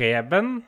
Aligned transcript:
Preben 0.00 0.62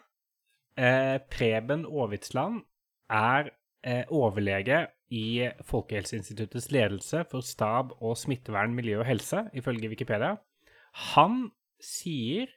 eh, 0.76 1.18
Preben 1.32 1.86
Aavitsland 1.88 2.66
er 3.08 3.48
eh, 3.80 4.04
overlege 4.12 4.86
i 5.08 5.48
Folkehelseinstituttets 5.64 6.68
ledelse 6.72 7.22
for 7.30 7.40
stab 7.40 7.94
og 8.00 8.18
smittevern, 8.20 8.74
miljø 8.76 8.98
og 9.00 9.06
helse, 9.08 9.46
ifølge 9.56 9.88
Wikipedia. 9.88 10.34
Han 11.14 11.46
sier 11.80 12.52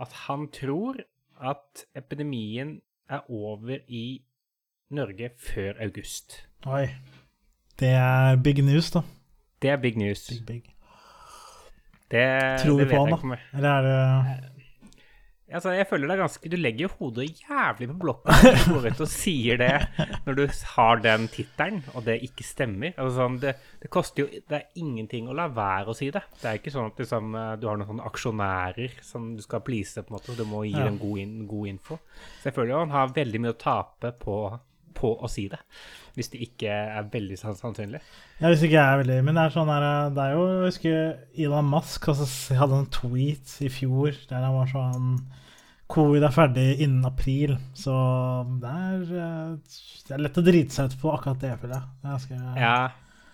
at 0.00 0.12
han 0.26 0.50
tror 0.52 1.00
at 1.40 1.86
epidemien 1.96 2.80
er 3.08 3.24
over 3.30 3.80
i 3.88 4.20
Norge 4.92 5.32
før 5.40 5.80
august. 5.80 6.42
Oi. 6.66 6.84
Det 7.80 7.94
er 7.96 8.36
big 8.44 8.60
news, 8.64 8.92
da. 8.92 9.06
Det 9.62 9.72
er 9.72 9.80
big 9.80 9.96
news. 9.96 10.28
Big, 10.28 10.46
big. 10.46 10.76
Det, 12.10 12.28
Tror 12.60 12.78
det 12.78 12.88
vi 12.88 12.92
på 12.92 13.04
vet 13.04 13.08
jeg 13.08 13.20
han, 13.22 13.30
da? 13.30 13.36
Eller 13.56 13.70
er 13.70 13.82
det 13.88 14.59
Altså, 15.52 15.72
jeg 15.74 15.86
føler 15.90 16.06
det 16.10 16.14
er 16.14 16.20
ganske 16.22 16.50
Du 16.52 16.56
legger 16.60 16.84
jo 16.86 16.90
hodet 17.00 17.24
jævlig 17.42 17.88
på 17.90 17.96
blokka 18.04 18.36
når 18.44 18.58
du 18.60 18.72
går 18.76 18.86
ut 18.92 19.00
og 19.04 19.10
sier 19.10 19.58
det 19.60 19.70
når 20.26 20.38
du 20.38 20.42
har 20.76 21.02
den 21.02 21.26
tittelen, 21.32 21.80
og 21.94 22.04
det 22.06 22.18
ikke 22.26 22.46
stemmer. 22.46 22.92
Altså, 22.96 23.16
sånn, 23.18 23.38
det, 23.42 23.54
det 23.82 23.90
koster 23.92 24.22
jo 24.24 24.28
Det 24.50 24.58
er 24.60 24.66
ingenting 24.82 25.28
å 25.28 25.34
la 25.36 25.48
være 25.52 25.90
å 25.90 25.96
si 25.98 26.10
det. 26.14 26.22
Det 26.40 26.48
er 26.52 26.60
ikke 26.60 26.74
sånn 26.74 26.90
at 26.92 27.02
liksom, 27.02 27.34
eh, 27.34 27.52
du 27.60 27.66
har 27.70 27.80
noen 27.80 27.90
sånne 27.90 28.06
aksjonærer 28.10 28.98
som 29.02 29.32
du 29.36 29.42
skal 29.42 29.62
please, 29.66 30.00
på 30.02 30.12
en 30.14 30.18
måte. 30.20 30.36
Du 30.38 30.44
må 30.48 30.62
gi 30.68 30.76
Ja. 30.78 30.84
dem 30.86 30.98
god, 31.02 31.18
in, 31.18 31.46
god 31.50 31.66
info. 31.74 31.98
Så 32.40 32.48
jeg 32.50 32.54
føler 32.56 32.74
jo 32.76 32.82
han 32.84 32.94
har 32.94 33.14
veldig 33.16 33.40
mye 33.44 33.54
å 33.56 33.60
tape 33.60 34.12
på, 34.22 34.36
på 34.94 35.12
å 35.22 35.28
si 35.30 35.48
det. 35.52 35.58
Hvis 36.16 36.30
det 36.32 36.40
ikke 36.42 36.70
er 36.98 37.04
veldig 37.12 37.36
sann- 37.38 37.56
sannsynlig. 37.58 38.00
Ja, 38.40 38.48
hvis 38.50 38.64
ikke 38.66 38.74
jeg 38.78 38.82
er 38.82 38.98
veldig 39.02 39.18
Men 39.24 39.36
det 39.38 39.42
er 39.44 39.52
sånn 39.54 39.68
her 39.70 39.84
Det 40.10 40.22
er 40.24 40.32
jo 40.34 40.46
Jeg 40.48 40.72
husker 40.72 40.96
Elon 41.44 41.68
Musk 41.70 42.08
altså, 42.10 42.26
hadde 42.58 42.78
en 42.80 42.88
tweet 42.90 43.52
i 43.62 43.68
fjor 43.70 44.16
der 44.28 44.42
han 44.42 44.56
var 44.56 44.66
sånn 44.72 45.12
Covid 45.90 46.22
er 46.22 46.30
ferdig 46.34 46.66
innen 46.84 47.02
april, 47.08 47.56
så 47.74 47.92
det 48.62 48.70
er, 48.70 49.00
eh, 49.18 49.78
det 50.06 50.14
er 50.14 50.20
lett 50.22 50.36
å 50.38 50.44
drite 50.46 50.70
seg 50.76 50.86
ut 50.92 51.00
på 51.00 51.10
akkurat 51.10 51.40
det, 51.42 51.50
føler 51.58 51.74
jeg. 51.80 51.88
Ganske- 52.04 52.60
Ja, 52.62 52.90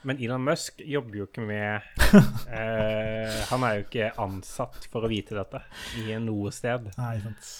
men 0.08 0.16
Elon 0.24 0.40
Musk 0.46 0.80
jobber 0.80 1.18
jo 1.20 1.26
ikke 1.26 1.44
med 1.46 1.82
eh, 2.48 3.44
Han 3.50 3.62
er 3.66 3.74
jo 3.80 3.84
ikke 3.84 4.08
ansatt 4.24 4.88
for 4.90 5.04
å 5.04 5.10
vite 5.12 5.36
dette 5.36 5.60
i 6.00 6.16
noe 6.22 6.50
sted. 6.54 6.88
Nei, 6.96 7.18
sant. 7.20 7.50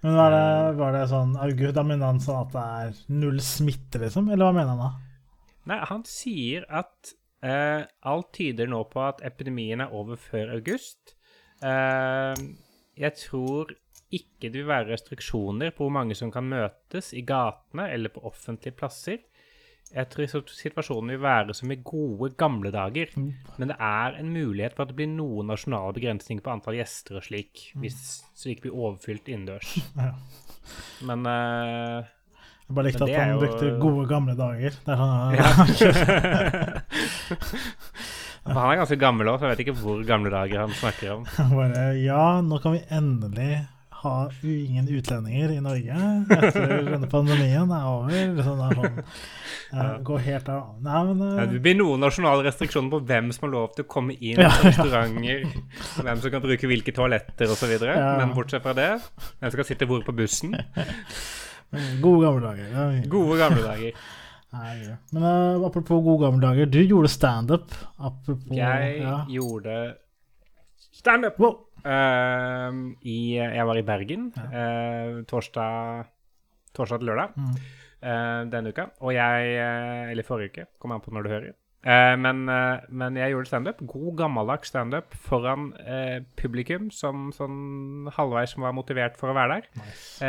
Men 0.00 0.16
var 0.16 0.32
det, 0.32 0.44
var 0.78 0.94
det 0.96 1.04
sånn 1.10 1.34
August, 1.36 1.74
Da 1.76 1.84
mener 1.84 2.08
han 2.08 2.20
sånn 2.24 2.46
at 2.46 2.54
det 2.54 2.66
er 2.82 3.00
null 3.20 3.40
smitte, 3.44 4.00
liksom? 4.00 4.30
Eller 4.32 4.48
hva 4.48 4.54
mener 4.56 4.72
han 4.72 4.84
da? 4.86 4.90
Nei, 5.70 5.78
han 5.90 6.04
sier 6.08 6.64
at 6.72 7.12
eh, 7.44 7.84
alt 8.08 8.30
tyder 8.36 8.70
nå 8.70 8.80
på 8.90 9.02
at 9.04 9.20
epidemien 9.26 9.84
er 9.84 9.92
over 9.96 10.20
før 10.20 10.54
august. 10.56 11.14
Eh, 11.60 12.44
jeg 13.00 13.16
tror 13.20 13.74
ikke 14.10 14.48
det 14.48 14.56
vil 14.56 14.70
være 14.70 14.90
restriksjoner 14.90 15.74
på 15.74 15.84
hvor 15.84 15.94
mange 15.94 16.16
som 16.18 16.32
kan 16.34 16.48
møtes 16.48 17.12
i 17.14 17.22
gatene 17.26 17.86
eller 17.92 18.12
på 18.12 18.24
offentlige 18.26 18.76
plasser. 18.80 19.20
Jeg 19.90 20.06
tror 20.12 20.28
situasjonen 20.54 21.10
vil 21.10 21.22
være 21.24 21.54
som 21.58 21.70
i 21.74 21.76
gode, 21.82 22.28
gamle 22.38 22.70
dager. 22.70 23.10
Men 23.16 23.72
det 23.72 23.76
er 23.82 24.20
en 24.20 24.28
mulighet 24.30 24.76
for 24.76 24.84
at 24.84 24.92
det 24.92 24.96
blir 25.00 25.10
noen 25.10 25.48
nasjonale 25.50 25.92
begrensninger 25.96 26.44
på 26.46 26.52
antall 26.52 26.76
gjester 26.78 27.18
og 27.18 27.24
slik, 27.26 27.64
hvis 27.82 27.98
slik 28.38 28.62
blir 28.62 28.76
overfylt 28.76 29.26
innendørs. 29.32 29.74
Ja. 29.98 30.12
Men 31.08 31.24
uh, 31.26 32.04
Jeg 32.68 32.74
bare 32.76 32.84
likte 32.86 33.06
at 33.08 33.14
han 33.16 33.30
jo- 33.32 33.40
brukte 33.42 33.70
gode, 33.82 34.04
gamle 34.12 34.34
dager. 34.38 34.76
Det 34.86 34.94
er 34.94 35.34
Ja. 35.40 35.48
Han 38.50 38.56
er 38.72 38.78
ganske 38.80 38.96
gammel 39.00 39.28
òg, 39.28 39.36
så 39.40 39.46
jeg 39.48 39.52
vet 39.56 39.62
ikke 39.66 39.74
hvor 39.82 40.00
gamle 40.08 40.30
dager 40.32 40.62
han 40.64 40.72
snakker 40.78 41.10
om. 41.18 41.26
bare, 41.52 41.82
Ja, 42.00 42.40
nå 42.44 42.58
kan 42.62 42.72
vi 42.76 42.80
endelig 42.96 43.50
ha 44.00 44.12
ingen 44.42 44.86
utlendinger 44.88 45.50
i 45.52 45.60
Norge 45.60 45.96
etter 46.36 46.70
denne 46.94 47.08
pandemien 47.10 47.72
er 47.76 47.88
over. 47.90 48.42
Sånn 48.46 48.62
er 48.64 48.76
sånn, 48.78 49.00
eh, 49.74 49.90
Gå 50.08 50.18
helt 50.24 50.48
av. 50.52 50.70
Nei, 50.84 51.02
men 51.10 51.20
Ja, 51.26 51.42
eh, 51.44 51.50
Det 51.52 51.60
blir 51.66 51.76
noen 51.76 52.00
nasjonale 52.04 52.46
restriksjoner 52.46 52.94
på 52.94 53.02
hvem 53.10 53.28
som 53.36 53.46
har 53.48 53.52
lov 53.56 53.74
til 53.76 53.84
å 53.84 53.90
komme 53.96 54.16
inn 54.16 54.40
Ja, 54.40 54.48
på 54.54 54.64
ja. 54.64 54.70
restauranter, 54.70 55.44
hvem 56.00 56.22
som 56.24 56.34
kan 56.36 56.44
bruke 56.46 56.70
hvilke 56.72 56.94
toaletter 56.96 57.52
osv. 57.52 57.76
Ja. 57.84 58.16
Men 58.22 58.32
bortsett 58.36 58.64
fra 58.64 58.72
det, 58.78 58.88
hvem 59.36 59.50
som 59.50 59.56
skal 59.58 59.68
sitte 59.68 59.90
hvor 59.90 60.02
på 60.06 60.16
bussen. 60.16 60.56
gode, 62.00 62.24
gamle 62.24 62.40
dager. 62.48 62.72
Ja, 62.74 62.88
Gode, 63.08 63.38
gamle 63.42 63.62
dager. 63.68 63.92
Nei, 64.56 64.70
ja. 64.82 64.96
Men 65.14 65.22
uh, 65.22 65.66
apropos 65.68 66.00
gode, 66.02 66.24
gamle 66.24 66.42
dager. 66.42 66.66
Du 66.66 66.80
gjorde 66.82 67.08
standup. 67.12 67.70
Jeg 68.50 68.96
ja. 69.04 69.20
gjorde 69.30 69.76
standup 71.00 71.38
Wow. 71.38 71.58
Uh, 71.84 72.72
i 73.06 73.18
Jeg 73.36 73.66
var 73.66 73.78
i 73.78 73.84
Bergen 73.86 74.30
eh, 74.50 75.22
torsdag, 75.30 76.04
torsdag 76.76 77.00
til 77.00 77.10
lørdag 77.10 77.34
Mm. 77.36 77.56
uh, 78.02 78.42
denne 78.52 78.72
uka. 78.72 78.86
Og 79.00 79.14
jeg 79.14 79.56
eh, 79.56 80.10
Eller 80.10 80.24
forrige 80.26 80.50
uke, 80.50 80.66
kommer 80.80 80.96
an 80.96 81.04
på 81.04 81.12
når 81.14 81.22
du 81.26 81.28
hører. 81.28 81.56
Men, 82.20 82.44
men 82.92 83.16
jeg 83.16 83.32
gjorde 83.32 83.48
standup. 83.48 83.78
God, 83.88 84.10
gammeldags 84.18 84.68
standup 84.68 85.14
foran 85.16 85.70
publikum 86.36 86.90
som 86.92 87.30
sånn 87.32 88.10
halvveis 88.12 88.52
som 88.52 88.66
var 88.66 88.74
motivert 88.76 89.16
for 89.16 89.32
å 89.32 89.36
være 89.38 89.54
der. 89.62 89.70
Nice. 89.80 90.28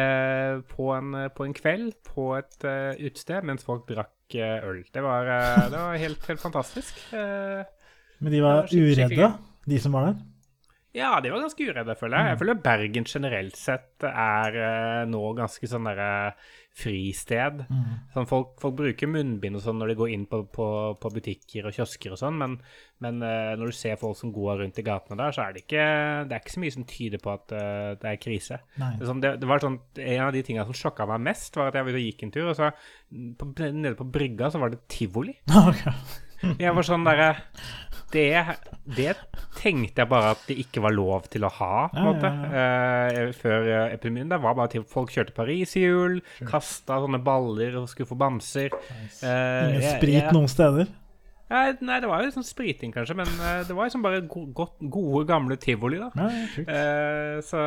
På, 0.72 0.94
en, 0.96 1.12
på 1.36 1.44
en 1.44 1.56
kveld 1.58 1.92
på 2.08 2.30
et 2.38 2.56
uh, 2.64 2.96
utested 2.96 3.44
mens 3.44 3.68
folk 3.68 3.84
drakk 3.92 4.38
øl. 4.40 4.80
Det 4.96 5.04
var, 5.04 5.28
det 5.68 5.76
var 5.76 6.00
helt, 6.00 6.24
helt 6.32 6.40
fantastisk. 6.40 7.04
Men 7.12 8.32
de 8.32 8.40
var 8.48 8.62
var 8.62 8.72
uredde, 8.72 9.34
de 9.68 9.80
som 9.84 9.92
var 10.00 10.08
der? 10.08 10.22
Ja, 10.92 11.12
de 11.24 11.30
var 11.32 11.44
ganske 11.46 11.68
uredde, 11.70 11.96
føler 11.96 12.18
jeg. 12.18 12.32
Jeg 12.34 12.40
føler 12.42 12.58
Bergen 12.66 13.06
generelt 13.08 13.56
sett 13.56 14.04
er 14.08 14.58
eh, 14.60 15.04
nå 15.08 15.22
ganske 15.38 15.70
sånn 15.72 15.88
derre 15.88 16.10
fristed. 16.76 17.66
Sånn 18.14 18.28
folk, 18.28 18.54
folk 18.62 18.76
bruker 18.78 19.10
munnbind 19.12 19.60
og 19.60 19.64
sånn 19.64 19.80
når 19.80 19.92
de 19.92 19.96
går 20.00 20.12
inn 20.14 20.26
på, 20.32 20.42
på, 20.56 20.68
på 21.04 21.12
butikker 21.16 21.68
og 21.68 21.76
kiosker 21.76 22.16
og 22.16 22.20
sånn, 22.20 22.38
men, 22.40 22.58
men 23.04 23.20
eh, 23.28 23.54
når 23.60 23.72
du 23.72 23.78
ser 23.78 24.00
folk 24.00 24.20
som 24.20 24.32
går 24.36 24.64
rundt 24.64 24.80
i 24.80 24.86
gatene 24.88 25.20
der, 25.20 25.36
så 25.36 25.46
er 25.46 25.56
det 25.56 25.66
ikke, 25.66 25.86
det 26.30 26.38
er 26.38 26.44
ikke 26.44 26.56
så 26.56 26.64
mye 26.64 26.76
som 26.78 26.88
tyder 26.88 27.24
på 27.24 27.34
at 27.36 27.56
eh, 27.56 27.92
det 28.02 28.12
er 28.14 28.24
krise. 28.24 28.60
Det, 28.80 29.08
sånn, 29.08 29.24
det, 29.24 29.36
det 29.42 29.52
var 29.52 29.64
sånn, 29.64 29.80
En 30.00 30.26
av 30.30 30.34
de 30.36 30.44
tingene 30.48 30.68
som 30.68 30.80
sjokka 30.82 31.08
meg 31.12 31.24
mest, 31.28 31.56
var 31.60 31.72
at 31.72 31.80
jeg 31.80 31.88
var 31.88 31.96
ute 31.96 32.02
og 32.02 32.10
gikk 32.10 32.26
en 32.28 32.36
tur, 32.36 32.50
og 32.52 32.60
så 32.60 32.72
på, 33.40 33.52
nede 33.64 33.96
på 34.00 34.08
brygga 34.12 34.52
så 34.52 34.64
var 34.64 34.76
det 34.76 34.84
tivoli. 34.92 35.38
Ok. 35.72 35.88
Jeg 36.60 36.74
var 36.76 36.84
sånn 36.88 37.04
derre 37.08 37.36
det, 38.12 38.26
det 38.92 39.14
tenkte 39.56 40.02
jeg 40.02 40.10
bare 40.12 40.34
at 40.34 40.42
det 40.50 40.58
ikke 40.66 40.82
var 40.84 40.92
lov 40.92 41.30
til 41.32 41.46
å 41.48 41.52
ha, 41.62 41.88
på 41.94 41.96
en 41.96 42.04
Ja, 42.04 42.12
måte, 42.12 42.32
Uh, 42.52 43.30
før 43.40 43.68
eh, 43.72 43.94
epidemien. 43.96 44.28
Det 44.28 44.40
var 44.44 44.56
bare 44.58 44.72
til 44.74 44.84
folk 44.84 45.14
kjørte 45.16 45.32
pariserhjul, 45.38 46.18
kasta 46.50 46.98
sånne 47.06 47.22
baller 47.24 47.78
og 47.80 47.88
skulle 47.92 48.10
få 48.10 48.18
bamser. 48.20 48.68
Eh, 48.74 49.70
Ingen 49.70 49.86
sprit 49.96 50.18
jeg- 50.18 50.34
noen 50.36 50.50
steder? 50.52 50.90
Nei, 51.52 51.74
nei, 51.84 51.98
det 52.00 52.08
var 52.08 52.22
jo 52.24 52.32
sånn 52.32 52.46
spriting, 52.48 52.94
kanskje, 52.96 53.16
men 53.20 53.28
uh, 53.40 53.64
det 53.68 53.76
var 53.76 53.88
liksom 53.90 54.04
bare 54.06 54.22
go 54.28 54.46
godt, 54.56 54.78
gode, 54.92 55.26
gamle 55.28 55.58
tivoli, 55.60 55.98
da. 56.00 56.08
Ja, 56.16 56.28
ja. 56.32 56.64
Eh, 56.64 57.40
så 57.44 57.60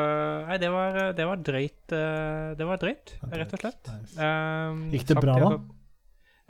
Nei, 0.49 0.57
det 0.61 0.71
var, 0.73 1.01
det 1.17 1.27
var 1.29 1.37
drøyt. 1.45 1.93
eh, 1.93 2.55
det 2.57 2.65
var 2.69 2.81
drøyt, 2.81 3.13
rett 3.33 3.53
og 3.57 3.61
slett. 3.65 3.93
Nice. 3.93 4.17
Eh, 4.17 4.85
Gikk 4.97 5.07
det 5.13 5.19
bra, 5.21 5.35
jeg 5.41 5.51
da? 5.53 5.59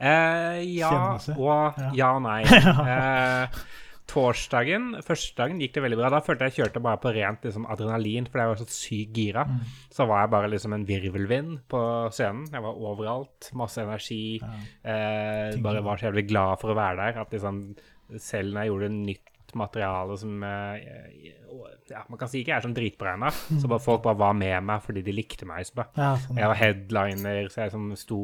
Eh, 0.04 0.60
ja 0.76 0.90
Kjennelse? 0.92 1.38
og 1.40 1.80
Ja. 1.80 1.90
ja 2.02 2.12
og 2.18 2.22
nei. 2.26 2.42
Eh, 2.94 3.62
torsdagen, 4.10 4.90
første 5.02 5.32
dagen 5.38 5.60
gikk 5.62 5.78
det 5.78 5.82
veldig 5.86 5.96
bra. 5.98 6.10
Da 6.12 6.20
følte 6.24 6.50
jeg 6.50 6.58
kjørte 6.58 6.82
bare 6.84 7.00
på 7.00 7.12
rent 7.16 7.46
liksom, 7.46 7.64
adrenalin, 7.72 8.26
for 8.28 8.42
jeg 8.42 8.50
var 8.50 8.60
så 8.60 8.66
sykt 8.68 9.16
gira. 9.16 9.46
Mm. 9.48 9.62
Så 9.96 10.06
var 10.10 10.24
jeg 10.24 10.32
bare 10.34 10.50
liksom 10.52 10.76
en 10.76 10.84
virvelvind 10.88 11.54
på 11.72 11.80
scenen. 12.14 12.44
Jeg 12.52 12.62
var 12.66 12.82
overalt. 12.90 13.48
Masse 13.56 13.80
energi. 13.82 14.40
Ja. 14.42 14.52
Eh, 14.92 15.56
bare 15.64 15.82
var 15.86 16.00
så 16.00 16.10
jævlig 16.10 16.26
glad 16.28 16.60
for 16.60 16.74
å 16.74 16.78
være 16.78 17.00
der. 17.00 17.22
At 17.24 17.32
liksom, 17.34 17.62
selv 18.20 18.52
når 18.52 18.66
jeg 18.66 18.74
gjorde 18.74 18.92
nytt 18.98 19.30
materiale 19.60 20.16
som 20.20 20.42
eh, 20.42 21.32
ja, 21.90 22.00
Man 22.08 22.18
kan 22.18 22.28
si 22.30 22.40
ikke 22.40 22.50
jeg 22.54 22.56
er 22.58 22.64
sånn 22.64 22.74
dritberegna, 22.76 23.28
så 23.60 23.68
bare 23.70 23.82
folk 23.84 24.02
bare 24.06 24.18
var 24.18 24.32
med 24.38 24.56
meg 24.66 24.82
fordi 24.84 25.02
de 25.06 25.12
likte 25.14 25.46
meg. 25.48 25.66
Så 25.68 25.84
Ja, 25.96 26.14
sånn. 26.22 26.40
jeg 26.40 26.50
var 26.50 26.58
headliner, 26.60 27.50
så 27.52 27.62
jeg 27.66 27.74
som 27.74 27.90
sto, 28.00 28.20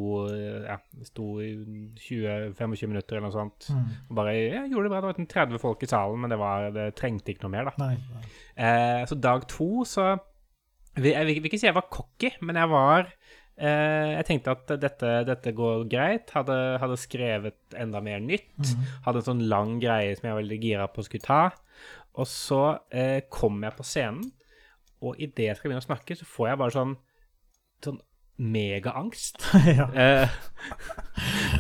ja, 0.65 0.79
sto 1.07 1.27
i 1.45 1.51
20-25 2.01 2.89
minutter 2.91 3.19
eller 3.19 3.29
noe 3.29 3.37
sånt. 3.37 3.69
Mm. 3.75 3.85
Og 4.11 4.17
bare 4.21 4.35
ja, 4.39 4.65
gjorde 4.71 4.89
det 4.89 4.95
bra. 4.95 5.03
Det 5.05 5.13
var 5.13 5.31
30 5.37 5.63
folk 5.63 5.85
i 5.87 5.91
salen, 5.93 6.21
men 6.25 6.33
det, 6.35 6.41
var, 6.41 6.71
det 6.75 6.89
trengte 6.99 7.35
ikke 7.35 7.47
noe 7.47 7.55
mer, 7.59 7.71
da. 7.71 7.77
Nei, 7.85 7.95
nei. 8.17 8.25
Eh, 8.61 9.05
så 9.11 9.19
dag 9.21 9.47
to, 9.51 9.71
så 9.89 10.11
vil- 10.97 11.13
Jeg 11.15 11.27
vil, 11.29 11.45
ikke 11.47 11.61
si 11.61 11.69
jeg 11.69 11.77
var 11.77 11.87
cocky, 11.93 12.33
men 12.43 12.57
jeg 12.59 12.69
var 12.73 13.13
Jeg 13.61 14.25
tenkte 14.29 14.55
at 14.57 14.71
dette, 14.81 15.09
dette 15.29 15.53
går 15.57 15.83
greit. 15.91 16.31
Hadde, 16.33 16.55
hadde 16.81 16.97
skrevet 17.01 17.77
enda 17.77 18.01
mer 18.05 18.23
nytt. 18.25 18.73
Hadde 19.05 19.21
en 19.21 19.27
sånn 19.27 19.43
lang 19.53 19.75
greie 19.83 20.15
som 20.17 20.29
jeg 20.29 20.35
var 20.35 20.41
veldig 20.41 20.61
gira 20.63 20.87
på 20.89 21.03
å 21.03 21.09
skulle 21.09 21.27
ta. 21.27 21.43
Og 22.19 22.29
så 22.29 22.63
eh, 22.91 23.23
kom 23.33 23.61
jeg 23.65 23.77
på 23.77 23.87
scenen, 23.87 24.31
og 25.01 25.21
idet 25.23 25.51
jeg 25.51 25.59
skal 25.59 25.71
begynne 25.71 25.85
å 25.85 25.89
snakke, 25.89 26.17
så 26.19 26.27
får 26.29 26.53
jeg 26.53 26.61
bare 26.65 26.77
sånn 26.77 26.99
Sånn 27.81 28.01
megaangst. 28.41 29.41
ja. 29.79 29.87
Eh, 29.93 30.33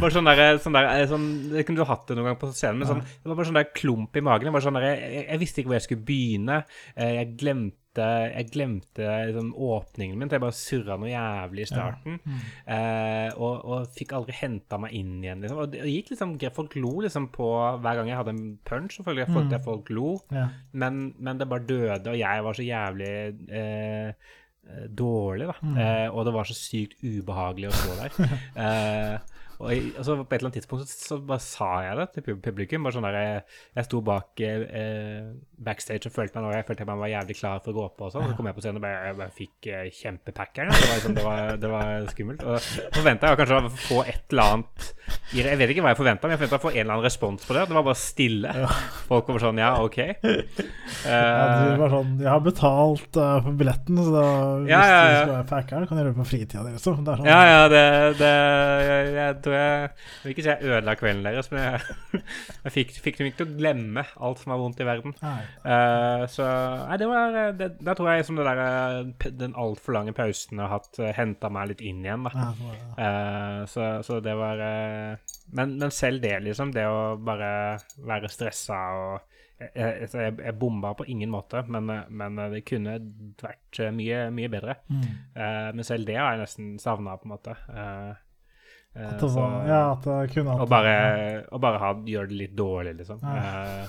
bare 0.00 0.10
sånn 0.12 0.28
der, 0.28 0.58
sånn 0.60 0.76
der 0.76 0.88
eh, 0.94 1.06
sånn, 1.08 1.26
Det 1.52 1.64
kunne 1.68 1.80
du 1.80 1.88
hatt 1.88 2.06
det 2.08 2.16
noen 2.16 2.30
gang 2.30 2.38
på 2.40 2.50
scenen, 2.52 2.80
men 2.80 2.88
sånn, 2.88 3.00
det 3.04 3.28
var 3.28 3.38
bare 3.38 3.48
sånn 3.48 3.58
der 3.60 3.70
klump 3.76 4.16
i 4.16 4.22
magen. 4.24 4.48
Jeg, 4.48 4.64
sånn 4.64 4.78
der, 4.78 4.86
jeg, 4.88 5.22
jeg 5.26 5.40
visste 5.42 5.60
ikke 5.60 5.72
hvor 5.72 5.78
jeg 5.78 5.86
skulle 5.86 6.06
begynne. 6.10 6.58
Eh, 6.94 7.14
jeg 7.18 7.34
glemte 7.40 7.79
jeg 7.98 8.46
glemte 8.52 9.06
liksom, 9.26 9.48
åpningen 9.56 10.18
min. 10.18 10.28
så 10.30 10.36
Jeg 10.38 10.44
bare 10.44 10.54
surra 10.54 10.96
noe 11.00 11.10
jævlig 11.10 11.64
i 11.64 11.68
starten. 11.70 12.20
Eh, 12.66 13.30
og, 13.34 13.64
og 13.66 13.88
fikk 13.96 14.12
aldri 14.14 14.36
henta 14.38 14.78
meg 14.78 14.92
inn 14.94 15.16
igjen. 15.24 15.40
Liksom. 15.42 15.58
Og 15.64 15.72
det 15.72 15.82
gikk 15.90 16.12
liksom, 16.14 16.36
Folk 16.54 16.76
lo 16.76 17.00
liksom 17.02 17.28
på 17.34 17.48
hver 17.82 17.98
gang 17.98 18.08
jeg 18.12 18.16
hadde 18.20 18.34
en 18.36 18.58
punch. 18.64 18.96
selvfølgelig, 19.00 19.26
følte 19.34 19.58
Mm. 19.58 19.64
folk 19.64 19.90
lo. 19.90 20.20
Ja. 20.30 20.48
Men, 20.72 21.14
men 21.18 21.38
det 21.38 21.48
bare 21.50 21.66
døde, 21.66 22.10
og 22.10 22.18
jeg 22.18 22.44
var 22.44 22.52
så 22.54 22.62
jævlig 22.62 23.10
eh, 23.50 24.08
eh, 24.70 24.86
dårlig, 24.88 25.48
da. 25.50 25.56
Eh, 25.82 26.08
og 26.14 26.24
det 26.26 26.34
var 26.34 26.44
så 26.44 26.54
sykt 26.54 27.02
ubehagelig 27.02 27.68
å 27.72 27.76
stå 27.80 27.98
der. 27.98 28.38
eh, 28.64 29.18
og, 29.60 29.70
jeg, 29.74 29.90
altså, 30.00 30.16
på 30.16 30.24
et 30.32 30.38
eller 30.38 30.48
annet 30.48 30.56
tidspunkt 30.58 30.88
så, 30.90 31.18
bare 31.28 31.42
sa 31.44 31.68
jeg 31.84 31.96
det 32.00 32.06
til 32.16 32.38
publikum. 32.40 32.82
bare 32.86 32.96
sånn 32.96 33.06
der, 33.06 33.18
Jeg, 33.20 33.42
jeg 33.76 33.84
sto 33.90 34.00
bak 34.06 34.40
eh, 34.46 35.30
backstage 35.60 36.08
og 36.08 36.14
følte 36.16 36.38
meg 36.40 36.46
nå, 36.46 36.52
jeg 36.56 36.66
følte 36.68 36.86
jeg 36.86 37.00
var 37.02 37.12
jævlig 37.12 37.36
klar 37.36 37.60
for 37.60 37.72
å 37.72 37.76
gå 37.76 37.84
opp. 37.90 38.00
og 38.06 38.12
sånn, 38.14 38.28
Så 38.30 38.36
kom 38.38 38.48
jeg 38.48 38.56
på 38.56 38.64
scenen 38.64 38.80
og 38.80 38.84
bare, 38.86 39.02
jeg 39.10 39.18
bare 39.20 39.36
fikk 39.36 39.70
eh, 39.70 39.90
kjempepackeren. 40.00 40.72
Det, 40.72 40.88
var 40.88 40.96
liksom, 40.96 41.16
det, 41.18 41.60
det 41.60 41.72
var 41.74 42.08
skummelt. 42.14 42.44
Og 42.48 42.70
forventa 42.96 43.30
jeg 43.34 43.40
kanskje 43.42 43.60
å 43.60 43.72
få 43.84 44.00
et 44.08 44.24
eller 44.34 44.54
annet. 44.56 44.88
Jeg 45.36 45.58
vet 45.60 45.72
ikke 45.74 45.84
hva 45.84 45.92
jeg 45.92 46.00
forventa, 46.00 46.26
men 46.26 46.34
jeg 46.34 46.40
forventa 46.42 46.58
å 46.60 46.64
få 46.64 46.72
en 46.72 46.80
eller 46.80 46.94
annen 46.96 47.06
respons 47.06 47.44
på 47.46 47.56
det. 47.58 47.66
Det 47.70 47.76
var 47.76 47.86
bare 47.90 48.00
stille. 48.00 48.54
Folk 49.10 49.28
var 49.34 49.44
sånn 49.44 49.60
Ja, 49.60 49.70
OK. 49.84 49.98
Ja, 50.00 51.60
du 51.60 51.70
Eh, 51.70 51.78
var 51.80 51.92
sånn 51.92 52.10
Jeg 52.20 52.28
har 52.30 52.40
betalt 52.44 53.16
uh, 53.20 53.36
for 53.44 53.56
billetten, 53.58 53.98
så 54.04 54.12
da, 54.14 54.24
hvis 54.62 54.70
Ja, 54.72 54.80
ja, 54.80 54.96
ja. 55.00 55.10
du 55.10 55.18
skal 55.20 55.34
være 55.36 55.48
packer, 55.50 55.86
kan 55.88 55.96
du 55.96 56.02
gjøre 56.02 56.12
det 56.12 56.18
på 56.20 56.26
fritida 56.28 56.64
di. 56.66 56.72
Liksom. 56.74 57.04
Sånn, 57.06 57.26
Ja, 57.28 57.38
ja, 57.48 57.60
det, 57.72 57.82
det 58.20 58.32
jeg, 58.90 59.10
jeg 59.16 59.38
tror 59.50 59.58
jeg 59.58 59.90
Jeg 59.90 60.22
vil 60.22 60.34
ikke 60.36 60.46
si 60.46 60.52
jeg 60.52 60.70
ødela 60.70 60.96
kvelden 61.00 61.28
deres, 61.28 61.50
men 61.52 61.66
jeg, 61.66 62.22
jeg 62.64 62.74
fikk, 62.78 62.96
fikk 63.04 63.20
dem 63.20 63.30
ikke 63.30 63.42
til 63.42 63.50
å 63.50 63.58
glemme 63.58 64.06
alt 64.16 64.40
som 64.40 64.54
var 64.54 64.62
vondt 64.62 64.80
i 64.80 64.88
verden. 64.88 65.16
Eh, 65.20 66.24
så 66.30 66.48
Nei, 66.86 66.98
det 67.00 67.10
var 67.10 67.38
det, 67.58 67.70
Da 67.82 67.94
tror 67.98 68.12
jeg 68.14 68.26
som 68.28 68.38
det 68.38 68.48
der, 68.48 68.64
eh, 68.64 69.30
den 69.42 69.58
altfor 69.58 69.98
lange 69.98 70.14
pausen 70.16 70.62
har 70.62 70.70
hatt 70.72 70.96
uh, 71.02 71.10
henta 71.16 71.50
meg 71.52 71.74
litt 71.74 71.84
inn 71.84 72.04
igjen, 72.06 72.24
da. 72.28 72.50
Uh, 72.96 73.62
så 73.68 73.80
Eh, 73.90 74.00
så, 74.02 74.20
det 74.20 74.34
var 74.34 74.58
uh, 74.58 75.16
men, 75.46 75.78
men 75.78 75.90
selv 75.90 76.22
det, 76.22 76.40
liksom. 76.40 76.72
Det 76.72 76.86
å 76.86 77.16
bare 77.16 77.50
være 78.06 78.30
stressa 78.30 78.78
og 78.96 79.18
jeg, 79.60 79.70
jeg, 79.76 80.08
jeg, 80.14 80.36
jeg 80.40 80.56
bomba 80.56 80.94
på 80.96 81.04
ingen 81.12 81.28
måte, 81.32 81.60
men, 81.68 81.90
eh, 81.92 82.06
men 82.08 82.38
det 82.54 82.62
kunne 82.64 82.96
vært 83.42 83.80
eh, 83.82 83.92
mye, 83.92 84.22
mye 84.32 84.48
bedre. 84.52 84.78
Mm. 84.88 85.02
Uh, 85.36 85.68
men 85.76 85.84
selv 85.84 86.08
det 86.08 86.16
har 86.16 86.32
jeg 86.32 86.44
nesten 86.46 86.70
savna, 86.80 87.18
på 87.20 87.28
en 87.28 87.34
måte. 87.34 87.56
Eh, 87.68 88.08
eh, 88.08 88.26
At 88.90 89.20
det 89.22 89.28
var, 89.36 89.52
ja, 89.70 89.80
at 89.92 90.02
det 90.02 90.32
kunne 90.34 90.50
hatt 90.56 90.64
og 90.64 90.68
bare, 90.72 90.94
og 91.54 91.60
bare 91.62 91.78
ha, 91.78 91.90
gjøre 92.10 92.28
det 92.32 92.38
litt 92.40 92.54
dårlig, 92.58 92.96
liksom. 92.98 93.20
Ja. 93.22 93.34
Eh, 93.38 93.86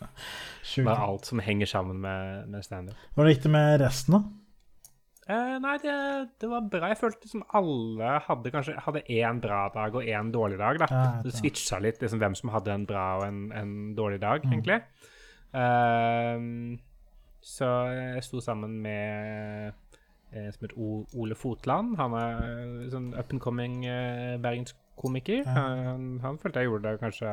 Sjukt. 0.70 0.90
alt 0.92 1.26
som 1.26 1.40
henger 1.42 1.66
sammen 1.66 1.98
med, 2.02 2.46
med 2.52 2.62
standup. 2.64 2.94
Hvordan 3.14 3.32
gikk 3.34 3.42
det 3.42 3.50
med 3.56 3.80
resten, 3.82 4.14
da? 4.16 4.20
Eh, 5.34 5.56
nei, 5.58 5.74
det, 5.82 5.96
det 6.38 6.48
var 6.52 6.62
bra. 6.70 6.92
Jeg 6.92 7.00
følte 7.00 7.26
som 7.32 7.42
alle 7.58 8.12
hadde 8.28 8.52
kanskje 8.54 8.76
hadde 8.84 9.02
én 9.10 9.40
bra 9.42 9.64
dag 9.74 9.94
og 9.98 10.06
én 10.06 10.30
dårlig 10.34 10.58
dag. 10.62 10.78
da. 10.78 10.86
Ja, 10.94 11.04
Det 11.26 11.34
switcha 11.34 11.80
litt 11.82 11.98
liksom, 12.04 12.22
hvem 12.22 12.36
som 12.38 12.52
hadde 12.54 12.70
en 12.76 12.86
bra 12.86 13.06
og 13.18 13.24
en, 13.26 13.40
en 13.50 13.72
dårlig 13.98 14.20
dag, 14.22 14.46
Mm. 14.46 14.52
egentlig. 14.54 14.78
Eh, 15.56 16.78
så 17.46 17.66
jeg 17.94 18.22
sto 18.26 18.40
sammen 18.42 18.78
med 18.82 19.74
som 20.52 20.66
heter 20.66 20.76
Ole 21.16 21.34
Fotland. 21.38 21.96
Han 22.00 22.16
er 22.18 22.42
eh, 22.42 22.90
sånn 22.92 23.12
up 23.14 23.32
and 23.32 23.42
coming 23.42 23.84
uh, 23.86 24.36
bergenskomiker. 24.42 25.46
Han, 25.48 26.18
han 26.24 26.38
følte 26.42 26.64
jeg 26.64 26.70
gjorde 26.70 26.90
det 26.90 27.02
kanskje 27.04 27.32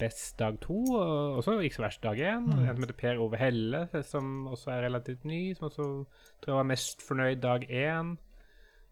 best 0.00 0.38
dag 0.40 0.56
to, 0.64 0.78
og 0.96 1.40
også 1.42 1.58
ikke 1.60 1.76
så 1.76 1.84
verst 1.84 2.02
dag 2.02 2.20
én. 2.20 2.46
Mm. 2.46 2.62
En 2.64 2.76
som 2.76 2.84
heter 2.86 2.96
Per 2.96 3.20
Ove 3.20 3.36
Helle, 3.36 3.82
som 4.02 4.46
også 4.48 4.72
er 4.72 4.86
relativt 4.86 5.26
ny, 5.28 5.42
som 5.54 5.68
også 5.68 5.88
tror 6.40 6.52
jeg 6.54 6.60
var 6.62 6.70
mest 6.70 7.04
fornøyd 7.04 7.42
dag 7.44 7.66
én. 7.68 8.16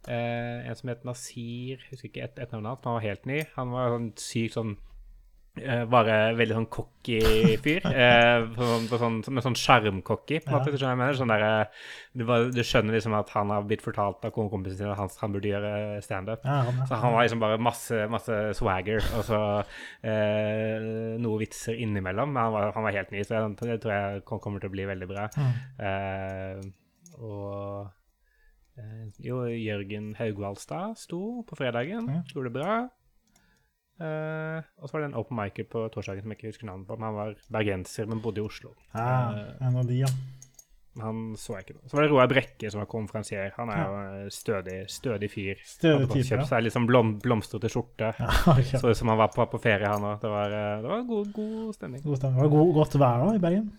Eh, 0.09 0.69
en 0.69 0.77
som 0.77 0.91
het 0.91 1.05
Nasir, 1.06 1.81
husker 1.91 2.11
ikke 2.11 2.25
et, 2.27 2.39
et 2.43 2.53
navn 2.53 2.67
hans, 2.67 2.85
han 2.85 2.99
var 2.99 3.06
helt 3.06 3.27
ny. 3.27 3.41
Han 3.56 3.73
var 3.73 3.94
sånn 3.94 4.11
sykt 4.21 4.56
sånn 4.59 4.75
eh, 4.77 4.92
Bare 5.53 6.15
veldig 6.33 6.55
sånn 6.57 6.67
cocky 6.73 7.19
fyr. 7.61 7.85
Eh, 7.93 8.45
på, 8.55 8.65
sånn- 8.65 8.87
på 8.89 8.99
sånn, 9.03 9.19
med 9.37 9.45
sånn 9.45 9.57
sjarmcocky, 9.59 10.39
på 10.41 10.49
en 10.49 10.55
måte. 10.57 10.73
Ja. 10.73 10.89
jeg 10.89 10.97
mener. 11.01 11.19
Sånn 11.19 11.29
der, 11.29 11.45
eh, 11.45 11.83
du, 12.17 12.25
bare- 12.25 12.49
du 12.55 12.63
skjønner 12.65 12.97
liksom 12.97 13.13
at 13.19 13.29
han 13.37 13.53
har 13.53 13.67
blitt 13.69 13.85
fortalt 13.85 14.25
av 14.25 14.33
kompisen 14.33 14.79
sin 14.79 14.89
at 14.89 14.97
han, 14.97 15.11
han 15.21 15.35
burde 15.35 15.51
gjøre 15.53 15.73
standup. 16.07 16.47
Ja, 16.49 16.63
han, 16.71 16.81
Så 16.89 16.97
han 17.03 17.13
var 17.13 17.27
liksom 17.27 17.43
bare 17.45 17.59
masse, 17.61 18.01
masse 18.09 18.39
swagger, 18.57 19.05
og 19.19 19.27
så 19.29 19.41
eh, 20.09 21.19
noe 21.21 21.41
vitser 21.45 21.77
innimellom. 21.85 22.33
Men 22.33 22.43
han 22.47 22.53
var, 22.57 22.73
han 22.79 22.87
var 22.89 22.97
helt 22.97 23.13
ny, 23.13 23.21
så 23.27 23.43
det 23.61 23.81
tror 23.85 23.93
jeg 23.93 24.25
kommer 24.31 24.63
til 24.65 24.73
å 24.73 24.77
bli 24.79 24.89
veldig 24.89 25.11
bra. 25.11 25.29
Mm. 25.37 25.53
Eh, 25.91 27.19
og 27.21 27.93
eh, 28.81 29.05
jo, 29.21 29.43
Jørgen 29.53 30.15
Haugvaldstad 30.17 30.97
sto 31.05 31.43
på 31.45 31.61
fredagen, 31.61 32.09
gjorde 32.33 32.49
det 32.49 32.57
bra. 32.57 32.81
Eh, 34.03 34.71
og 34.83 34.89
så 34.89 34.97
var 34.97 35.05
det 35.05 35.11
en 35.13 35.19
open 35.21 35.39
micer 35.39 35.67
på 35.71 35.85
torsdagen 35.95 36.25
som 36.25 36.33
jeg 36.33 36.41
ikke 36.41 36.53
husker 36.53 36.69
navnet 36.69 36.89
på. 36.89 36.99
Men 36.99 37.11
han 37.11 37.19
var 37.19 37.35
bergenser, 37.59 38.09
men 38.11 38.23
bodde 38.25 38.43
i 38.43 38.47
Oslo. 38.47 38.75
Ah, 38.93 39.35
uh, 39.37 39.67
en 39.69 39.79
av 39.79 39.87
de, 39.89 40.01
ja. 40.03 40.11
han 41.03 41.21
så 41.39 41.57
jeg 41.57 41.67
ikke 41.67 41.77
noe. 41.79 41.91
Så 41.91 41.99
var 41.99 42.07
det 42.07 42.11
Roar 42.13 42.31
Brekke 42.33 42.73
som 42.73 42.83
var 42.83 42.91
konferansier. 42.91 43.53
Han 43.59 43.71
er 43.75 43.83
jo 43.83 44.01
en 44.01 44.35
stødig, 44.35 44.79
stødig 44.93 45.31
fyr. 45.33 45.63
Stødig 45.69 46.09
type, 46.11 46.27
kjøpt 46.33 46.45
ja. 46.45 46.49
seg 46.51 46.67
litt 46.67 46.77
sånn 46.77 46.89
blom, 46.91 47.15
blomstrete 47.23 47.71
skjorte. 47.73 48.11
ja 48.23 48.33
okay. 48.57 48.75
Så 48.75 48.91
ut 48.91 48.99
som 48.99 49.13
han 49.13 49.21
var 49.23 49.31
på, 49.35 49.47
på 49.55 49.63
ferie, 49.63 49.93
han 49.93 50.11
òg. 50.11 50.19
Det 50.25 50.35
var, 50.35 50.59
eh, 50.59 50.75
det 50.83 50.93
var 50.97 51.07
god, 51.15 51.33
god 51.39 51.79
stemning. 51.79 52.05
God 52.07 52.21
stemning. 52.23 52.43
Var 52.43 52.51
det 52.51 52.57
god, 52.59 52.75
godt 52.81 52.99
vær 52.99 53.27
da 53.27 53.33
i 53.39 53.47
Bergen? 53.47 53.71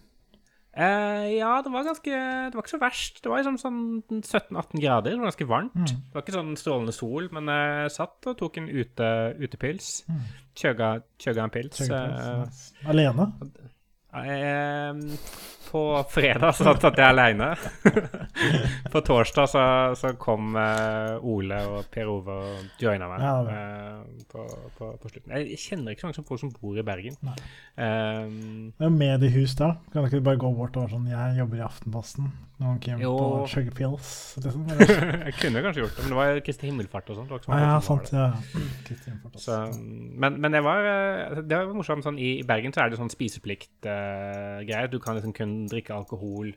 Eh, 0.74 1.26
ja, 1.38 1.52
det 1.62 1.70
var 1.70 1.86
ganske 1.86 2.10
Det 2.10 2.58
var 2.58 2.64
ikke 2.64 2.74
så 2.74 2.82
verst. 2.82 3.20
Det 3.22 3.30
var 3.30 3.44
liksom 3.44 3.60
sånn 3.62 3.82
17-18 4.10 4.82
grader. 4.82 5.12
Det 5.14 5.22
var 5.22 5.30
ganske 5.30 5.50
varmt. 5.50 5.76
Mm. 5.78 6.00
Det 6.08 6.16
var 6.16 6.26
ikke 6.26 6.38
sånn 6.38 6.56
strålende 6.58 6.96
sol, 6.96 7.30
men 7.36 7.52
jeg 7.54 7.94
satt 7.94 8.32
og 8.32 8.40
tok 8.40 8.58
en 8.62 8.72
ute, 8.72 9.12
utepils. 9.38 9.92
Mm. 10.10 10.24
Chugga 10.58 10.92
en 11.46 11.54
pils. 11.54 11.78
Kjøkkenplass, 11.78 12.26
eh, 12.26 12.42
nice. 12.42 12.90
Alene? 12.90 13.30
Eh, 14.22 14.94
på 15.74 15.82
fredag 16.14 16.54
så 16.54 16.68
satt 16.78 17.00
jeg 17.00 17.08
aleine. 17.08 17.48
på 18.94 19.02
torsdag 19.02 19.48
så, 19.50 19.64
så 19.98 20.12
kom 20.22 20.54
eh, 20.60 21.16
Ole 21.34 21.58
og 21.66 21.88
Per 21.94 22.12
Ove 22.14 22.36
og 22.44 22.84
joina 22.84 23.08
meg 23.10 23.24
Ja, 23.26 23.34
eh, 23.50 24.24
på, 24.30 24.46
på, 24.78 24.92
på 25.02 25.10
slutten. 25.10 25.34
Jeg 25.34 25.58
kjenner 25.64 25.96
ikke 25.96 26.06
så 26.06 26.12
mange 26.12 26.20
som 26.20 26.28
folk 26.30 26.44
som 26.44 26.54
bor 26.60 26.78
i 26.78 26.86
Bergen. 26.86 27.18
Nei. 27.26 27.36
Eh, 27.74 28.70
er 28.78 28.86
jo 28.86 28.94
mediehus 28.94 29.58
da? 29.58 29.74
Kan 29.94 30.06
du 30.06 30.12
ikke 30.12 30.22
bare 30.30 30.42
gå 30.46 30.54
bort 30.54 30.78
og 30.78 30.86
være 30.86 30.94
sånn 30.98 31.10
Jeg 31.10 31.40
jobber 31.42 31.64
i 31.64 31.66
Aftenposten. 31.66 32.30
Noen 32.62 33.02
Jo. 33.02 33.16
på 33.18 33.48
Sugarpills. 33.50 34.10
Liksom. 34.44 34.68
jeg 35.26 35.34
kunne 35.40 35.64
kanskje 35.66 35.82
gjort 35.82 35.98
det, 35.98 36.04
men 36.06 36.14
det 36.14 36.20
var 36.20 36.42
Kristi 36.46 36.70
himmelfart 36.70 37.10
og 37.10 37.18
sånt. 37.18 37.32
det 37.32 37.34
var 37.34 37.42
ikke 37.42 37.50
så 37.50 37.58
Ah, 37.58 37.64
ja, 37.66 37.80
sant. 37.82 38.14
Ja. 38.14 38.30
Så, 39.44 39.58
men, 40.22 40.36
men 40.40 40.54
det 40.54 40.62
var 40.64 40.86
eh, 40.86 41.40
Det 41.42 41.58
var 41.58 41.74
morsomt. 41.74 42.06
Sånn, 42.06 42.20
I 42.22 42.44
Bergen 42.48 42.76
så 42.76 42.84
er 42.86 42.94
det 42.94 43.00
sånn 43.02 43.10
spiseplikt-greier. 44.04 44.92
du 44.92 45.00
kan 45.00 45.16
liksom 45.16 45.34
kun 45.34 45.58
drikke 45.72 45.96
alkohol 45.96 46.54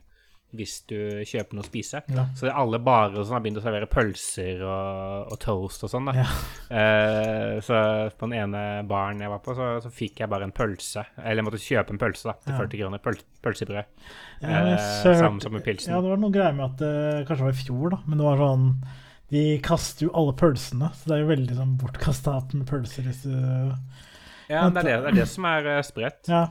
hvis 0.57 0.77
du 0.89 0.97
kjøper 1.27 1.57
noe 1.59 1.65
å 1.65 1.67
spise. 1.67 2.01
Ja. 2.15 2.23
Så 2.39 2.47
alle 2.49 2.79
barer 2.81 3.19
sånn, 3.19 3.35
har 3.35 3.43
begynt 3.45 3.59
å 3.59 3.65
servere 3.65 3.89
pølser 3.91 4.63
og, 4.65 5.33
og 5.35 5.39
toast 5.43 5.83
og 5.85 5.91
sånn. 5.91 6.07
da. 6.09 6.23
Ja. 6.23 6.27
Eh, 6.71 7.57
så 7.67 7.81
på 8.17 8.29
den 8.29 8.37
ene 8.39 8.63
baren 8.89 9.21
jeg 9.21 9.33
var 9.33 9.43
på, 9.45 9.57
så, 9.59 9.67
så 9.83 9.91
fikk 9.93 10.23
jeg 10.23 10.31
bare 10.33 10.47
en 10.47 10.55
pølse. 10.57 11.03
Eller 11.19 11.43
jeg 11.43 11.49
måtte 11.49 11.61
kjøpe 11.61 11.93
en 11.93 12.01
pølse 12.01 12.31
da, 12.31 12.37
til 12.45 12.55
Ja. 12.55 12.61
40 12.63 12.81
kroner. 12.81 13.03
Pøl, 13.05 13.19
pølsebrød. 13.45 13.91
Eh, 14.47 14.87
sammen 15.03 15.43
som 15.43 15.53
med 15.53 15.67
pilsen. 15.67 15.93
Ja, 15.93 16.01
det 16.05 16.15
var 16.15 16.23
noe 16.23 16.33
greier 16.33 16.57
med 16.57 16.71
at 16.71 16.85
det 16.85 17.27
kanskje 17.29 17.49
var 17.49 17.57
i 17.57 17.65
fjor, 17.65 17.89
da, 17.97 18.01
men 18.07 18.23
det 18.23 18.29
var 18.29 18.43
sånn 18.47 18.69
De 19.35 19.43
kaster 19.67 20.07
jo 20.07 20.13
alle 20.15 20.37
pølsene, 20.39 20.93
så 20.95 21.11
det 21.11 21.17
er 21.17 21.25
jo 21.25 21.33
veldig 21.33 21.57
sånn 21.59 21.75
bortkasta 21.83 22.37
med 22.55 22.69
pølser 22.71 23.09
hvis 23.11 23.25
du 23.27 23.35
Ja, 24.47 24.69
det 24.71 24.79
er 24.79 24.87
det, 24.87 24.93
det, 24.93 25.11
er 25.11 25.19
det 25.19 25.27
som 25.29 25.49
er 25.51 25.67
eh, 25.75 25.83
spredt. 25.85 26.31
Ja. 26.31 26.45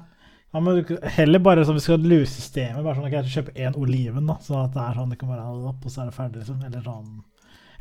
Ja 0.56 0.64
men 0.64 0.82
heller 1.20 1.44
bare 1.44 1.68
sånn 1.68 1.76
vi 1.78 1.84
skal 1.84 2.00
lure 2.08 2.26
systemet. 2.32 2.80
Bare 2.86 2.96
sånn 2.98 3.10
at 3.12 3.18
jeg 3.20 3.34
kjøper 3.36 3.62
én 3.68 3.76
oliven, 3.78 4.26
da, 4.32 4.40
sånn 4.42 4.64
at 4.66 4.74
det 4.78 4.84
er 4.88 5.00
sånn 5.02 5.12
det 5.14 5.20
kan 5.22 5.34
være 5.36 5.48
opp, 5.76 5.84
og 5.86 5.92
så 5.92 6.02
er 6.06 6.10
det 6.14 6.16
ferdig, 6.16 6.42
liksom. 6.46 6.62
Eller 6.72 6.86
sånn 6.88 7.16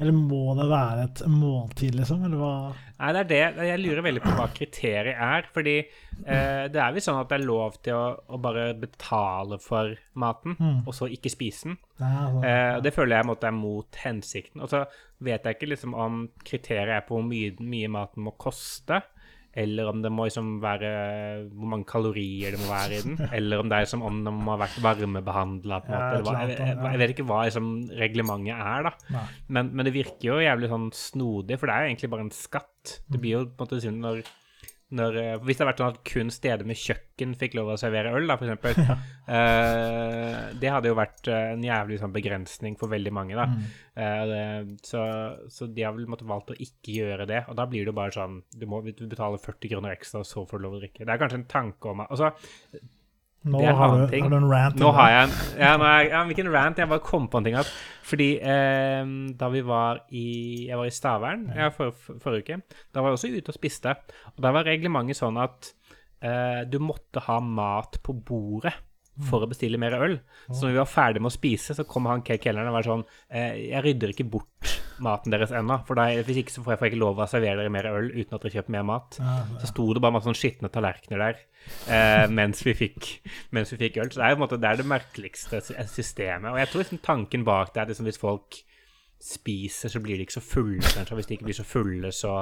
Eller 0.03 0.11
må 0.11 0.57
det 0.59 0.65
være 0.67 1.03
et 1.07 1.21
måltid, 1.31 1.95
liksom? 1.95 2.25
Eller 2.27 2.41
hva 2.41 2.55
Nei, 2.99 3.13
det 3.15 3.21
er 3.21 3.29
det. 3.55 3.67
Jeg 3.69 3.79
lurer 3.83 4.03
veldig 4.03 4.23
på 4.25 4.33
hva 4.35 4.47
kriteriet 4.55 5.21
er. 5.23 5.47
Fordi 5.55 5.75
eh, 5.79 6.65
det 6.73 6.81
er 6.83 6.93
visst 6.97 7.07
sånn 7.07 7.21
at 7.21 7.29
det 7.31 7.37
er 7.39 7.45
lov 7.47 7.77
til 7.85 7.95
å, 7.95 8.09
å 8.35 8.39
bare 8.43 8.65
betale 8.79 9.59
for 9.63 9.95
maten, 10.19 10.57
Mm. 10.59 10.81
og 10.87 10.95
så 10.99 11.07
ikke 11.15 11.31
spise 11.31 11.69
den. 11.71 11.79
Nei, 12.03 12.11
altså, 12.25 12.43
Eh, 12.51 12.81
det 12.83 12.95
føler 12.97 13.17
jeg 13.21 13.29
måte 13.31 13.47
er 13.47 13.55
mot 13.55 14.01
hensikten. 14.03 14.63
Og 14.67 14.69
så 14.75 14.83
vet 15.23 15.45
jeg 15.47 15.55
ikke 15.61 15.71
liksom 15.77 15.95
om 15.95 16.25
kriteriet 16.43 16.97
er 16.99 17.07
på 17.07 17.15
hvor 17.21 17.27
mye, 17.31 17.55
mye 17.63 17.89
maten 18.01 18.27
må 18.27 18.35
koste, 18.39 18.99
eller 19.57 19.89
om 19.91 20.03
det 20.03 20.11
må 20.13 20.27
liksom 20.29 20.59
være 20.63 20.89
hvor 21.53 21.71
mange 21.71 21.87
kalorier 21.89 22.55
det 22.57 22.61
må 22.63 22.71
være 22.73 22.99
i 22.99 23.03
den, 23.05 23.19
eller 23.39 23.63
om 23.63 23.71
det 23.71 23.81
er 23.81 23.91
som 23.91 24.03
om 24.07 24.21
den 24.27 24.41
må 24.45 24.55
ha 24.57 24.61
vært 24.65 24.79
varmebehandla. 24.85 25.81
Ja, 25.89 26.01
Jeg, 26.19 26.57
jeg, 26.59 26.79
jeg 26.83 27.03
vet 27.03 27.15
ikke 27.15 27.29
hva 27.29 27.43
liksom, 27.49 27.69
reglementet 27.99 28.55
er, 28.59 28.89
da. 28.91 29.25
Men, 29.49 29.71
men 29.73 29.87
det 29.89 29.95
virker 29.95 30.31
jo 30.33 30.41
jævlig 30.43 30.71
sånn 30.73 30.89
snodig, 30.95 31.59
for 31.61 31.71
det 31.71 31.77
er 31.77 31.85
jo 31.87 31.93
egentlig 31.95 32.13
bare 32.17 32.27
en 32.27 32.35
skatt. 32.35 32.97
Det 33.09 33.21
blir 33.23 33.39
jo 33.39 33.45
på 33.47 33.63
en 33.63 33.69
måte 33.69 33.83
synd 33.85 34.03
når, 34.05 34.25
når, 34.95 35.17
eh, 35.21 35.37
Hvis 35.43 35.59
det 35.59 35.65
hadde 35.65 35.71
vært 35.73 35.83
sånn 35.83 35.93
at 35.95 36.03
kun 36.09 36.31
steder 36.33 36.69
med 36.69 36.79
kjøkken 36.79 37.35
fikk 37.41 37.57
lov 37.59 37.73
å 37.75 37.79
servere 37.81 38.13
øl, 38.15 38.29
da, 38.31 38.37
for 38.41 38.49
eksempel. 38.49 38.99
eh, 39.37 40.41
det 40.61 40.73
hadde 40.73 40.91
jo 40.91 40.99
vært 40.99 41.31
eh, 41.33 41.53
en 41.55 41.65
jævlig 41.67 42.01
sånn 42.03 42.15
begrensning 42.15 42.79
for 42.81 42.93
veldig 42.93 43.15
mange, 43.15 43.39
da. 43.39 43.47
Mm. 43.51 43.65
Eh, 44.05 44.73
så, 44.87 45.05
så 45.53 45.69
de 45.71 45.87
har 45.87 45.97
vel 45.97 46.11
måttet 46.11 46.31
valgt 46.31 46.55
å 46.55 46.59
ikke 46.59 46.99
gjøre 46.99 47.29
det, 47.31 47.45
og 47.51 47.59
da 47.59 47.69
blir 47.71 47.85
det 47.85 47.93
jo 47.93 47.99
bare 47.99 48.15
sånn 48.15 48.41
Du 48.55 48.67
må 48.71 48.81
du 48.87 49.07
betaler 49.07 49.43
40 49.43 49.71
kroner 49.75 49.95
ekstra, 49.95 50.23
og 50.23 50.29
så 50.31 50.47
får 50.49 50.61
du 50.61 50.67
lov 50.67 50.79
å 50.79 50.83
drikke. 50.83 51.05
Det 51.05 51.15
er 51.15 51.23
kanskje 51.23 51.43
en 51.43 51.51
tanke 51.51 51.91
om 51.91 52.05
Altså, 52.05 52.31
Nå 53.45 53.61
har 53.61 53.91
du, 53.93 54.05
har 54.09 54.31
du 54.33 54.37
en 54.39 54.47
rant. 54.49 54.79
nå 54.81 54.91
har 54.97 55.11
jeg 55.13 55.25
en 55.27 55.35
ja, 55.61 55.73
nå 55.77 55.85
er, 55.85 56.07
ja, 56.09 56.23
Hvilken 56.25 56.49
rant? 56.53 56.79
Jeg 56.81 56.89
bare 56.89 57.05
kom 57.05 57.27
på 57.29 57.41
en 57.41 57.49
ting. 57.49 57.59
At, 57.61 57.69
fordi 58.05 58.31
eh, 58.41 59.03
da 59.37 59.51
vi 59.53 59.61
var 59.69 60.01
i 60.17 60.27
Jeg 60.71 60.81
var 60.81 60.89
i 60.89 60.95
Stavern 60.95 61.45
ja, 61.53 61.69
for, 61.75 61.93
for, 61.93 62.21
forrige 62.23 62.57
uke. 62.57 62.81
Da 62.89 63.05
var 63.05 63.13
jeg 63.13 63.21
også 63.21 63.33
ute 63.35 63.53
og 63.53 63.59
spiste. 63.59 63.97
Og 64.33 64.41
da 64.47 64.55
var 64.57 64.65
reglementet 64.69 65.21
sånn 65.21 65.37
at 65.43 65.75
eh, 66.25 66.65
du 66.69 66.81
måtte 66.81 67.25
ha 67.27 67.39
mat 67.45 68.01
på 68.05 68.17
bordet 68.17 68.75
for 69.29 69.45
å 69.45 69.49
bestille 69.51 69.79
mer 69.79 69.95
øl. 69.95 70.17
Så 70.51 70.65
når 70.65 70.73
vi 70.73 70.81
var 70.81 70.91
ferdig 70.91 71.23
med 71.23 71.31
å 71.31 71.35
spise, 71.37 71.77
så 71.77 71.87
kom 71.87 72.09
han 72.11 72.25
kelneren 72.27 72.71
og 72.71 72.79
var 72.79 72.87
sånn 72.89 73.05
eh, 73.31 73.71
Jeg 73.71 73.85
rydder 73.85 74.15
ikke 74.15 74.27
bort 74.33 74.73
maten 75.03 75.33
deres 75.35 75.53
ennå, 75.55 75.81
for 75.87 75.99
da, 75.99 76.07
hvis 76.27 76.41
ikke 76.43 76.55
så 76.55 76.63
får 76.63 76.75
jeg 76.75 76.93
ikke 76.93 77.01
lov 77.03 77.19
å 77.19 77.27
servere 77.31 77.63
dere 77.63 77.73
mer 77.73 77.89
øl 77.91 78.13
uten 78.13 78.37
at 78.37 78.45
dere 78.45 78.55
kjøper 78.57 78.75
mer 78.77 78.87
mat. 78.87 79.19
Så 79.63 79.71
sto 79.71 79.87
det 79.95 80.03
bare 80.05 80.17
masse 80.17 80.29
sånn 80.29 80.39
skitne 80.39 80.71
tallerkener 80.75 81.25
der 81.25 81.41
eh, 81.91 82.27
mens, 82.31 82.63
vi 82.67 82.77
fikk, 82.79 83.11
mens 83.55 83.75
vi 83.75 83.81
fikk 83.87 83.99
øl. 84.03 84.13
Så 84.13 84.21
det 84.21 84.29
er 84.29 84.35
jo 84.35 84.39
på 84.39 84.43
en 84.43 84.47
måte 84.47 84.61
det, 84.63 84.71
er 84.71 84.83
det 84.83 84.91
merkeligste 84.91 85.63
systemet. 85.91 86.53
Og 86.53 86.61
jeg 86.63 86.71
tror 86.71 86.85
liksom 86.85 87.03
tanken 87.05 87.47
bak 87.47 87.75
det 87.75 87.83
er 87.83 87.93
liksom 87.93 88.11
hvis 88.11 88.23
folk 88.23 88.63
spiser, 89.21 89.89
så 89.89 90.01
blir 90.05 90.19
de 90.19 90.27
ikke 90.27 90.39
så 90.39 90.45
fulle. 90.45 90.83
Kanskje. 90.85 91.19
Hvis 91.19 91.29
de 91.31 91.37
ikke 91.39 91.49
blir 91.49 91.59
så 91.59 91.67
fulle, 91.67 92.11
så 92.13 92.39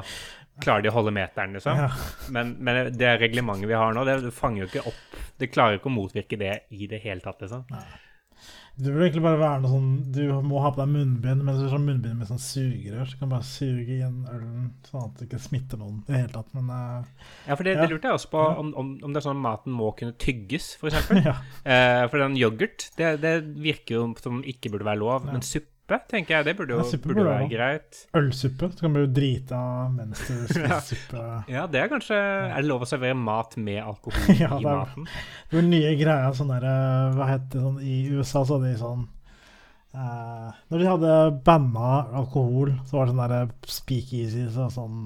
klarer 0.62 0.82
de 0.84 0.90
å 0.92 0.96
holde 0.96 1.14
meteren, 1.14 1.54
liksom. 1.56 1.78
Ja. 1.78 1.90
Men, 2.34 2.56
men 2.60 2.92
det 2.98 3.16
reglementet 3.22 3.70
vi 3.70 3.78
har 3.78 3.94
nå, 3.96 4.04
det, 4.08 4.20
det 4.26 4.32
fanger 4.36 4.64
jo 4.64 4.70
ikke 4.70 4.88
opp 4.90 5.20
Det 5.40 5.50
klarer 5.52 5.76
jo 5.76 5.82
ikke 5.82 5.92
å 5.92 5.94
motvirke 5.94 6.38
det 6.40 6.54
i 6.74 6.88
det 6.90 7.00
hele 7.04 7.24
tatt, 7.24 7.40
liksom. 7.44 7.64
Det 8.72 8.88
burde 8.88 9.04
egentlig 9.04 9.22
bare 9.26 9.36
være 9.36 9.60
noe 9.60 9.70
sånn 9.70 9.88
Du 10.16 10.20
må 10.48 10.60
ha 10.64 10.70
på 10.72 10.80
deg 10.80 10.92
munnbind, 10.94 11.42
men 11.44 11.52
så 11.52 11.60
er 11.60 11.66
det 11.66 11.72
sånn 11.74 11.84
munnbind 11.84 12.16
med 12.18 12.28
sånn 12.30 12.40
sugerør, 12.40 13.04
så 13.04 13.16
du 13.18 13.20
kan 13.20 13.32
bare 13.34 13.44
suge 13.44 13.98
inn 13.98 14.22
ølen 14.32 14.70
sånn 14.88 15.02
at 15.04 15.18
det 15.18 15.26
ikke 15.28 15.40
smitter 15.44 15.80
noen 15.82 15.98
i 16.00 16.06
det 16.08 16.20
hele 16.22 16.32
tatt. 16.32 16.54
Men 16.56 16.70
uh, 16.72 17.26
Ja, 17.46 17.52
for 17.58 17.68
det, 17.68 17.74
Ja. 17.76 17.82
det 17.84 17.90
lurte 17.92 18.08
jeg 18.08 18.16
også 18.16 18.30
på, 18.32 18.44
om, 18.62 18.72
om, 18.80 18.94
om 19.04 19.12
det 19.12 19.20
er 19.20 19.26
sånn 19.26 19.36
at 19.42 19.44
maten 19.44 19.76
må 19.76 19.90
kunne 19.98 20.16
tygges, 20.16 20.70
for 20.80 20.88
eksempel. 20.88 21.20
ja. 21.28 21.36
Eh, 21.68 22.06
for 22.08 22.24
den 22.24 22.38
yoghurt, 22.40 22.88
det, 22.96 23.12
det 23.20 23.34
virker 23.60 23.98
jo 23.98 24.06
som 24.24 24.40
ikke 24.40 24.72
burde 24.72 24.88
være 24.88 25.02
lov. 25.04 25.28
Ja. 25.28 25.36
Men 25.36 25.44
suppe, 25.46 25.68
tenker 26.10 26.34
jeg, 26.36 26.44
det 26.44 26.56
burde 26.58 26.74
jo 26.76 26.78
Ja, 26.82 26.98
burde 26.98 27.14
burde 27.14 27.24
være 27.30 27.48
greit. 27.50 28.00
Ølsuppe. 28.14 28.68
Så 28.72 28.80
kan 28.86 28.92
du 28.96 29.06
drite 29.06 29.52
av 29.58 29.92
mens 29.94 30.18
du 30.26 30.34
spiser 30.46 30.68
Ja. 30.68 30.78
suppe. 30.80 31.24
Ja, 31.52 31.66
det 31.66 31.80
er 31.82 31.88
kanskje 31.92 32.18
Er 32.18 32.56
det 32.62 32.68
lov 32.68 32.82
å 32.82 32.88
servere 32.88 33.14
mat 33.18 33.56
med 33.56 33.82
alkohol 33.82 34.36
Ja, 34.42 34.54
i 34.58 34.62
er- 34.64 34.68
maten? 34.82 35.06
Det 35.50 35.58
var 35.60 35.66
nye 35.68 35.96
greia 36.00 36.30
sånn 36.34 36.52
der 36.54 36.64
eh, 36.70 37.16
Hva 37.18 37.26
heter 37.32 37.50
det 37.58 37.64
sånn 37.66 37.82
I 37.82 37.98
USA 38.16 38.44
så 38.44 38.58
hadde 38.58 38.72
de 38.72 38.78
sånn 38.80 39.04
eh, 39.94 40.48
Når 40.70 40.78
de 40.78 40.88
hadde 40.92 41.12
banna 41.44 41.92
alkohol, 42.22 42.72
så 42.86 42.96
var 42.98 43.06
det 43.06 43.12
sånn 43.14 43.22
derre 43.26 43.42
speakeasies 43.66 44.56
og 44.62 44.72
sånn 44.74 44.98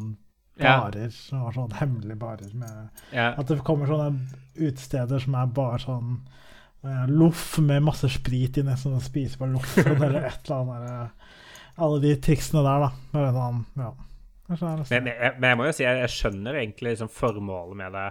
barer. 0.56 1.10
som 1.12 1.42
var 1.44 1.52
sånn 1.52 1.74
hemmelige 1.76 2.16
barer 2.20 2.52
med 2.56 2.88
Ja. 3.12 3.32
At 3.36 3.46
det 3.50 3.58
kommer 3.66 3.86
sånne 3.90 4.14
utesteder 4.56 5.20
som 5.20 5.34
er 5.36 5.46
bare 5.52 5.78
sånn 5.82 6.14
eh, 6.16 6.32
loff 7.10 7.58
med 7.58 7.82
masse 7.82 8.08
sprit 8.12 8.58
i 8.58 8.62
nesten 8.66 9.00
spise 9.02 9.38
på 9.40 9.48
loffen 9.50 9.96
eller 9.96 10.20
et 10.28 10.50
eller 10.50 10.60
annet. 10.60 10.90
eh, 10.90 11.32
alle 11.82 12.00
de 12.00 12.14
triksene 12.22 12.62
der, 12.64 12.86
da. 12.86 12.90
Sånn, 13.36 13.64
ja. 13.76 13.92
Er 14.46 14.60
Men, 14.90 15.04
men, 15.04 15.40
men 15.40 15.48
jeg 15.50 15.58
må 15.58 15.64
jo 15.66 15.72
si 15.74 15.82
jeg, 15.82 15.98
jeg 16.04 16.12
skjønner 16.14 16.54
egentlig 16.60 16.92
liksom 16.94 17.08
formålet 17.10 17.76
med 17.80 17.96
det, 17.98 18.04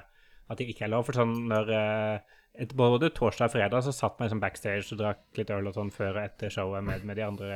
at 0.52 0.58
det 0.60 0.68
ikke 0.74 0.86
er 0.86 0.92
lov. 0.92 1.06
For 1.08 1.16
sånn 1.22 1.32
når 1.48 1.72
eh, 1.72 2.18
et, 2.56 2.74
Både 2.76 3.10
torsdag 3.16 3.50
og 3.50 3.54
fredag 3.56 3.84
så 3.84 3.92
satt 3.96 4.20
man 4.20 4.28
liksom 4.30 4.42
backstage 4.44 4.92
og 4.94 5.00
drakk 5.02 5.40
litt 5.40 5.50
øl 5.56 5.68
og 5.72 5.76
sånn 5.76 5.90
før 5.96 6.20
og 6.20 6.22
etter 6.28 6.52
showet 6.54 6.84
med, 6.88 7.04
med 7.08 7.18
de 7.20 7.24
andre 7.26 7.50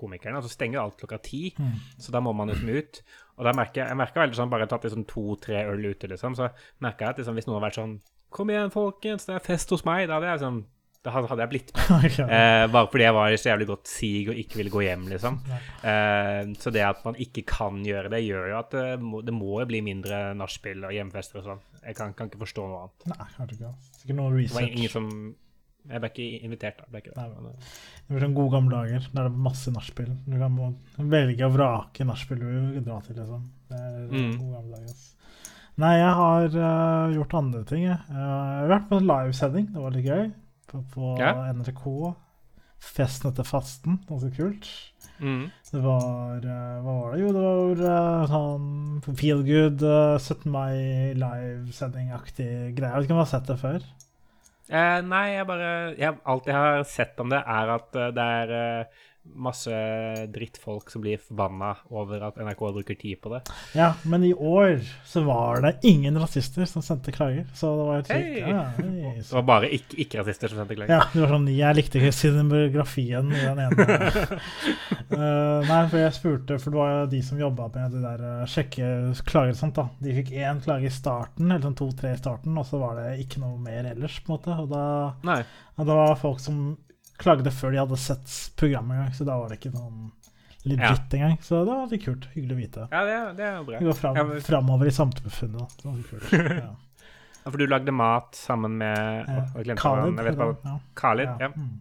komikerne. 0.00 0.40
Og 0.40 0.44
så 0.48 0.52
stenger 0.56 0.80
alt 0.82 0.98
klokka 1.00 1.20
ti, 1.24 1.44
Mm. 1.60 1.76
så 2.00 2.12
da 2.12 2.20
må 2.24 2.32
man 2.36 2.48
liksom 2.52 2.68
ut. 2.72 3.02
Og 3.36 3.44
da 3.48 3.52
merker 3.56 3.82
jeg, 3.82 3.88
jeg 3.92 4.00
merker 4.00 4.24
veldig 4.24 4.36
sånn 4.40 4.50
bare 4.52 4.66
tatt 4.68 4.84
liksom 4.88 5.06
to-tre 5.08 5.62
øl 5.68 5.84
ute, 5.92 6.08
liksom, 6.08 6.34
så 6.36 6.48
merker 6.84 7.04
jeg 7.06 7.10
at 7.14 7.18
liksom, 7.22 7.36
hvis 7.38 7.46
noen 7.48 7.60
har 7.60 7.68
vært 7.68 7.78
sånn 7.80 7.96
Kom 8.36 8.50
igjen, 8.52 8.72
folkens, 8.74 9.24
det 9.28 9.38
er 9.38 9.44
fest 9.44 9.70
hos 9.72 9.84
meg. 9.88 10.06
Da 10.10 10.18
hadde 10.18 10.28
jeg 10.34 10.42
sånn, 10.42 10.58
da 11.06 11.12
hadde 11.14 11.38
jeg 11.40 11.48
blitt 11.54 11.70
med. 11.72 12.18
Eh, 12.36 12.66
bare 12.74 12.88
fordi 12.92 13.04
jeg 13.06 13.14
var 13.16 13.32
i 13.32 13.38
så 13.40 13.48
jævlig 13.52 13.66
godt 13.70 13.88
sig 13.88 14.28
og 14.28 14.40
ikke 14.42 14.58
ville 14.60 14.72
gå 14.74 14.82
hjem, 14.84 15.06
liksom. 15.12 15.38
Eh, 15.86 16.52
så 16.60 16.72
det 16.74 16.82
at 16.84 17.00
man 17.06 17.16
ikke 17.22 17.44
kan 17.48 17.80
gjøre 17.86 18.10
det, 18.12 18.20
gjør 18.26 18.50
jo 18.52 18.58
at 18.60 18.70
det 18.76 18.84
må, 19.00 19.22
det 19.24 19.32
må 19.36 19.56
bli 19.70 19.80
mindre 19.86 20.34
nachspiel 20.36 20.84
og 20.84 20.92
hjemfester 20.96 21.40
og 21.40 21.48
sånn. 21.52 21.64
Jeg 21.86 21.96
kan, 21.96 22.12
kan 22.18 22.28
ikke 22.28 22.42
forstå 22.44 22.66
noe 22.68 22.84
annet. 22.84 23.08
Nei, 23.14 23.26
kanskje 23.38 23.56
ikke. 23.60 23.72
Sikkert 24.02 24.16
noe 24.20 24.30
Det 24.36 24.52
var 24.52 24.68
ingen 24.68 24.84
research. 24.84 24.92
som 24.92 25.34
Jeg 25.86 26.02
ble 26.02 26.08
ikke 26.10 26.28
invitert, 26.42 26.78
da. 26.82 26.86
Ble 26.90 26.98
ikke 27.04 27.12
det. 27.14 27.22
Nei, 27.22 27.52
eh, 27.54 27.74
Det 28.02 28.14
blir 28.16 28.24
sånn 28.26 28.34
gode 28.36 28.52
gamle 28.56 28.80
dager 28.80 29.04
der 29.06 29.22
det 29.22 29.30
er 29.30 29.42
masse 29.48 29.70
nachspiel. 29.70 30.12
Du 30.26 30.36
kan 30.42 30.56
velge 31.14 31.46
og 31.46 31.54
vrake 31.56 32.06
nachspiel 32.08 32.40
du 32.42 32.48
vil 32.50 32.82
dra 32.84 33.00
til, 33.06 33.16
liksom. 33.20 33.44
Det 33.70 33.78
er 33.80 34.08
Mm. 34.10 34.32
gode 34.40 34.56
gamle 34.58 34.76
dager. 34.80 34.90
ass. 34.90 35.12
Nei, 35.76 35.92
jeg 36.00 36.12
har 36.16 36.46
uh, 36.56 37.12
gjort 37.12 37.34
andre 37.36 37.62
ting, 37.68 37.82
jeg. 37.84 37.98
Jeg 38.08 38.28
har 38.28 38.70
vært 38.70 38.86
på 38.88 38.96
en 39.00 39.08
livesending. 39.10 39.66
Det 39.74 39.82
var 39.82 39.92
litt 39.96 40.06
gøy. 40.08 40.30
På, 40.70 40.80
på 40.94 41.10
Ja. 41.20 41.34
NRK. 41.52 41.84
Festen 42.86 43.30
etter 43.30 43.44
fasten. 43.48 43.98
Ganske 44.08 44.30
kult. 44.36 44.70
mm. 45.20 45.44
Det 45.72 45.82
var 45.84 46.40
uh, 46.44 46.80
Hva 46.84 46.94
var 47.02 47.12
det? 47.12 47.20
Jo, 47.22 47.30
det 47.36 47.42
var 47.44 47.84
eh, 47.90 48.26
sånn 48.32 49.16
feel 49.20 49.44
good, 49.46 49.84
uh, 49.84 50.16
17. 50.20 50.48
mai 50.52 51.12
livesending-aktig 51.16 52.48
greie. 52.76 52.90
Jeg 52.90 52.96
vet 52.96 53.06
ikke 53.08 53.16
om 53.16 53.20
du 53.20 53.24
har 53.24 53.32
sett 53.34 53.48
det 53.52 53.58
før? 53.60 53.86
eh, 54.68 55.00
nei, 55.06 55.24
jeg 55.36 55.46
bare 55.46 55.68
jeg, 55.94 56.16
Alt 56.26 56.48
jeg 56.50 56.56
har 56.58 56.80
sett 56.90 57.20
om 57.22 57.30
det, 57.30 57.38
er 57.46 57.74
at 57.76 57.94
eh, 58.00 58.08
det 58.16 58.26
er 58.40 58.54
eh, 58.60 59.04
masse 59.34 59.70
drittfolk 60.32 60.90
som 60.90 61.02
blir 61.04 61.18
forbanna 61.20 61.74
over 61.90 62.22
at 62.28 62.38
NRK 62.40 62.62
bruker 62.78 62.94
tid 62.98 63.20
på 63.20 63.32
det. 63.34 63.40
Ja, 63.76 63.92
men 64.04 64.24
i 64.24 64.32
år 64.34 64.80
så 65.04 65.22
var 65.26 65.60
det 65.64 65.74
ingen 65.88 66.16
rasister 66.20 66.64
som 66.68 66.82
sendte 66.82 67.12
klager. 67.12 67.46
Så 67.54 67.72
det 67.76 67.86
var 67.88 67.98
helt 68.00 68.10
sykt. 68.10 68.16
Hei! 68.16 68.40
Ja. 68.40 68.62
Det 69.16 69.32
var 69.32 69.42
bare 69.42 69.70
ikke- 69.76 69.98
ikke-rasister 70.04 70.48
som 70.52 70.58
sendte 70.62 70.78
klager. 70.78 70.94
Ja, 70.94 71.02
det 71.12 71.20
var 71.24 71.34
sånn 71.36 71.48
Jeg 71.56 71.76
likte 71.76 72.00
ikke 72.00 72.12
cinematografien 72.12 73.32
i 73.32 73.42
den 73.44 73.58
ene. 73.66 74.40
uh, 75.12 75.60
nei, 75.70 75.82
for 75.90 75.98
jeg 76.00 76.16
spurte, 76.16 76.58
for 76.62 76.70
det 76.74 76.80
var 76.80 76.94
jo 76.94 77.04
de 77.16 77.22
som 77.22 77.40
jobba 77.40 77.68
med 77.74 77.96
det 77.96 78.02
der 78.06 78.24
uh, 78.42 78.46
sjekke 78.50 78.90
klager 79.28 79.54
og 79.54 79.60
sånt, 79.60 79.76
da. 79.78 79.88
De 80.02 80.16
fikk 80.20 80.32
én 80.36 80.62
klage 80.64 80.88
i 80.90 80.94
starten, 80.94 81.50
eller 81.50 81.64
sånn 81.66 81.78
to-tre 81.78 82.14
i 82.16 82.20
starten, 82.20 82.56
og 82.56 82.66
så 82.68 82.80
var 82.82 82.96
det 83.00 83.18
ikke 83.24 83.42
noe 83.44 83.58
mer 83.60 83.92
ellers, 83.92 84.18
på 84.24 84.32
en 84.32 84.38
måte. 84.38 84.56
Og 84.64 84.72
da 84.72 84.84
ja, 85.26 85.84
det 85.84 85.92
var 85.92 86.16
folk 86.20 86.40
som 86.40 86.76
klagde 87.18 87.50
før 87.54 87.72
de 87.74 87.78
hadde 87.82 87.98
sett 88.00 88.34
programmet 88.60 88.96
engang, 88.98 89.14
så 89.16 89.24
da 89.28 89.36
var 89.40 89.48
det 89.52 89.58
ikke 89.60 89.72
sånn 89.76 90.10
legit 90.66 91.14
engang. 91.14 91.36
Så 91.46 91.60
det 91.64 91.74
var 91.76 91.86
litt 91.92 92.04
kult. 92.04 92.26
Hyggelig 92.34 92.56
å 92.56 92.58
vite. 92.60 92.88
Ja, 92.90 93.04
det, 93.06 93.16
det 93.38 93.44
er 93.46 93.54
jo 93.60 93.64
bra. 93.68 93.78
Vi 93.78 93.86
går 93.90 93.98
fram, 94.00 94.16
Ja, 94.18 94.24
men- 94.24 94.40
framover 94.42 94.86
i 94.90 94.94
samfunnet. 94.96 95.58
da. 95.58 95.66
Det 95.82 95.84
var 95.84 96.02
kult. 96.10 96.32
Ja. 96.62 96.74
Ja, 97.46 97.50
For 97.52 97.58
du 97.62 97.66
lagde 97.70 97.92
mat 97.94 98.34
sammen 98.34 98.72
med 98.80 98.96
jeg 98.98 99.66
glemte 99.68 99.82
hva 99.86 100.00
han- 100.00 100.16
Khalid. 100.16 100.16
jeg 100.18 100.24
vet 100.26 100.38
bare, 100.40 100.56
ja. 100.64 100.78
Khalid. 100.98 101.28
Ja. 101.44 101.48
Mm. 101.54 101.74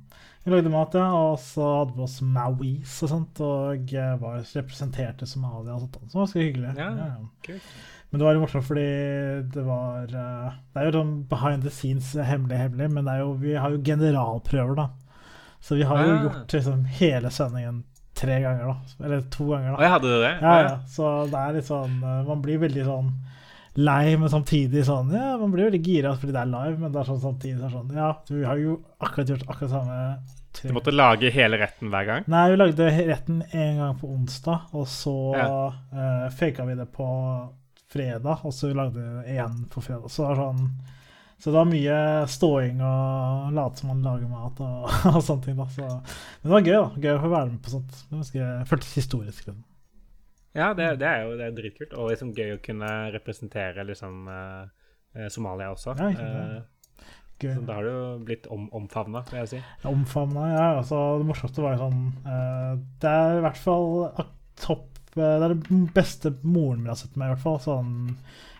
Vi 0.46 0.52
lagde 0.54 0.70
mat, 0.70 0.94
ja, 0.94 1.06
og 1.18 1.40
så 1.42 1.70
hadde 1.80 1.96
vi 1.98 2.04
oss 2.06 2.20
Mauis 2.22 2.92
og 3.02 3.10
sånt, 3.10 3.40
og 3.42 3.94
var 4.22 4.44
representerte 4.46 5.26
Somalia 5.26 5.74
og 5.74 5.88
sånt. 5.88 5.96
Så 5.96 6.06
det 6.06 6.14
var 6.14 6.28
ganske 6.28 6.44
hyggelig. 6.46 6.76
Ja, 6.78 6.90
Ja, 6.94 7.08
ja. 7.50 7.58
Men 8.12 8.20
det 8.22 8.28
var 8.28 8.38
morsomt 8.40 8.64
fordi 8.68 8.84
det 9.52 9.64
var 9.66 10.04
eh, 10.06 10.52
Det 10.76 10.78
er 10.84 10.86
jo 10.86 10.92
sånn 11.00 11.16
behind 11.28 11.64
the 11.66 11.72
scenes 11.74 12.14
eh, 12.16 12.24
hemmelig, 12.30 12.60
hemmelig, 12.62 12.92
men 12.94 13.10
det 13.10 13.16
jo, 13.20 13.34
vi 13.42 13.56
har 13.58 13.72
jo 13.74 13.82
generalprøver, 13.84 14.76
da. 14.78 14.86
Så 15.66 15.76
vi 15.80 15.84
har 15.90 16.04
jo 16.06 16.14
Ah. 16.14 16.24
gjort 16.28 16.54
liksom 16.54 16.84
hele 17.00 17.30
sendingen 17.34 17.84
tre 18.16 18.36
ganger, 18.44 18.68
da. 18.70 19.06
Eller 19.06 19.22
to 19.34 19.48
ganger, 19.50 19.72
Å, 19.74 19.78
Og 19.80 19.82
jeg 19.82 19.92
hadde 19.96 20.12
det? 20.22 20.34
Ja, 20.42 20.54
ja. 20.62 20.76
Så 20.88 21.08
det 21.32 21.40
er 21.42 21.56
litt 21.58 21.66
sånn 21.68 21.96
eh, 22.04 22.22
Man 22.30 22.42
blir 22.46 22.60
veldig 22.62 22.86
sånn 22.86 23.10
lei, 23.76 24.16
men 24.16 24.30
samtidig 24.32 24.86
sånn 24.88 25.10
Ja, 25.12 25.34
man 25.42 25.52
blir 25.52 25.68
veldig 25.72 25.82
gira 25.84 26.14
fordi 26.16 26.32
det 26.32 26.42
er 26.46 26.52
live, 26.54 26.78
men 26.80 26.94
det 26.94 27.02
er 27.02 27.10
sånn 27.10 27.20
samtidig 27.26 27.60
så 27.60 27.66
er 27.66 27.74
sånn 27.76 27.92
Ja, 27.98 28.12
vi 28.30 28.46
har 28.46 28.62
jo 28.62 28.78
akkurat 29.02 29.28
gjort 29.34 29.48
akkurat 29.50 29.74
samme 29.74 30.00
tre 30.54 30.70
Du 30.70 30.74
måtte 30.78 30.94
lage 30.96 31.32
hele 31.36 31.58
retten 31.60 31.90
hver 31.92 32.06
gang? 32.08 32.24
Nei, 32.32 32.46
vi 32.54 32.62
lagde 32.62 32.88
retten 33.10 33.44
en 33.52 33.78
gang 33.82 33.98
på 34.00 34.08
onsdag, 34.16 34.62
og 34.74 34.88
så 34.88 35.18
Ja. 35.36 35.50
Uh, 35.92 36.30
faka 36.30 36.64
vi 36.70 36.76
det 36.80 36.88
på 36.94 37.10
fredag, 37.92 38.46
og 38.46 38.54
så 38.54 38.72
lagde 38.74 38.96
vi 38.96 39.02
det 39.22 39.34
igjen 39.36 39.66
på 39.70 39.82
fredag. 39.84 40.08
Så 40.12 40.24
det 40.24 40.32
er 40.38 40.42
sånn 40.46 40.70
så 41.36 41.52
det 41.52 41.58
var 41.58 41.68
mye 41.68 41.96
ståing 42.32 42.80
og 42.80 43.56
late 43.56 43.82
som 43.82 43.92
man 43.92 44.04
lager 44.06 44.30
mat 44.32 44.60
og, 44.64 44.86
og 45.12 45.22
sånne 45.22 45.44
ting. 45.46 45.58
da. 45.60 45.68
Så, 45.74 45.88
men 45.88 46.48
det 46.48 46.54
var 46.54 46.68
gøy, 46.68 46.76
da. 46.78 47.04
Gøy 47.04 47.18
å 47.18 47.24
få 47.26 47.32
være 47.34 47.50
med 47.52 47.60
på 47.66 47.74
sånt. 47.74 47.98
Det 48.06 48.20
ganske, 48.20 48.52
føltes 48.72 48.94
historisk. 49.02 49.42
Liksom. 49.44 49.60
Ja, 50.56 50.70
det, 50.78 50.88
det 51.02 51.10
er 51.10 51.26
jo 51.26 51.36
det 51.36 51.50
er 51.50 51.58
dritkult. 51.58 51.98
Og 52.00 52.14
liksom 52.14 52.32
gøy 52.38 52.56
å 52.56 52.64
kunne 52.64 52.94
representere 53.18 53.84
liksom 53.90 54.32
eh, 54.32 54.88
eh, 55.18 55.28
Somalia 55.34 55.74
også. 55.76 55.98
Ja, 56.00 56.14
ikke. 56.16 56.32
Eh, 56.32 56.72
Gøy. 57.36 57.52
så 57.52 57.62
da 57.68 57.76
har 57.76 57.84
du 57.84 57.92
jo 57.92 58.04
blitt 58.24 58.46
om, 58.48 58.70
omfavna, 58.80 59.26
vil 59.28 59.42
jeg 59.42 59.50
si. 59.52 59.58
Omfavna, 59.90 60.46
ja. 60.54 60.68
Altså, 60.78 61.00
det 61.20 61.28
morsomste 61.28 61.66
var 61.66 61.76
jo 61.76 61.82
sånn 61.90 62.06
eh, 62.32 62.78
Det 63.04 63.12
er 63.12 63.40
i 63.40 63.42
hvert 63.44 63.60
fall 63.60 63.90
topp 64.62 65.18
eh, 65.18 65.18
Det 65.20 65.50
er 65.50 65.52
det 65.52 65.80
beste 65.98 66.32
moren 66.48 66.86
min 66.86 66.94
har 66.94 67.00
sett 67.02 67.18
meg, 67.20 67.28
i 67.28 67.36
hvert 67.36 67.44
fall. 67.44 67.60
Sånn 67.66 67.92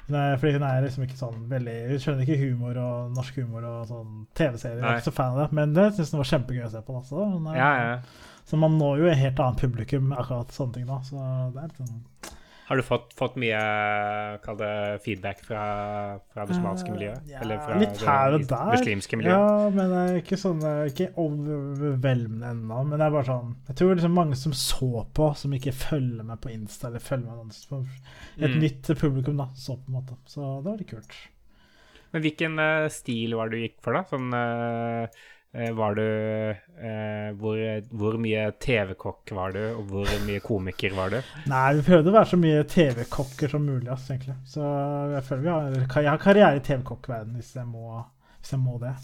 Hun 0.08 0.16
er, 0.20 0.36
fordi 0.38 0.54
hun 0.54 0.64
er 0.68 0.84
liksom 0.86 1.04
ikke 1.08 1.18
sånn 1.18 1.46
veldig 1.50 1.76
Hun 1.90 2.00
skjønner 2.04 2.28
ikke 2.28 2.36
humor 2.44 2.78
og 2.78 3.16
norsk 3.16 3.40
humor 3.42 3.64
og 3.66 3.88
sånn 3.90 4.12
TV-serier. 4.38 4.78
Jeg 4.84 4.86
er 4.92 5.00
ikke 5.02 5.08
så 5.10 5.16
fan 5.18 5.32
av 5.34 5.40
det, 5.42 5.48
men 5.58 5.74
det 5.74 5.86
syns 5.96 6.12
jeg 6.14 6.20
var 6.22 6.30
kjempegøy 6.30 6.66
å 6.68 6.72
se 6.76 6.82
på. 6.86 6.98
Altså. 7.00 7.16
Så, 7.16 7.54
er- 7.54 7.58
Ja, 7.58 7.72
ja. 7.82 7.96
så 8.46 8.58
man 8.62 8.78
når 8.78 9.00
jo 9.02 9.08
et 9.10 9.18
helt 9.18 9.40
annet 9.40 9.64
publikum 9.66 10.10
med 10.12 10.18
akkurat 10.22 10.54
sånne 10.54 10.74
ting 10.78 10.86
da. 10.86 11.00
Så 11.02 11.18
det 11.56 11.64
er 11.64 11.72
litt 11.72 11.82
sånn 11.82 12.04
Har 12.66 12.76
du 12.80 12.82
fått, 12.84 13.12
fått 13.14 13.36
mye 13.38 13.60
kall 14.46 14.58
det, 14.58 14.70
feedback 15.06 15.44
fra, 15.46 15.66
fra 16.34 16.46
det 16.50 16.56
somaliske 16.58 16.90
Eh, 16.90 16.96
miljøet? 16.96 17.22
ja, 17.30 17.40
Eller 17.44 17.60
fra 17.62 17.78
litt 17.78 18.00
her 18.02 18.34
og 18.34 18.42
det 18.42 18.50
der. 18.50 18.72
muslimske 18.74 19.20
miljøet? 19.22 19.38
Ja, 19.38 19.70
men 19.70 19.92
det 19.94 20.00
er 20.02 20.18
ikke 20.22 20.38
sånn 20.42 20.60
det 20.64 20.72
er 20.72 20.90
Ikke 20.90 21.08
overveldende 21.22 22.50
ennå, 22.56 22.80
men 22.90 22.98
det 23.00 23.06
er 23.06 23.14
bare 23.14 23.28
sånn 23.30 23.54
Jeg 23.70 23.78
tror 23.80 23.94
liksom 23.96 24.18
mange 24.18 24.36
som 24.40 24.54
så 24.58 24.90
på, 25.14 25.30
som 25.38 25.54
ikke 25.54 25.74
følger 25.78 26.26
meg 26.26 26.42
på 26.42 26.52
Insta 26.56 26.90
eller 26.90 27.00
følger 27.06 27.38
meg 27.44 27.54
for 27.70 27.86
Et 28.42 28.52
Mm. 28.52 28.60
nytt 28.62 28.92
publikum, 29.00 29.38
da, 29.38 29.48
så 29.56 29.78
på 29.78 29.88
en 29.88 29.94
måte. 30.00 30.18
Så 30.26 30.42
det 30.64 30.70
var 30.72 30.78
litt 30.78 30.90
kult. 30.90 31.16
Men 32.14 32.22
hvilken 32.24 32.60
uh, 32.60 32.88
stil 32.90 33.36
var 33.36 33.50
det 33.50 33.58
du 33.60 33.64
gikk 33.68 33.78
for, 33.84 33.94
da? 33.94 34.04
Sånn 34.10 34.32
eh, 34.34 35.08
Var 35.56 35.96
du 35.96 36.04
eh, 36.04 37.30
hvor, 37.40 37.60
hvor 37.96 38.18
mye 38.20 38.50
TV-kokk 38.60 39.32
var 39.38 39.56
du, 39.56 39.62
og 39.78 39.92
hvor 39.92 40.12
mye 40.28 40.42
komiker 40.44 40.96
var 40.98 41.14
du? 41.14 41.20
Nei, 41.48 41.64
vi 41.78 41.86
prøvde 41.88 42.12
å 42.12 42.16
være 42.18 42.32
så 42.34 42.40
mye 42.42 42.66
TV-kokker 42.72 43.54
som 43.54 43.64
mulig, 43.64 43.88
ass, 43.94 44.10
egentlig. 44.12 44.36
Så 44.52 44.66
jeg 45.14 45.24
føler 45.30 45.46
vi 45.46 45.54
har 45.54 45.78
Jeg 46.04 46.12
har 46.12 46.22
karriere 46.22 46.60
i 46.60 46.66
TV-kokkverdenen 46.66 47.40
hvis, 47.40 47.54
hvis 47.56 48.52
jeg 48.56 48.64
må 48.66 48.78
det. 48.84 48.96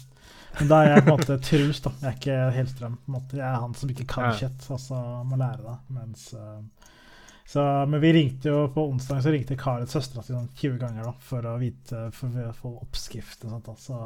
Men 0.58 0.68
da 0.68 0.82
er 0.82 0.90
jeg 0.90 1.04
på 1.06 1.08
en 1.08 1.16
måte 1.16 1.38
Truls, 1.48 1.80
da. 1.84 1.94
Jeg 2.02 2.10
er 2.10 2.18
ikke 2.20 2.38
Hellstrøm. 2.58 2.96
på 3.00 3.10
en 3.12 3.16
måte. 3.16 3.40
Jeg 3.40 3.48
er 3.48 3.60
han 3.64 3.76
som 3.78 3.92
ikke 3.94 4.08
kan 4.12 4.32
kjøtt, 4.36 4.66
altså 4.76 5.02
må 5.28 5.40
lære 5.40 5.62
det. 5.64 5.76
Mens 5.96 6.26
eh, 6.36 6.90
så, 7.48 7.64
Men 7.88 8.00
vi 8.04 8.12
ringte 8.18 8.52
jo 8.52 8.66
på 8.74 8.84
onsdag 8.90 9.22
så 9.24 9.32
ringte 9.32 9.56
Karet 9.60 9.90
søstera 9.90 10.22
si 10.24 10.34
sånn 10.34 10.50
20 10.60 10.78
ganger 10.80 11.08
da, 11.08 11.14
for 11.24 11.48
å 11.48 11.56
vite, 11.60 12.06
for 12.16 12.44
å 12.44 12.52
få 12.56 12.76
oppskrift 12.84 13.48
og 13.48 13.56
sånt. 13.56 13.72
da, 13.72 13.76
Så 13.80 13.98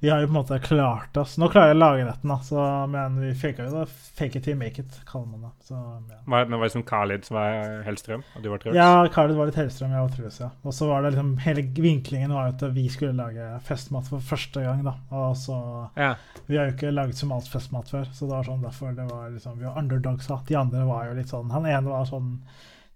vi 0.00 0.10
har 0.10 0.20
jo 0.20 0.26
på 0.26 0.30
en 0.30 0.36
måte 0.36 0.58
klart 0.60 1.16
oss. 1.16 1.38
Nå 1.40 1.48
klarer 1.48 1.70
jeg 1.72 1.76
å 1.78 1.80
lage 1.80 2.04
retten, 2.04 2.28
da, 2.28 2.36
så, 2.44 2.64
men 2.92 3.14
vi 3.22 3.30
faka 3.40 3.64
jo 3.64 3.78
det. 3.78 3.84
Fake 4.18 4.38
it 4.38 4.44
till 4.44 4.58
make 4.60 4.82
it, 4.82 4.98
kaller 5.08 5.26
man 5.30 5.46
det. 5.46 5.52
Så, 5.64 5.78
ja. 6.10 6.18
Var, 6.26 6.46
men 6.50 6.58
var 6.58 6.68
det 6.68 6.74
som 6.74 6.84
Khalid 6.86 7.24
som 7.24 7.38
var 7.38 7.80
Hellstrøm, 7.86 8.24
og 8.36 8.44
du 8.44 8.50
var 8.52 8.60
Truls? 8.62 8.76
Ja, 8.76 8.90
Khalid 9.14 9.38
var 9.38 9.48
litt 9.48 9.60
Hellstrøm, 9.62 9.94
jeg 9.96 10.04
var 10.04 10.12
Truls, 10.16 10.40
ja. 10.42 10.50
Og 10.62 10.76
så 10.76 10.90
var 10.90 11.02
det 11.06 11.14
liksom 11.14 11.32
Hele 11.46 11.64
vinklingen 11.86 12.36
var 12.36 12.50
jo 12.50 12.56
at 12.58 12.66
vi 12.76 12.86
skulle 12.92 13.16
lage 13.16 13.48
festmat 13.64 14.10
for 14.12 14.28
første 14.34 14.66
gang, 14.66 14.84
da. 14.84 14.96
Og 15.16 15.36
så 15.40 15.58
Ja. 15.96 16.14
Vi 16.46 16.58
har 16.58 16.68
jo 16.68 16.76
ikke 16.76 16.92
laget 16.92 17.16
somalisk 17.16 17.54
festmat 17.56 17.88
før, 17.90 18.06
så 18.12 18.26
det 18.28 18.34
var 18.36 18.48
sånn 18.50 18.64
derfor 18.64 18.92
det 18.96 19.08
var 19.08 19.30
liksom 19.32 19.58
Vi 19.58 19.68
var 19.70 19.78
underdogs, 19.80 20.28
da. 20.28 20.40
De 20.48 20.60
andre 20.60 20.84
var 20.90 21.08
jo 21.08 21.18
litt 21.18 21.32
sånn 21.32 21.52
Han 21.54 21.66
ene 21.70 21.88
var 21.88 22.04
sånn 22.10 22.34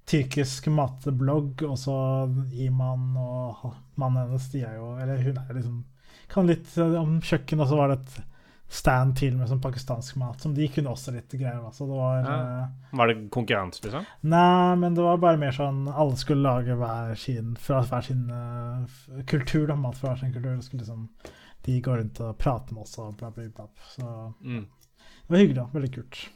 tyrkisk 0.09 0.69
matblogg, 0.73 1.63
og 1.69 1.77
så 1.81 1.95
Iman 2.57 3.15
og 3.21 3.71
mannen 4.01 4.27
hennes, 4.27 4.51
de 4.53 4.65
er 4.65 4.77
jo 4.81 4.95
Eller 5.01 5.25
hun 5.25 5.41
er 5.41 5.55
liksom 5.57 5.85
Kan 6.29 6.47
litt 6.51 6.77
eh, 6.79 6.95
om 7.01 7.21
kjøkken, 7.25 7.61
og 7.61 7.69
så 7.71 7.77
var 7.79 7.89
det 7.95 7.99
et 8.03 8.25
stand 8.69 9.15
til 9.17 9.33
med 9.39 9.49
sånn 9.49 9.63
pakistansk 9.65 10.17
mat, 10.21 10.43
som 10.45 10.53
de 10.55 10.67
kunne 10.69 10.91
også 10.93 11.15
litt 11.15 11.31
greier, 11.41 11.63
Altså. 11.65 11.87
Det 11.89 11.97
var 11.97 12.19
Ja. 12.21 12.35
eh, 12.65 12.97
Var 12.99 13.07
det 13.09 13.31
konkurranse, 13.31 13.81
liksom? 13.83 14.05
Nei, 14.29 14.75
men 14.77 14.95
det 14.95 15.03
var 15.07 15.17
bare 15.17 15.39
mer 15.41 15.53
sånn 15.57 15.89
Alle 15.89 16.17
skulle 16.21 16.43
lage 16.45 16.77
hver 16.77 17.15
sin 17.17 17.55
fra 17.57 17.81
hver 17.83 18.03
sin 18.05 18.29
uh, 18.31 19.23
kultur, 19.27 19.67
da. 19.67 19.75
Mat 19.75 19.97
fra 19.97 20.11
hver 20.15 20.21
sin 20.21 20.33
kultur. 20.35 20.61
Skulle 20.63 20.85
liksom 20.85 21.09
De 21.65 21.81
går 21.81 21.97
rundt 21.99 22.21
og 22.21 22.37
prater 22.39 22.73
med 22.75 22.83
oss 22.83 22.99
og 22.99 23.17
bla, 23.17 23.31
bla, 23.31 23.49
bla. 23.49 23.67
Så 23.97 24.35
Mm. 24.45 24.67
det 25.01 25.29
var 25.31 25.39
hyggelig, 25.39 25.57
da. 25.57 25.67
Veldig 25.73 25.93
kult. 25.95 26.29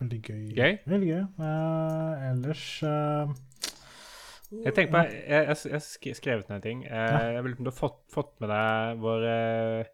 Veldig 0.00 0.22
gøy. 0.22 0.54
Gøy? 0.56 0.78
Veldig 0.88 1.08
gøy. 1.08 1.22
Uh, 1.38 2.30
ellers 2.32 2.82
eh, 2.82 3.28
Jeg 4.64 4.74
tenker 4.76 4.92
på, 4.92 5.02
jeg 5.32 5.46
har 5.48 5.56
sk- 5.56 6.14
skrevet 6.18 6.48
ned 6.50 6.56
en 6.58 6.64
ting. 6.64 6.84
Eh. 6.84 7.32
Jeg 7.38 7.44
vil 7.46 7.54
om 7.58 7.64
du 7.64 7.70
har 7.70 7.76
fått, 7.78 8.00
fått 8.12 8.34
med 8.42 8.50
deg 8.52 9.00
vår, 9.00 9.24
eh, 9.32 9.84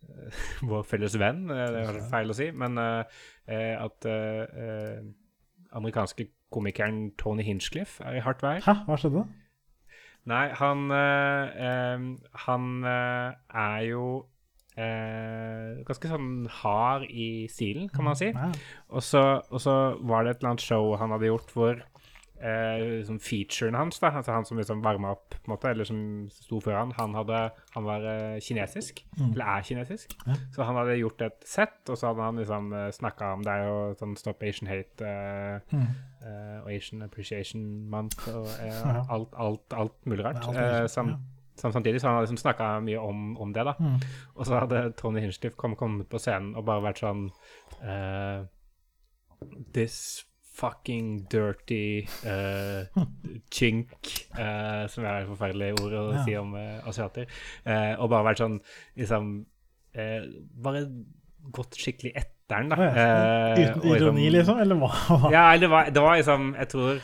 vår 0.70 0.82
felles 0.88 1.14
venn, 1.20 1.44
eh, 1.50 1.66
det 1.74 1.84
er 1.86 2.00
feil 2.10 2.32
å 2.32 2.36
si, 2.36 2.48
men 2.50 2.78
eh, 2.80 3.20
eh, 3.46 3.74
at 3.84 4.08
eh, 4.10 4.64
eh, 4.64 5.02
amerikanske 5.78 6.26
komikeren 6.50 7.12
Tony 7.20 7.44
Hinchcliffe 7.46 8.02
er 8.02 8.18
i 8.18 8.24
hardt 8.24 8.42
vær. 8.42 8.58
Hæ, 8.66 8.74
hva 8.88 8.96
skjedde? 8.98 9.22
Nei, 10.30 10.48
han 10.58 10.82
eh, 10.92 12.02
Han 12.44 12.64
er 12.84 13.84
jo 13.88 14.02
eh, 14.76 15.78
ganske 15.86 16.10
sånn 16.10 16.48
hard 16.60 17.06
i 17.08 17.46
stilen, 17.52 17.88
kan 17.94 18.04
man 18.10 18.18
si. 18.18 18.32
Så, 19.06 19.22
og 19.50 19.62
så 19.62 19.76
var 20.02 20.24
det 20.26 20.34
et 20.34 20.42
eller 20.42 20.54
annet 20.54 20.66
show 20.66 20.90
han 21.00 21.14
hadde 21.14 21.30
gjort 21.30 21.54
hvor 21.54 21.80
eh, 22.40 23.04
som 23.04 23.18
featuren 23.20 23.74
hans, 23.76 23.98
da, 24.00 24.10
altså 24.16 24.32
han 24.32 24.44
som 24.48 24.58
liksom 24.58 24.82
varma 24.84 25.10
opp, 25.12 25.30
på 25.36 25.48
en 25.50 25.52
måte, 25.54 25.70
eller 25.70 25.84
som 25.88 26.00
sto 26.32 26.60
før 26.64 26.76
han, 26.78 26.92
han, 26.96 27.14
hadde, 27.14 27.40
han 27.74 27.84
var 27.84 28.06
eh, 28.10 28.38
kinesisk, 28.40 29.04
Mm. 29.20 29.32
eller 29.32 29.44
er 29.44 29.62
kinesisk. 29.62 30.14
Ja. 30.26 30.34
Så 30.54 30.64
han 30.64 30.76
hadde 30.80 30.94
gjort 31.00 31.20
et 31.26 31.42
sett, 31.44 31.80
og 31.92 31.98
så 31.98 32.06
hadde 32.10 32.22
han 32.24 32.36
liksom 32.40 32.70
uh, 32.72 32.86
snakka 32.90 33.32
om 33.34 33.42
Det 33.44 33.52
er 33.52 33.66
jo 33.68 33.74
sånn 34.00 34.14
Stop 34.16 34.42
Asian 34.42 34.68
Hate 34.70 35.04
eh, 35.04 35.60
Mm. 35.76 35.86
eh, 36.24 36.56
og 36.62 36.70
Asian 36.72 37.02
Appreciation 37.02 37.66
Month 37.90 38.28
og 38.32 38.46
eh, 38.60 38.80
Ja. 38.94 39.04
alt, 39.10 39.34
alt, 39.36 39.72
alt 39.76 40.06
mulig 40.06 40.24
rart. 40.24 40.40
Eh, 40.48 40.54
mulig, 40.56 40.90
sam, 40.90 41.12
sam, 41.56 41.72
samtidig 41.72 42.00
så 42.00 42.08
han 42.08 42.16
hadde 42.16 42.30
liksom 42.30 42.40
snakka 42.40 42.70
mye 42.86 42.98
om, 43.04 43.36
om 43.36 43.52
det, 43.52 43.64
da. 43.68 43.74
Mm. 43.78 43.98
Og 44.36 44.46
så 44.46 44.58
hadde 44.62 44.92
Tony 44.96 45.20
Hinchcliffe 45.20 45.56
kom, 45.60 45.76
på 46.08 46.18
scenen 46.18 46.54
og 46.56 46.64
bare 46.64 46.82
vært 46.88 47.02
sånn 47.04 47.26
eh, 47.84 48.46
This 49.74 50.24
fucking 50.60 51.06
dirty 51.32 52.04
uh, 52.28 52.84
chink, 53.52 53.94
uh, 54.36 54.84
som 54.92 55.04
er 55.08 55.22
et 55.22 55.30
forferdelig 55.30 55.72
ord 55.80 55.94
å 55.96 56.04
Ja. 56.14 56.24
si 56.26 56.36
om 56.40 56.52
uh, 56.54 56.80
asiater. 56.90 57.26
Og 57.98 58.10
bare 58.12 58.26
vært 58.30 58.42
sånn 58.44 58.60
liksom 59.00 59.32
Bare 59.90 60.84
gått 61.50 61.74
skikkelig 61.80 62.12
etter 62.20 62.36
den, 62.50 62.68
da. 62.70 62.76
Ja. 62.82 63.08
Uten 63.58 63.88
ironi, 63.90 64.28
liksom? 64.34 64.58
Eller 64.62 64.78
hva? 64.78 64.90
ja, 65.34 65.48
Ja, 65.52 65.58
det 65.58 65.70
var, 65.70 65.90
det 65.94 66.02
var 66.02 66.16
liksom 66.18 66.52
Jeg 66.58 66.68
tror, 66.72 67.00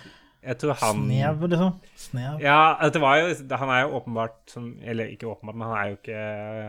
jeg 0.47 0.59
tror 0.63 0.77
han 0.83 1.03
Snev, 1.07 1.45
liksom? 1.51 1.73
Snev? 1.99 2.41
ja, 2.43 2.59
det 2.95 3.01
var 3.03 3.21
jo, 3.23 3.33
han 3.63 3.73
er 3.75 3.81
jo 3.85 3.93
åpenbart 4.01 4.37
som 4.51 4.69
Eller 4.83 5.11
ikke 5.15 5.27
åpenbart, 5.31 5.57
men 5.59 5.67
han 5.71 5.79
er 5.81 5.89
jo 5.93 5.99
ikke, 6.01 6.21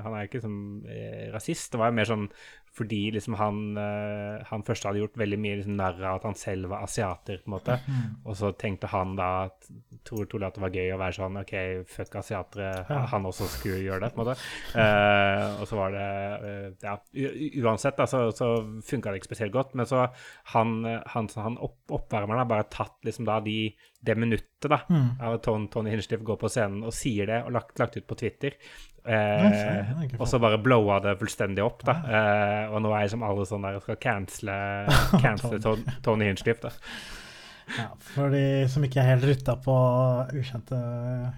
han 0.06 0.13
er 0.17 0.23
jo 0.23 0.30
ikke 0.32 0.41
som 0.45 0.56
eh, 0.89 1.28
rasist. 1.34 1.71
Det 1.73 1.82
var 1.82 1.91
jo 1.91 1.97
mer 2.00 2.10
sånn 2.10 2.28
fordi 2.78 3.00
liksom 3.16 3.36
han, 3.40 3.60
uh, 3.78 4.44
han 4.50 4.63
først 4.68 4.86
hadde 4.86 5.02
gjort 5.02 5.18
veldig 5.18 5.40
mye 5.42 5.58
liksom, 5.60 5.78
narr 5.80 5.98
av 6.04 6.20
at 6.20 6.28
han 6.30 6.38
selv 6.38 6.70
var 6.72 6.86
asiater, 6.86 7.40
på 7.42 7.50
en 7.50 7.56
måte. 7.56 7.78
Mm. 7.88 8.04
Og 8.28 8.38
så 8.38 8.52
tenkte 8.60 8.92
han 8.92 9.16
da 9.18 9.30
at 9.48 9.70
tror 10.08 10.28
trolig 10.30 10.48
at 10.48 10.56
det 10.56 10.63
var 10.63 10.78
gøy 10.78 10.94
å 10.94 11.00
være 11.02 11.18
sånn 11.18 11.40
OK, 11.42 11.56
fuck 11.92 12.20
asiatere, 12.22 12.70
Ja. 12.88 13.02
han 13.12 13.26
også 13.28 13.50
skulle 13.52 13.82
gjøre 13.84 14.06
det, 14.06 14.12
på 14.13 14.22
en 14.22 14.24
måte. 14.24 14.38
Uh, 14.76 15.62
og 15.62 15.66
så 15.70 15.82
var 15.82 15.98
det 15.98 16.08
uh, 16.46 16.70
Ja, 16.86 16.96
uansett, 17.66 17.98
da, 17.98 18.08
så, 18.10 18.28
så 18.36 18.54
funka 18.86 19.12
det 19.12 19.22
ikke 19.22 19.32
spesielt 19.34 19.56
godt. 19.56 19.74
Men 19.76 19.90
så 19.90 20.06
han, 20.54 20.78
han, 20.86 21.30
han 21.36 21.58
opp, 21.58 21.80
oppvarmeren 22.00 22.44
har 22.46 22.50
bare 22.50 22.70
tatt 22.72 22.98
liksom 23.08 23.28
da 23.28 23.42
de 23.44 23.60
det 24.05 24.15
minuttet 24.17 24.69
da, 24.69 24.77
Mm. 24.89 25.07
av 25.19 25.33
at 25.39 25.43
Tony, 25.43 25.67
Tony 25.73 25.89
Hinchcliffe 25.91 26.23
går 26.23 26.38
på 26.39 26.49
scenen 26.49 26.83
og 26.86 26.93
sier 26.93 27.25
det, 27.27 27.39
og 27.45 27.51
lagt, 27.55 27.77
lagt 27.79 27.97
ut 27.97 28.05
på 28.07 28.15
Twitter. 28.19 28.53
Eh, 29.07 29.91
og 30.19 30.27
så 30.27 30.39
bare 30.39 30.60
blowa 30.62 30.99
det 31.03 31.15
fullstendig 31.19 31.63
opp, 31.63 31.83
da. 31.88 31.95
Eh, 32.05 32.71
og 32.73 32.81
nå 32.83 32.91
er 32.93 33.05
jeg 33.05 33.12
som 33.15 33.23
alle 33.23 33.45
sånn 33.47 33.63
der 33.65 33.77
og 33.79 33.86
skal 33.86 33.97
cancele, 34.03 34.57
cancele 35.23 35.60
Tony, 35.63 35.95
Tony 36.03 36.25
Hinchcliffe, 36.29 36.69
da. 36.69 36.71
Ja, 37.77 37.89
for 37.99 38.29
de 38.31 38.43
som 38.71 38.83
ikke 38.88 39.01
er 39.01 39.10
helt 39.17 39.25
rutta 39.27 39.57
på 39.60 39.73
ukjente 40.39 40.77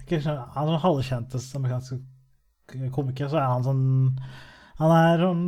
Ikke 0.04 0.20
skjønner, 0.22 0.44
han 0.54 0.68
er 0.76 0.84
halvkjente 0.84 1.40
amerikanske 1.58 1.98
komikere, 2.94 3.32
så 3.32 3.40
er 3.42 3.48
han 3.50 3.66
sånn 3.66 3.82
Han 4.80 4.92
er 4.96 5.20
sånn 5.20 5.42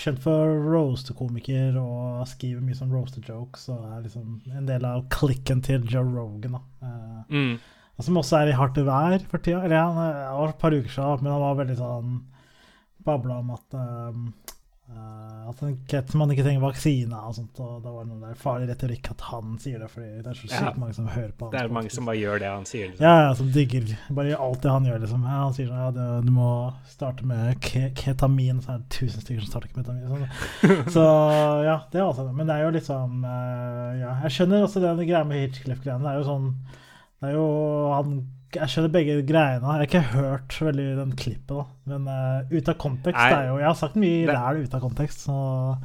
kjent 0.00 0.20
for 0.24 0.48
roaster-komiker 0.72 1.74
og 1.76 2.22
skriver 2.30 2.62
mye 2.64 2.76
sånn 2.78 2.92
roaster-jokes 2.94 3.66
og 3.74 3.82
er 3.84 4.02
liksom 4.06 4.38
en 4.56 4.66
del 4.70 4.86
av 4.88 5.02
klikken 5.12 5.60
til 5.66 5.84
Joe 5.92 6.06
Rogan. 6.08 6.52
da. 6.56 6.62
Eh, 6.82 7.22
Mm. 7.28 7.58
som 8.00 8.16
også 8.16 8.38
er 8.40 8.48
i 8.48 8.56
hardt 8.56 8.74
vær 8.82 9.18
for 9.28 9.38
tida. 9.38 9.62
Eller 9.64 9.76
han 9.76 9.94
det 9.94 10.38
var 10.38 10.48
et 10.48 10.58
par 10.58 10.70
uker 10.72 10.88
siden, 10.88 11.22
men 11.22 11.32
han 11.32 11.40
var 11.42 11.54
veldig 11.64 11.76
sånn 11.78 12.22
Babla 13.04 13.38
om 13.40 13.50
at 13.50 13.74
um, 13.74 14.32
eh, 14.90 15.48
at 15.48 15.62
en 15.62 15.72
ikke, 15.76 16.00
man 16.18 16.30
ikke 16.32 16.44
trenger 16.46 16.62
vaksine 16.64 17.18
og 17.28 17.34
sånt. 17.36 17.58
Og 17.62 17.82
det 17.84 17.92
var 17.92 18.06
noe 18.08 18.20
der 18.22 18.38
farlig 18.40 18.68
retorikk 18.70 19.10
at 19.12 19.24
han 19.28 19.54
sier 19.62 19.82
det, 19.82 19.88
fordi 19.92 20.08
det 20.22 20.30
er 20.32 20.38
så 20.38 20.48
sykt 20.48 20.60
Ja. 20.62 20.72
mange 20.80 20.94
som 20.96 21.08
hører 21.12 21.32
på. 21.38 21.50
Det 21.52 21.60
er 21.60 21.68
mange 21.76 21.90
som 21.92 22.08
bare 22.08 22.16
gjør 22.20 22.38
det 22.42 22.50
han 22.50 22.66
sier. 22.68 22.88
Liksom. 22.90 23.04
ja, 23.06 23.14
ja, 23.26 23.34
som 23.38 23.50
digger 23.54 23.92
bare 24.10 24.32
gjør 24.32 24.44
alt 24.46 24.62
det 24.62 24.74
han 24.74 24.88
gjør, 24.90 25.00
liksom. 25.04 25.22
Ja, 25.28 25.38
han 25.42 25.56
sier 25.58 25.70
sånn 25.70 25.82
ja, 25.82 25.90
du, 25.96 26.26
du 26.26 26.32
må 26.32 26.50
starte 26.92 27.26
med 27.28 27.60
ke 27.64 27.84
ketamin, 28.02 28.60
så 28.64 28.74
er 28.76 28.82
det 28.82 28.90
tusen 28.98 29.24
stykker 29.24 29.44
som 29.46 29.52
starter 29.52 29.72
med 29.76 29.84
ketamin. 29.84 30.08
Sånn. 30.12 30.92
Så 30.98 31.06
ja, 31.66 31.78
det 31.92 32.00
er 32.00 32.06
altså 32.06 32.26
det. 32.28 32.36
Men 32.38 32.46
det 32.48 32.54
er 32.58 32.66
jo 32.68 32.84
sånn 32.86 33.24
eh, 33.24 33.90
Ja, 34.02 34.12
jeg 34.26 34.34
skjønner 34.36 34.64
også 34.66 34.80
den 34.82 35.02
greia 35.06 35.24
med 35.26 35.42
Hitchcliff-greiene. 35.46 36.02
Det 36.04 36.12
er 36.12 36.20
jo 36.22 36.28
sånn 36.28 36.48
Det 37.22 37.28
er 37.30 37.36
jo 37.36 37.46
Han 37.94 38.14
jeg 38.56 38.68
skjønner 38.72 38.90
begge 38.92 39.14
greiene. 39.26 39.60
Jeg 39.60 39.66
har 39.66 39.82
ikke 39.86 40.00
hørt 40.12 40.56
veldig 40.62 40.84
den 40.98 41.12
klippet, 41.18 41.52
da. 41.56 41.64
Men 41.90 42.04
uh, 42.06 42.46
ut 42.52 42.68
av 42.70 42.76
kontekst 42.78 43.18
Nei, 43.18 43.30
er 43.34 43.48
jo 43.48 43.56
Jeg 43.58 43.66
har 43.66 43.74
sagt 43.74 43.96
mye 43.98 44.26
ræl 44.28 44.60
ut 44.62 44.74
av 44.76 44.82
kontekst, 44.84 45.24
så 45.26 45.34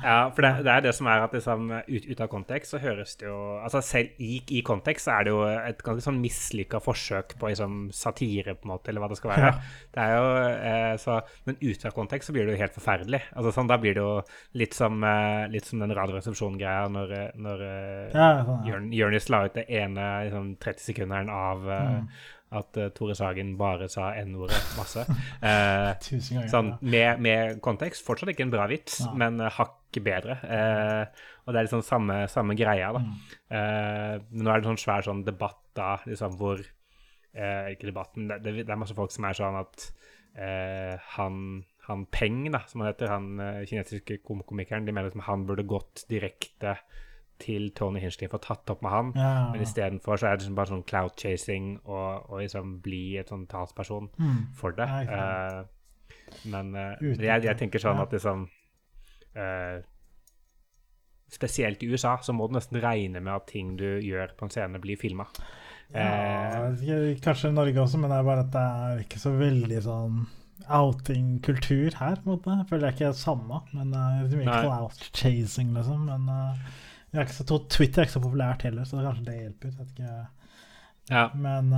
Ja, 0.03 0.17
for 0.29 0.45
det, 0.45 0.51
det 0.67 0.69
er 0.75 0.83
det 0.85 0.91
som 0.93 1.07
er 1.09 1.23
at 1.25 1.33
liksom, 1.33 1.71
ut, 1.73 2.05
ut 2.11 2.21
av 2.21 2.29
kontekst 2.29 2.75
så 2.75 2.81
høres 2.83 3.15
det 3.17 3.25
jo 3.25 3.37
Altså 3.63 3.81
selv 3.81 4.19
i, 4.21 4.35
i 4.53 4.61
kontekst 4.67 5.07
så 5.09 5.15
er 5.15 5.25
det 5.25 5.33
jo 5.33 5.39
et 5.49 5.81
ganske 5.87 6.05
sånn 6.05 6.19
mislykka 6.21 6.83
forsøk 6.85 7.33
på 7.41 7.49
liksom 7.49 7.79
satire, 7.97 8.53
på 8.59 8.69
en 8.69 8.73
måte, 8.75 8.91
eller 8.93 9.01
hva 9.01 9.09
det 9.09 9.17
skal 9.17 9.33
være. 9.33 9.49
Ja. 9.49 9.81
Det 9.97 10.05
er 10.05 10.13
jo 10.13 10.29
eh, 10.53 10.93
så 11.01 11.17
Men 11.49 11.57
ut 11.65 11.87
av 11.89 11.97
kontekst 11.97 12.29
så 12.29 12.37
blir 12.37 12.45
det 12.45 12.53
jo 12.59 12.61
helt 12.61 12.77
forferdelig. 12.77 13.23
Altså 13.33 13.55
sånn, 13.57 13.73
Da 13.73 13.79
blir 13.81 13.97
det 13.97 14.05
jo 14.05 14.13
litt 14.61 14.77
som, 14.77 15.01
eh, 15.01 15.47
litt 15.57 15.65
som 15.65 15.81
den 15.81 15.97
Radioresepsjon-greia 15.97 16.85
når, 16.93 17.17
eh, 17.23 17.27
når 17.41 17.65
eh, 17.71 18.07
ja, 18.13 18.29
sånn, 18.45 18.53
ja. 18.53 18.73
Jørn- 18.75 18.93
Jørnis 19.01 19.29
la 19.33 19.43
ut 19.49 19.57
det 19.57 19.65
ene 19.81 20.07
liksom, 20.29 20.53
30-sekunderen 20.61 21.33
av 21.33 21.65
eh, 21.71 21.85
Mm. 21.87 22.07
At 22.55 22.77
uh, 22.79 22.87
Tore 22.95 23.15
Sagen 23.17 23.55
bare 23.59 23.89
sa 23.91 24.13
N-ordet 24.21 24.59
masse. 24.77 25.03
Uh, 25.41 25.91
Tusen 26.03 26.37
ganger. 26.37 26.51
Sånn 26.51 26.71
med, 26.79 27.19
med 27.23 27.59
kontekst. 27.63 28.05
Fortsatt 28.07 28.31
ikke 28.31 28.45
en 28.45 28.53
bra 28.53 28.67
vits, 28.71 29.01
ja. 29.03 29.11
men 29.19 29.41
uh, 29.43 29.49
hakket 29.51 30.05
bedre. 30.05 30.37
Og 31.47 31.51
det 31.51 31.59
er 31.59 31.67
liksom 31.67 31.83
samme, 31.85 32.21
samme 32.31 32.55
greia, 32.59 32.91
da. 32.93 32.99
Mm. 33.01 34.25
Nå 34.35 34.51
er 34.51 34.59
det 34.59 34.67
sånn 34.67 34.81
svær 34.81 35.05
sånn 35.05 35.23
debatt 35.25 35.61
da, 35.77 35.93
liksom 36.03 36.35
hvor 36.37 36.59
Ikke 37.31 37.87
debatten, 37.87 38.27
det, 38.27 38.41
det, 38.43 38.65
er 38.67 38.79
masse 38.79 38.97
folk 38.97 39.13
som 39.15 39.25
er 39.29 39.37
sånn 39.39 39.55
at 39.61 39.87
han, 41.15 41.39
han 41.87 42.03
Peng, 42.13 42.43
da, 42.51 42.61
som 42.67 42.83
han 42.83 42.91
heter, 42.91 43.13
han 43.15 43.63
kinesiske 43.63 44.19
kom 44.27 44.43
komikeren, 44.45 44.85
de 44.85 44.93
mener 44.93 45.15
at 45.15 45.27
han 45.29 45.47
burde 45.47 45.65
gått 45.71 46.03
direkte 46.11 46.75
til 47.39 47.69
Tony 47.77 47.99
Hinchley 48.03 48.29
for 48.29 48.39
å 48.39 48.45
tatt 48.47 48.69
opp 48.73 48.81
med 48.85 48.91
han. 48.93 49.11
Ja, 49.15 49.49
Men 49.53 49.61
istedenfor 49.65 50.17
så 50.19 50.27
er 50.29 50.37
det 50.37 50.43
liksom 50.45 50.55
bare 50.57 50.71
sånn 50.73 50.85
cloud-chasing 50.89 51.67
og, 51.85 52.29
og 52.29 52.39
liksom 52.41 52.77
bli 52.85 53.17
et 53.21 53.29
sånn 53.33 53.47
talsperson 53.51 54.09
Mm. 54.17 54.39
for 54.57 54.71
det. 54.77 54.87
Ja, 55.07 55.25
Eh, 55.57 55.63
men 56.51 56.73
uh, 56.75 56.95
jeg, 57.01 57.43
jeg 57.45 57.57
tenker 57.57 57.79
sånn 57.79 57.97
ja. 58.01 58.03
at 58.03 58.11
liksom 58.11 58.49
uh, 59.37 59.77
Spesielt 61.31 61.83
i 61.83 61.87
USA 61.91 62.17
så 62.23 62.33
må 62.35 62.47
du 62.47 62.55
nesten 62.55 62.79
regne 62.83 63.19
med 63.19 63.33
at 63.33 63.47
ting 63.51 63.75
du 63.79 63.99
gjør 63.99 64.31
på 64.37 64.47
en 64.47 64.51
scene, 64.53 64.79
blir 64.79 64.95
filma. 64.99 65.25
Ja, 65.91 66.71
i 66.71 67.51
Norge 67.51 67.81
også, 67.81 67.99
men 67.99 68.11
det 68.11 68.17
er 68.17 68.27
bare 68.27 68.43
at 68.45 68.51
det 68.53 68.63
er 68.63 69.01
ikke 69.03 69.19
så 69.19 69.33
veldig 69.35 69.81
sånn 69.83 70.21
outing-kultur 70.67 71.95
her. 71.99 72.15
på 72.23 72.31
en 72.31 72.33
måte. 72.33 72.55
Jeg 72.79 72.93
ikke 72.93 73.05
er 73.09 73.15
det 73.15 73.19
samme. 73.19 73.61
Men 73.73 73.93
uh, 73.93 74.23
det 74.23 74.33
er 74.33 74.41
mye 74.41 74.61
cloud 74.63 74.67
clout-chasing, 74.67 75.73
liksom. 75.75 76.07
Men 76.09 76.27
uh, 76.31 76.55
jeg 77.13 77.21
er 77.23 77.31
så, 77.31 77.43
Twitter 77.69 78.01
er 78.01 78.05
ikke 78.07 78.17
så 78.17 78.23
populært 78.23 78.61
heller, 78.67 78.83
så 78.85 78.99
kanskje 79.01 79.25
det 79.29 79.37
hjelper. 79.41 79.67
ut. 79.67 79.77
vet 79.79 79.89
ikke. 79.95 80.27
ja. 81.09 81.25
Men 81.35 81.71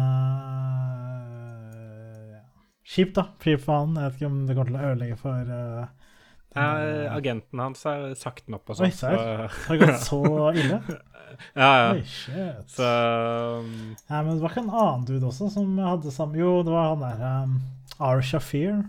uh, 0.99 2.33
ja. 2.33 2.41
Kjipt, 2.89 3.15
da. 3.19 3.27
For 3.43 3.73
han. 3.75 3.95
Jeg 3.99 4.09
vet 4.09 4.19
ikke 4.19 4.31
om 4.31 4.39
det 4.49 4.55
kommer 4.57 4.71
til 4.73 4.79
å 4.79 4.89
ødelegge 4.91 5.17
for 5.21 5.53
uh, 5.53 5.87
ja, 6.57 6.67
agenten 7.13 7.61
hans 7.61 7.83
har 7.85 8.07
sagt 8.17 8.47
den 8.47 8.57
opp 8.57 8.71
og 8.73 8.79
Oi, 8.81 8.89
sånt. 8.89 8.97
serr? 8.97 9.17
så- 9.21 9.67
Har 9.67 9.77
det 9.77 9.85
gått 9.85 10.05
så 10.07 10.21
ille? 10.57 10.79
ja, 11.61 11.69
ja. 11.69 11.91
Oi, 11.93 12.01
shit. 12.09 12.63
Så 12.73 12.87
um, 13.61 13.73
Ja, 14.09 14.23
men 14.25 14.31
det 14.33 14.41
var 14.41 14.49
ikke 14.55 14.63
en 14.65 14.73
annen 14.73 15.05
dude 15.05 15.29
også 15.29 15.51
som 15.53 15.77
hadde 15.85 16.11
samme 16.15 16.39
Jo, 16.41 16.55
det 16.65 16.73
var 16.73 16.95
han 16.95 17.05
der 17.05 17.43
um, 17.43 17.59
R. 18.01 18.21
Shafir. 18.25 18.81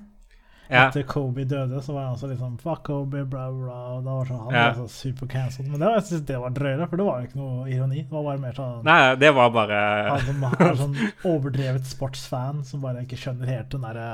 Ja. 0.70 0.85
Etter 0.88 1.02
Kobe 1.11 1.44
døde, 1.50 1.80
så 1.83 1.92
var 1.96 2.04
han 2.06 2.14
også 2.14 2.28
liksom 2.30 2.52
Fuck 2.62 2.83
Kobe, 2.87 3.24
bla, 3.26 3.48
bla. 3.50 3.78
Og 3.96 4.04
da 4.06 4.14
var 4.20 4.28
sånn, 4.28 4.42
han 4.46 4.54
Ja. 4.54 4.64
var 4.68 4.74
så 4.78 4.88
super 4.88 5.26
cancelled. 5.26 5.70
Men 5.70 5.80
det 5.80 5.87
var, 5.88 5.96
jeg 5.98 6.06
synes 6.09 6.26
det 6.28 6.38
var 6.40 6.50
drøyere, 6.56 6.88
for 6.88 6.96
det 6.96 7.06
var 7.06 7.20
jo 7.20 7.26
ikke 7.28 7.40
noe 7.40 7.68
ironi. 7.68 8.02
Det 8.04 8.12
var 8.14 8.22
bare 8.28 8.38
mer 8.44 8.52
sånn 8.59 8.85
Nei, 8.87 8.98
det 9.16 9.33
var 9.35 9.50
bare 9.50 9.80
Han 10.11 10.20
som 10.28 10.44
er 10.44 10.76
sånn 10.85 10.96
overdrevet 11.33 11.87
sportsfan 11.90 12.64
som 12.64 12.80
bare 12.85 13.02
ikke 13.04 13.18
skjønner 13.18 13.50
helt 13.50 13.70
den 13.74 13.83
derre 13.88 14.11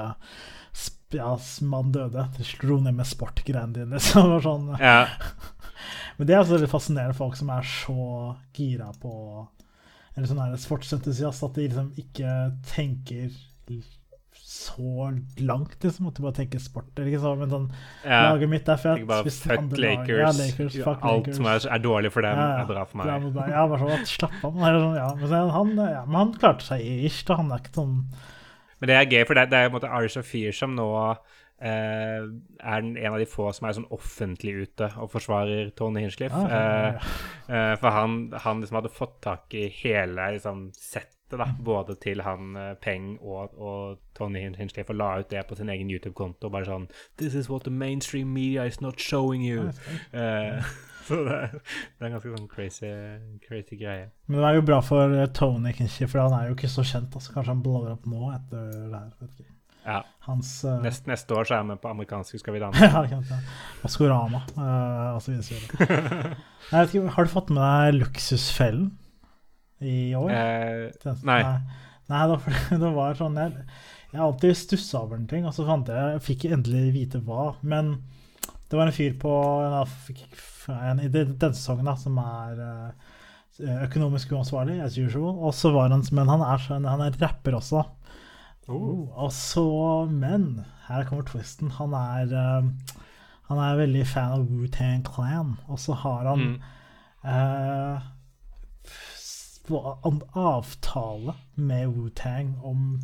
Ja, 1.14 1.36
mann 1.62 1.92
døde. 1.92 2.24
Slo 2.42 2.80
ned 2.80 2.94
med 2.98 3.06
sportgreiene 3.06 3.72
dine. 3.76 4.00
Så 4.02 4.20
det 4.24 4.32
var 4.38 4.46
sånn 4.48 4.72
Ja. 4.80 5.06
Men 6.18 6.26
det 6.26 6.34
er 6.34 6.40
altså 6.40 6.56
litt 6.58 6.72
fascinerende 6.72 7.14
folk 7.16 7.36
som 7.36 7.50
er 7.52 7.62
så 7.68 8.34
gira 8.56 8.88
på 9.02 9.12
Eller 10.16 10.26
sånn 10.30 10.56
sportsentusiast 10.56 11.44
at 11.44 11.54
de 11.58 11.68
liksom 11.68 11.92
ikke 12.00 12.32
tenker 12.72 13.28
så 14.56 15.10
langt, 15.38 15.76
liksom. 15.84 16.08
At 16.10 16.18
du 16.18 16.22
bare 16.24 16.36
tenker 16.38 16.62
sport. 16.62 16.90
Liksom. 16.98 17.42
men 17.42 17.52
sånn 17.52 17.66
ja. 18.02 18.22
Laget 18.30 18.52
mitt 18.52 18.70
er 18.72 18.80
fett. 18.80 19.04
Bare 19.08 19.32
fuck 19.32 19.76
Lakers. 19.78 20.20
Ja, 20.22 20.32
Lakers 20.38 20.78
fuck 20.80 21.04
Alt 21.04 21.26
Lakers. 21.26 21.38
som 21.40 21.50
er, 21.52 21.68
er 21.76 21.84
dårlig 21.84 22.12
for 22.14 22.26
dem, 22.26 22.40
Ja, 22.40 22.48
er 22.62 22.70
bra 22.70 22.84
for 22.88 23.02
meg. 23.02 23.12
Ja, 23.12 23.18
bla. 23.36 23.48
Ja, 23.52 23.66
bare 23.70 23.82
sånn, 23.84 24.08
Slapp 24.12 24.38
av. 24.40 24.60
Sånn, 24.66 24.98
ja. 24.98 25.08
Men, 25.20 25.28
så 25.32 25.44
han, 25.58 25.72
ja, 25.82 26.04
men 26.08 26.20
han 26.22 26.34
klarte 26.38 26.68
seg 26.68 26.84
ish, 26.96 27.22
da. 27.28 27.40
Han 27.42 27.52
er 27.54 27.64
ikke 27.64 27.76
sånn 27.76 27.96
Men 28.80 28.92
det 28.92 29.00
er 29.00 29.10
gøy, 29.10 29.24
for 29.28 29.38
det, 29.38 29.48
det 29.52 29.60
er 29.60 29.68
på 29.68 29.74
en 29.74 29.78
måte 29.80 29.96
Ari 30.00 30.12
Shafir 30.12 30.56
som 30.56 30.76
nå 30.78 30.90
Uh, 31.56 32.26
er 32.60 32.82
en 32.84 32.98
av 33.08 33.14
de 33.16 33.24
få 33.24 33.46
som 33.56 33.64
er 33.64 33.76
sånn 33.78 33.86
offentlig 33.96 34.52
ute 34.66 34.90
og 35.00 35.08
forsvarer 35.14 35.70
Tony 35.72 36.02
Hinchcliffe. 36.04 36.36
Ja, 36.36 36.50
ja, 36.52 36.90
ja. 36.90 36.90
Uh, 37.00 37.46
uh, 37.48 37.70
for 37.80 37.96
han, 37.96 38.18
han 38.44 38.60
liksom 38.60 38.76
hadde 38.76 38.92
fått 38.92 39.14
tak 39.24 39.56
i 39.56 39.62
hele 39.78 40.34
liksom, 40.34 40.66
da, 41.30 41.46
både 41.58 41.96
til 42.02 42.22
han 42.22 42.56
eh, 42.56 42.74
Peng 42.82 43.16
og, 43.20 43.54
og 43.58 43.98
Tony 44.14 44.38
Hin- 44.44 44.54
Hinchcliffe, 44.58 44.94
og 44.94 45.00
la 45.00 45.08
ut 45.20 45.30
det 45.30 45.46
på 45.48 45.58
sin 45.58 45.70
egen 45.72 45.90
YouTube-konto. 45.90 46.50
Bare 46.52 46.68
sånn 46.68 46.86
This 47.18 47.34
is 47.34 47.50
what 47.50 47.66
the 47.66 47.72
mainstream 47.74 48.32
media 48.34 48.66
is 48.66 48.80
not 48.80 49.00
showing 49.00 49.44
you. 49.46 49.70
Eh, 50.16 50.62
så 51.06 51.20
det, 51.22 51.36
det 51.52 52.02
er 52.02 52.08
en 52.08 52.14
ganske 52.16 52.32
sånn 52.32 52.48
crazy, 52.50 52.88
crazy 53.46 53.78
greie. 53.78 54.08
Men 54.26 54.40
det 54.40 54.48
er 54.48 54.56
jo 54.60 54.64
bra 54.70 54.80
for 54.84 55.12
eh, 55.14 55.28
Tony 55.34 55.74
Kinshi, 55.76 56.08
for 56.10 56.24
han 56.24 56.34
er 56.38 56.50
jo 56.50 56.56
ikke 56.56 56.70
så 56.72 56.86
kjent. 56.86 57.14
Altså. 57.14 57.34
Kanskje 57.34 57.54
han 57.54 57.62
blower 57.66 57.92
opp 57.94 58.08
nå 58.10 58.30
etter 58.34 58.72
det 58.90 59.02
her. 59.02 59.52
Ja. 59.86 60.00
Hans 60.26 60.64
uh, 60.66 60.80
Nest, 60.82 61.06
neste 61.06 61.34
år 61.36 61.46
så 61.46 61.54
er 61.54 61.60
jeg 61.60 61.68
med 61.68 61.78
på 61.78 61.90
amerikanske 61.92 62.40
Skal 62.42 62.56
vi 62.56 62.62
danse. 62.62 62.82
Ja. 62.90 63.12
Maskorama 63.84 64.40
uh, 64.58 65.14
har 66.74 67.28
du 67.28 67.30
fått 67.30 67.52
med 67.54 67.62
deg 67.62 68.00
Luksusfellen 68.00 68.88
i 69.80 70.14
år? 70.16 70.30
Eh, 70.30 71.16
nei. 71.26 71.40
Nei, 72.08 72.20
det 72.30 72.36
var, 72.38 72.78
det 72.80 72.90
var 72.94 73.16
sånn 73.18 73.36
Jeg, 73.40 73.64
jeg 74.12 74.20
har 74.20 74.26
alltid 74.28 74.56
stussa 74.56 75.00
over 75.02 75.18
en 75.18 75.26
ting, 75.28 75.44
og 75.48 75.52
så 75.56 75.66
fant 75.66 75.88
jeg 75.90 76.12
Jeg 76.14 76.22
fikk 76.28 76.44
endelig 76.54 76.92
vite 76.94 77.20
hva. 77.26 77.48
Men 77.66 77.96
det 78.70 78.78
var 78.78 78.86
en 78.88 78.94
fyr 78.96 79.16
på 79.20 79.32
en, 80.72 81.00
i 81.02 81.08
denne 81.12 81.52
sesongen 81.54 81.86
da, 81.86 81.96
som 81.98 82.16
er 82.22 82.62
eh, 82.62 83.82
økonomisk 83.86 84.32
uansvarlig, 84.34 84.80
as 84.82 84.96
usual. 84.98 85.36
Og 85.46 85.54
så 85.54 85.70
var 85.74 85.90
han, 85.92 86.02
Men 86.14 86.28
han 86.32 86.42
er, 86.46 86.62
sånn, 86.64 86.88
han 86.88 87.04
er 87.04 87.18
rapper 87.22 87.58
også. 87.60 87.84
Oh. 88.66 89.06
Og 89.14 89.30
så, 89.34 89.66
men 90.10 90.64
her 90.88 91.04
kommer 91.06 91.26
twisten. 91.28 91.70
Han 91.78 91.94
er 91.94 92.32
eh, 92.34 93.02
Han 93.46 93.60
er 93.62 93.76
veldig 93.78 94.02
fan 94.10 94.32
av 94.40 94.48
Wu-Tang 94.50 95.04
Clan, 95.06 95.52
og 95.70 95.78
så 95.78 95.94
har 96.02 96.24
han 96.32 96.40
Mm. 96.46 96.56
eh, 97.30 98.06
en 99.70 100.22
avtale 100.38 101.34
med 101.54 101.92
Wu-Tang 101.94 102.56
om 102.64 102.98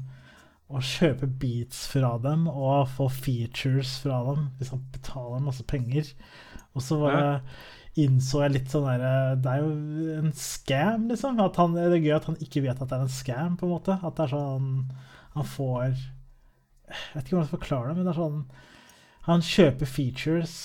å 0.73 0.81
kjøpe 0.81 1.27
beats 1.27 1.85
fra 1.91 2.15
dem 2.23 2.47
og 2.49 2.89
få 2.97 3.09
features 3.13 3.99
fra 4.05 4.23
dem 4.31 4.49
hvis 4.59 4.73
han 4.73 4.85
betaler 4.95 5.45
masse 5.45 5.65
penger. 5.69 6.09
Og 6.73 6.85
så 6.85 6.99
var 7.01 7.17
det 7.19 8.05
innså 8.07 8.41
jeg 8.41 8.55
litt 8.55 8.71
sånn 8.73 8.87
derre 8.89 9.35
Det 9.43 9.51
er 9.53 9.61
jo 9.61 10.15
en 10.17 10.33
scam, 10.37 11.09
liksom. 11.11 11.41
Han, 11.43 11.75
det 11.77 11.85
er 11.85 11.99
gøy 11.99 12.15
at 12.17 12.29
han 12.31 12.39
ikke 12.41 12.63
vet 12.65 12.81
at 12.81 12.89
det 12.89 12.97
er 12.97 13.05
en 13.05 13.13
scam, 13.13 13.59
på 13.61 13.69
en 13.69 13.75
måte. 13.75 13.99
At 14.01 14.17
det 14.17 14.25
er 14.25 14.33
sånn 14.33 14.71
Han 15.35 15.49
får 15.49 15.83
Jeg 15.91 17.11
vet 17.13 17.27
ikke 17.27 17.37
hvordan 17.37 17.45
jeg 17.45 17.51
skal 17.51 17.59
forklare 17.59 17.91
det, 17.91 17.99
men 17.99 18.09
det 18.09 18.15
er 18.15 18.23
sånn 18.23 18.41
Han 19.29 19.45
kjøper 19.45 19.93
features 19.99 20.57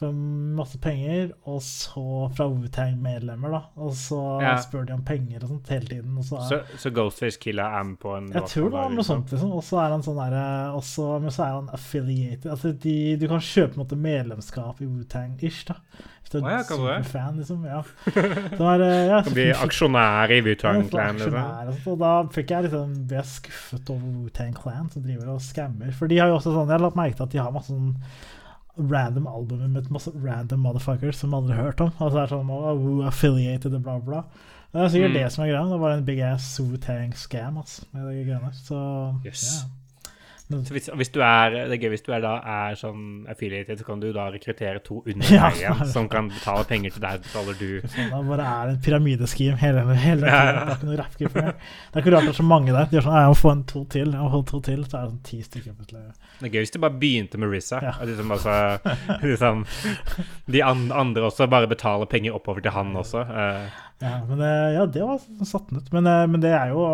for 0.00 0.12
masse 0.56 0.78
penger, 0.82 1.30
og 1.46 1.60
så 1.62 2.02
fra 2.34 2.46
Wu-Tang-medlemmer, 2.48 3.52
da. 3.54 3.60
Og 3.76 3.92
så 3.94 4.18
Ja. 4.42 4.56
spør 4.64 4.86
de 4.88 4.94
om 4.96 5.02
penger 5.04 5.42
og 5.44 5.48
sånt 5.50 5.68
hele 5.68 5.86
tiden. 5.86 6.16
Og 6.18 6.24
så 6.24 6.38
er, 6.40 6.48
Så, 6.48 6.60
så 6.78 6.90
Ghostface 6.96 7.38
Killa 7.38 7.68
Am 7.78 7.96
på 8.00 8.16
en 8.16 8.30
jeg 8.32 8.42
tror 8.48 8.70
det 8.70 8.72
var 8.78 8.90
noe 8.90 9.04
sånt, 9.04 9.30
liksom. 9.30 9.52
Og 9.52 9.62
så 9.62 9.78
er 9.84 9.90
han 9.94 10.02
sånn 10.02 10.16
derre 10.16 10.72
Men 11.20 11.30
så 11.30 11.44
er 11.44 11.52
han 11.60 11.68
affiliated. 11.72 12.50
Altså, 12.50 12.72
de, 12.78 13.16
du 13.16 13.28
kan 13.28 13.38
kjøpe 13.40 13.76
en 13.76 13.84
måte 13.84 13.96
medlemskap 14.00 14.80
i 14.80 14.86
Wu-Tang-ish, 14.86 15.64
da. 15.68 15.74
Hvis 16.20 16.30
du 16.32 16.38
er 16.46 16.50
ja, 16.50 16.62
superfan, 16.62 17.36
liksom. 17.38 17.64
Ja. 17.66 17.82
Er, 18.70 18.78
det- 18.78 19.08
ja, 19.10 19.22
Kan 19.22 19.32
bli 19.34 19.46
aksjonær 19.52 20.30
i 20.30 20.40
Wu-Tang 20.46 20.88
Clan. 20.90 21.16
Liksom. 21.16 21.92
og 21.92 21.98
da 21.98 22.22
fikk 22.32 22.50
jeg 22.50 22.64
liksom 22.70 23.06
ble 23.06 23.16
jeg 23.16 23.24
skuffet 23.26 23.90
over 23.90 24.06
Wu-Tang 24.24 24.54
Clan, 24.54 24.88
som 24.90 25.02
driver 25.02 25.28
og 25.34 25.40
skammer. 25.40 25.92
For 25.92 26.06
de 26.08 26.18
har 26.18 26.28
jo 26.28 26.36
også 26.38 26.52
sånn 26.54 26.68
Jeg 26.68 26.78
har 26.78 26.84
lagt 26.86 26.96
merke 26.96 27.16
til 27.16 27.24
at 27.24 27.30
de 27.30 27.38
har 27.38 27.52
masse 27.52 27.68
sånn 27.72 27.96
random 28.88 29.26
albumer 29.26 29.68
med 29.68 29.90
masse 29.90 30.10
random 30.24 30.60
motherfuckers 30.64 31.16
som 31.20 31.34
aldri 31.34 31.56
har 31.56 31.70
hørt 31.70 31.80
om. 31.80 31.90
Altså 31.98 32.16
det 32.16 32.22
er 32.22 32.32
sånn 32.34 32.50
oh, 32.50 33.06
affiliated 33.08 33.74
og 33.74 33.82
bla, 33.82 33.98
bla. 34.00 34.22
Det 34.72 34.80
er 34.84 34.88
sikkert 34.92 35.10
Mm. 35.10 35.18
det 35.18 35.32
som 35.34 35.44
er 35.44 35.48
greia. 35.50 35.64
Det 35.72 35.80
var 35.80 35.90
en 35.96 36.04
big 36.06 36.20
ass 36.22 36.60
Wu-Tang 36.62 37.14
scam, 37.18 37.56
altså, 37.58 37.82
med 37.92 38.04
de 38.06 38.24
greiene. 38.24 38.52
Så 38.54 38.78
Yes. 39.26 39.42
ja. 39.64 39.68
Så 40.50 40.74
hvis, 40.74 40.88
hvis 40.98 41.10
du 41.14 41.20
er, 41.22 41.52
det 41.70 41.76
er 41.76 41.80
gøy 41.84 41.92
hvis 41.94 42.02
du 42.02 42.08
er 42.16 42.20
da 42.24 42.32
er 42.42 42.74
sånn 42.78 43.26
affiliated, 43.30 43.78
så 43.78 43.84
kan 43.86 44.00
du 44.02 44.08
da 44.12 44.24
rekruttere 44.34 44.80
to 44.82 44.98
under 45.06 45.30
Ja, 45.36 45.50
deg 45.50 45.60
igjen, 45.60 45.84
som 45.92 46.08
kan 46.10 46.26
betale 46.32 46.64
penger 46.66 46.90
til 46.96 47.04
deg, 47.04 47.20
så 47.22 47.28
betaler 47.44 47.58
du. 47.60 47.88
Sånn, 47.94 48.08
da 48.10 48.20
bare 48.26 48.46
er 48.56 48.72
en 48.74 48.80
pyramideskim 48.82 49.56
hele, 49.62 49.84
hele 49.94 50.26
Ja, 50.26 50.40
tiden. 50.40 50.56
ja. 50.56 50.64
Det 50.64 50.72
er 50.72 50.76
ikke 50.80 50.88
noe 50.90 50.98
rappgruppe 51.02 51.44
mer. 51.46 51.54
Det 51.60 51.94
er 52.00 52.04
ikke 52.04 52.14
rart 52.16 52.26
det 52.26 52.34
er 52.34 52.38
så 52.40 52.48
mange 52.50 52.74
der. 52.74 52.88
De 52.90 52.98
gjør 52.98 53.06
sånn, 53.08 53.18
jeg 53.22 53.32
må 53.34 53.38
få 53.44 53.52
en 53.54 53.64
to 53.74 53.84
til, 53.96 54.10
jeg 54.16 54.24
må 54.26 54.30
få 54.34 54.42
to 54.50 54.60
til, 54.70 54.82
så 54.86 54.96
er 54.98 55.04
det 55.06 55.12
sånn 55.12 55.22
ti 55.30 55.40
stykker 55.46 55.76
plutselig. 55.78 56.06
Det 56.40 56.48
er 56.50 56.54
gøy 56.56 56.64
hvis 56.66 56.74
du 56.74 56.80
bare 56.86 56.98
begynte 57.04 57.38
med 57.44 57.54
Risa, 57.54 57.80
Ja. 57.86 57.94
Liksom, 58.10 58.34
altså, 58.34 58.56
liksom, 59.26 59.64
de 60.50 60.64
andre 60.66 61.28
også 61.30 61.46
bare 61.50 61.70
betaler 61.70 62.10
penger 62.10 62.34
oppover 62.40 62.60
til 62.66 62.74
han 62.74 62.92
også. 62.98 63.22
eh. 63.30 63.86
Ja, 64.00 64.16
men 64.24 64.38
det, 64.40 64.50
ja, 64.74 64.86
det 64.88 65.04
var 65.04 65.20
satt 65.44 65.72
ut. 65.76 65.92
Men, 65.92 66.06
eh, 66.08 66.26
men 66.26 66.40
det 66.40 66.54
er 66.56 66.72
jo 66.72 66.84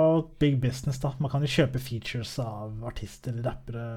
big 0.43 0.59
business, 0.61 0.99
da. 1.03 1.13
Man 1.23 1.31
kan 1.31 1.45
jo 1.47 1.51
kjøpe 1.53 1.79
features 1.83 2.37
av 2.43 2.83
artister 2.89 3.33
eller 3.33 3.51
rappere 3.53 3.89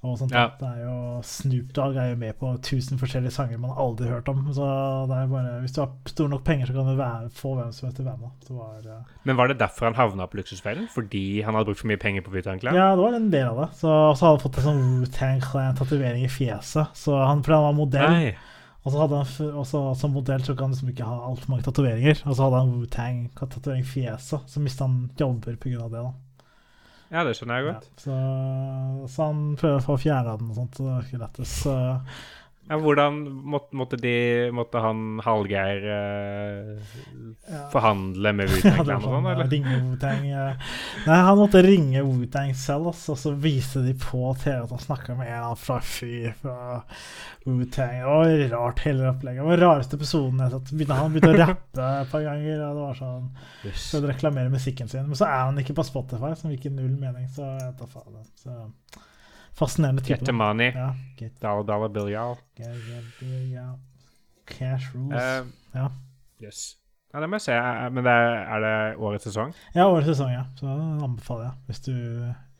og 0.00 0.14
sånt. 0.16 0.32
Ja. 0.32 0.46
Det 0.56 0.64
er 0.64 0.84
jo 0.86 0.92
Snoop 1.28 1.74
Dogg 1.76 1.98
er 2.00 2.12
jo 2.14 2.20
med 2.22 2.38
på 2.40 2.54
1000 2.54 2.96
forskjellige 3.02 3.34
sanger 3.34 3.58
man 3.60 3.74
aldri 3.76 4.06
har 4.08 4.14
hørt 4.20 4.30
om. 4.32 4.46
Så 4.56 4.64
det 5.10 5.16
er 5.18 5.26
bare, 5.28 5.58
hvis 5.60 5.74
du 5.76 5.80
har 5.82 5.90
store 6.08 6.30
nok 6.32 6.44
penger, 6.46 6.70
så 6.70 6.76
kan 6.78 6.88
du 6.88 6.94
være, 6.96 7.28
få 7.36 7.52
hvem 7.58 7.72
som 7.76 7.88
helst 7.88 7.98
til 7.98 8.06
å 8.06 8.14
være 8.14 8.22
med. 8.22 8.86
Eh, 8.94 9.18
Men 9.28 9.36
var 9.36 9.50
det 9.52 9.58
derfor 9.60 9.90
han 9.90 9.98
havna 9.98 10.28
på 10.30 10.40
luksusfellen? 10.40 10.86
Fordi 10.94 11.24
han 11.44 11.52
hadde 11.58 11.68
brukt 11.68 11.82
for 11.82 11.90
mye 11.92 12.00
penger 12.00 12.24
på 12.24 12.32
Wu-Tang 12.32 12.62
Clan? 12.62 12.78
Ja, 12.78 12.94
det 12.96 13.04
var 13.04 13.18
en 13.18 13.28
del 13.34 13.50
av 13.50 13.60
det. 13.64 13.68
Så 13.82 13.90
så 13.90 14.24
hadde 14.30 14.38
han 14.38 14.44
fått 14.46 14.62
en 14.62 14.68
sånn 14.70 14.86
Wu-Tang 15.02 15.42
Clan-tatovering 15.50 16.24
i 16.24 16.32
fjeset. 16.32 16.94
Så 16.96 17.18
han, 17.20 17.42
fordi 17.44 17.58
han 17.58 17.68
var 17.68 17.76
modell, 17.82 18.16
Nei. 18.16 18.32
Og 18.80 18.92
så 18.94 19.00
hadde 19.02 19.18
han 19.20 19.54
også, 19.60 19.80
som 20.00 20.14
modell 20.16 20.40
så 20.46 20.54
kan 20.56 20.70
han 20.70 20.72
liksom 20.74 20.88
ikke 20.94 21.04
ha 21.04 21.18
altfor 21.28 21.50
mange 21.52 21.66
tatoveringer. 21.66 22.22
Og 22.24 22.32
så 22.36 22.46
hadde 22.46 22.60
han 22.62 22.70
Wu-Tang-tatovering 22.78 23.84
i 23.84 23.88
fjeset, 23.90 24.46
så 24.48 24.62
mista 24.64 24.86
han 24.88 25.10
jobber 25.20 25.58
pga. 25.60 25.88
det. 25.92 26.00
da. 26.00 26.12
Ja, 27.10 27.24
det 27.26 27.34
skjønner 27.36 27.58
jeg 27.58 27.66
Ja, 27.66 27.72
godt. 27.74 27.88
så, 27.98 28.16
så 29.10 29.26
han 29.26 29.42
prøver 29.60 29.80
å 29.80 29.84
få 29.84 29.96
fjerna 30.00 30.36
den 30.38 30.52
og 30.52 30.60
sånt. 30.60 30.76
Så 30.78 30.86
det 30.86 30.92
var 30.94 31.08
ikke 31.08 31.22
lettest. 31.24 31.56
Så 31.66 31.74
Ja, 32.70 32.76
hvordan 32.78 33.16
måtte, 33.50 33.74
måtte, 33.74 33.98
de, 33.98 34.12
måtte 34.54 34.78
han 34.84 35.18
Hallgeir 35.26 35.86
eh, 35.90 36.92
Ja. 37.50 37.64
forhandle 37.72 38.30
med 38.38 38.46
Wu-Tang 38.52 38.84
Clan 38.84 39.00
og 39.02 39.08
sånn, 39.08 39.26
eller? 39.32 39.48
ringe 39.50 39.78
Wu-Tang. 39.88 40.22
Nei, 40.28 41.16
han 41.26 41.40
måtte 41.40 41.64
ringe 41.66 42.04
Wu-Tang 42.06 42.52
selv, 42.54 42.92
og 42.92 43.18
så 43.18 43.32
viste 43.42 43.82
de 43.82 43.96
på 43.98 44.22
TV 44.38 44.60
at 44.62 44.70
han 44.76 44.84
snakka 44.84 45.16
med 45.18 45.32
en 45.34 45.58
fra 45.58 45.80
fyr 45.82 46.30
fra 46.38 46.56
Wu-Tang. 47.48 47.98
Det 47.98 48.06
var 48.06 48.46
rart, 48.54 48.84
hele 48.86 49.10
opplegget. 49.10 49.42
Det 49.42 49.50
var 49.50 49.64
rareste 49.66 49.98
episoden 49.98 50.38
jeg 50.44 50.54
sett. 50.54 50.94
Han 50.94 51.12
begynte 51.18 51.34
å 51.34 51.40
rappe 51.42 51.90
et 52.04 52.14
par 52.14 52.26
ganger, 52.28 52.62
og 52.68 52.78
det 52.78 52.86
var 52.86 52.98
sånn 53.02 53.28
Jøss. 53.66 53.90
for 53.90 54.06
å 54.06 54.12
reklamere 54.14 54.54
musikken 54.54 54.88
sin. 54.94 55.10
Men 55.10 55.18
så 55.18 55.26
er 55.26 55.46
han 55.48 55.58
ikke 55.58 55.74
på 55.80 55.88
Spotify, 55.90 56.36
som 56.38 56.54
i 56.54 56.60
null 56.70 56.94
mening, 57.02 57.26
så 57.34 57.50
jeg 57.58 57.74
tar 57.82 57.90
faen. 57.98 58.22
Så 58.38 58.62
fascinerende 59.60 60.02
type. 60.02 60.16
Get 60.18 60.26
the 60.28 60.34
money. 60.36 60.70
Ja, 60.74 60.90
get, 61.20 61.36
Dollar, 61.42 61.64
dollar 61.68 61.92
bill, 61.92 62.08
y'all. 62.10 62.36
Cash 64.50 64.94
rules. 64.94 65.20
Eh, 65.22 65.46
Ja. 65.76 65.90
Yes. 66.42 66.76
Ja, 67.12 67.20
det 67.20 67.28
må 67.28 67.36
jeg 67.40 67.44
se. 67.48 67.54
Men 67.90 68.06
det 68.06 68.12
er, 68.14 68.36
er 68.54 68.62
det 68.64 68.74
årets 69.02 69.26
sesong? 69.28 69.52
Ja, 69.74 69.86
årets 69.90 70.06
sesong, 70.12 70.30
ja. 70.32 70.44
Så 70.58 70.66
anbefaler 71.04 71.48
jeg. 71.48 71.54
Hvis 71.68 71.80
du 71.86 71.94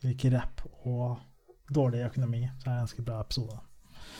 liker 0.05 0.35
rapp 0.37 0.63
og 0.83 1.19
dårlig 1.73 2.03
økonomi, 2.05 2.41
så 2.59 2.67
er 2.67 2.71
det 2.71 2.73
en 2.73 2.81
ganske 2.85 3.05
bra 3.07 3.19
episode. 3.23 3.59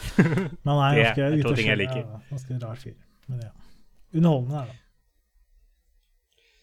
Men 0.64 0.72
han 0.72 0.82
er 0.86 0.96
Det 0.96 1.04
ganske 1.04 1.26
er 1.26 1.52
og 1.52 1.58
ting 1.60 1.68
jeg 1.70 2.06
Ganske 2.30 2.60
rar 2.64 2.80
fyr. 2.80 2.96
Men 3.28 3.44
ja. 3.44 3.52
Underholdende 4.16 4.62
er 4.62 4.72
det. 4.72 4.78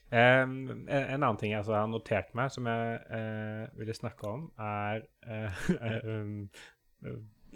Eh, 0.09 0.43
en, 0.43 0.89
en 0.89 1.23
annen 1.23 1.39
ting 1.41 1.53
jeg 1.53 1.61
altså 1.61 1.77
har 1.77 1.89
notert 1.93 2.35
meg, 2.39 2.53
som 2.55 2.69
jeg 2.71 2.99
eh, 3.19 3.65
ville 3.79 3.97
snakke 3.97 4.31
om, 4.31 4.47
er 4.59 5.05
um, 6.09 6.49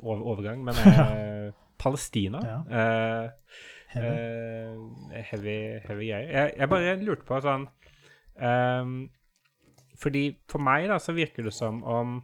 over, 0.02 0.22
overgang, 0.34 0.64
men 0.64 0.74
eh, 0.86 1.52
Palestina. 1.82 2.40
Ja. 2.44 2.58
Eh, 2.78 3.30
Heavy. 3.86 4.06
eh, 4.06 5.22
heavy, 5.24 5.78
heavy 5.86 6.06
greier. 6.10 6.30
Jeg, 6.30 6.52
jeg 6.56 6.68
bare 6.68 6.94
lurte 7.04 7.26
på 7.28 7.40
sånn 7.44 7.66
ehm, 8.40 8.94
Fordi 10.00 10.22
for 10.48 10.64
meg 10.64 10.86
da, 10.88 10.96
så 11.02 11.12
virker 11.12 11.44
det 11.44 11.52
som 11.52 11.82
om 11.84 12.14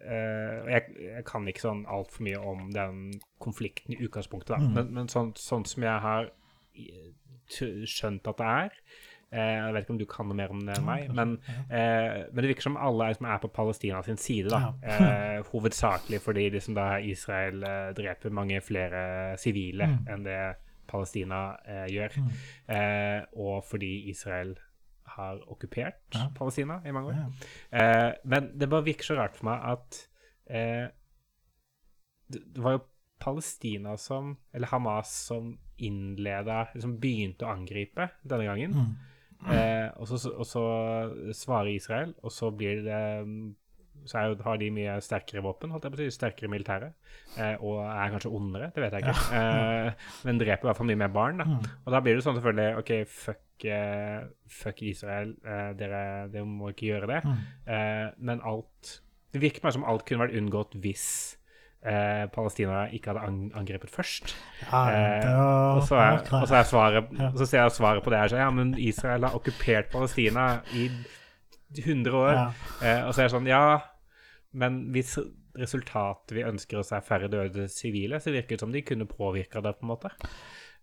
eh, 0.00 0.70
jeg, 0.70 0.94
jeg 1.10 1.26
kan 1.28 1.48
ikke 1.50 1.66
sånn 1.66 1.84
altfor 1.90 2.24
mye 2.24 2.40
om 2.40 2.70
den 2.72 3.02
konflikten 3.44 3.96
i 3.96 4.00
utgangspunktet, 4.06 4.56
da. 4.56 4.62
Mm. 4.62 4.72
Men, 4.78 4.92
men 5.00 5.12
sånn, 5.12 5.34
sånn 5.36 5.66
som 5.68 5.84
jeg 5.84 6.04
har 6.06 6.32
skjønt 7.52 8.26
at 8.30 8.40
det 8.40 8.48
er 8.50 8.78
Jeg 9.34 9.74
vet 9.74 9.84
ikke 9.84 9.94
om 9.94 10.00
du 10.00 10.06
kan 10.10 10.28
noe 10.30 10.38
mer 10.38 10.52
om 10.54 10.60
det 10.66 10.76
enn 10.78 10.86
meg, 10.86 11.08
men, 11.14 11.32
eh, 11.68 12.24
men 12.30 12.40
det 12.40 12.50
virker 12.52 12.68
som 12.68 12.76
alle 12.78 13.08
som 13.16 13.26
er 13.26 13.40
på 13.42 13.50
Palestina 13.54 14.02
sin 14.06 14.20
side, 14.20 14.52
da. 14.52 14.74
Eh, 14.82 15.40
hovedsakelig 15.50 16.20
fordi 16.22 16.48
liksom 16.54 16.76
da 16.78 16.98
Israel 17.02 17.64
eh, 17.66 17.88
dreper 17.98 18.34
mange 18.34 18.60
flere 18.64 19.02
sivile 19.40 19.84
Mm. 19.84 19.98
enn 20.08 20.22
det 20.24 20.38
Palestina 20.86 21.56
eh, 21.66 21.86
gjør. 21.92 22.16
Mm. 22.20 22.30
Eh, 22.76 23.24
og 23.40 23.64
fordi 23.66 24.08
Israel 24.10 24.54
har 25.16 25.40
okkupert. 25.52 26.16
Palestina 26.36 26.80
i 26.86 26.92
mange 26.94 27.12
år. 27.12 27.46
Eh, 27.72 28.12
men 28.24 28.52
det 28.58 28.70
bare 28.70 28.86
virker 28.86 29.10
så 29.10 29.18
rart 29.18 29.36
for 29.36 29.50
meg 29.50 29.64
at 29.74 29.98
eh, 30.48 30.86
det, 32.32 32.42
var 32.62 32.78
jo 32.78 32.84
Palestina 33.20 33.96
som, 34.00 34.36
eller 34.52 34.68
Hamas, 34.72 35.12
som 35.28 35.54
innleda 35.78 36.68
Liksom 36.74 36.98
begynte 37.02 37.46
å 37.46 37.52
angripe 37.54 38.08
denne 38.22 38.46
gangen. 38.46 38.74
Mm. 38.74 38.94
Eh, 39.52 39.90
og, 40.00 40.08
så, 40.08 40.30
og 40.32 40.46
så 40.48 40.64
svarer 41.36 41.74
Israel, 41.74 42.14
og 42.22 42.32
så 42.32 42.50
blir 42.54 42.82
det 42.86 43.02
så 44.08 44.20
er 44.20 44.42
har 44.44 44.58
de 44.60 44.70
mye 44.74 44.96
sterkere 45.04 45.42
våpen, 45.44 45.72
holdt 45.72 45.86
jeg 45.86 45.94
på 45.94 45.98
å 45.98 46.02
si, 46.02 46.14
sterkere 46.14 46.50
militære, 46.52 46.90
eh, 47.40 47.54
og 47.64 47.80
er 47.86 48.12
kanskje 48.12 48.32
ondere, 48.36 48.70
det 48.74 48.84
vet 48.84 48.96
jeg 48.98 49.06
ikke. 49.06 49.20
Eh, 49.44 50.10
men 50.26 50.38
dreper 50.40 50.66
i 50.66 50.68
hvert 50.68 50.78
fall 50.78 50.88
mye 50.88 51.00
mer 51.00 51.12
barn. 51.12 51.40
Da. 51.40 51.46
Mm. 51.48 51.70
Og 51.84 51.94
da 51.94 52.00
blir 52.04 52.16
det 52.16 52.24
sånn 52.24 52.36
selvfølgelig 52.38 52.82
OK, 52.82 52.92
fuck, 53.10 53.64
eh, 53.68 54.26
fuck 54.60 54.82
Israel, 54.86 55.32
eh, 55.44 55.70
dere, 55.78 56.02
dere 56.32 56.44
må 56.48 56.72
ikke 56.72 56.90
gjøre 56.90 57.10
det. 57.10 57.20
Mm. 57.24 57.40
Eh, 57.76 58.06
men 58.30 58.44
alt 58.44 58.98
Det 59.34 59.40
virker 59.42 59.64
meg 59.64 59.74
som 59.74 59.86
alt 59.90 60.04
kunne 60.06 60.22
vært 60.22 60.36
unngått 60.38 60.76
hvis 60.84 61.06
eh, 61.84 62.24
Palestina 62.32 62.84
ikke 62.92 63.12
hadde 63.12 63.24
ang 63.28 63.38
angrepet 63.60 63.92
først. 63.92 64.34
Ja, 64.64 64.82
Eh, 64.90 65.28
og, 65.76 65.82
så 65.88 65.98
er, 66.00 66.20
og 66.40 66.48
så 66.48 66.62
svaret. 66.68 67.10
Så 67.36 67.46
ser 67.46 67.62
jeg 67.62 67.76
svaret 67.76 68.04
på 68.04 68.10
det 68.10 68.18
her 68.18 68.32
så 68.32 68.40
ja, 68.40 68.50
men 68.50 68.74
Israel 68.78 69.24
har 69.28 69.36
okkupert 69.36 69.90
Palestina 69.92 70.60
i 70.72 70.88
100 71.78 72.16
år. 72.16 72.32
Ja. 72.32 72.46
Eh, 72.82 73.06
og 73.06 73.14
så 73.14 73.22
er 73.22 73.28
det 73.28 73.34
sånn 73.36 73.50
Ja, 73.50 73.64
men 74.54 74.84
hvis 74.94 75.16
resultatet 75.58 76.34
vi 76.36 76.42
ønsker 76.44 76.78
oss 76.80 76.92
er 76.92 77.00
færre 77.06 77.28
døde 77.32 77.68
sivile, 77.72 78.20
så 78.20 78.32
virker 78.34 78.56
det 78.56 78.60
som 78.60 78.72
de 78.74 78.82
kunne 78.82 79.06
påvirka 79.06 79.60
det, 79.64 79.74
på 79.78 79.86
en 79.86 79.92
måte. 79.94 80.10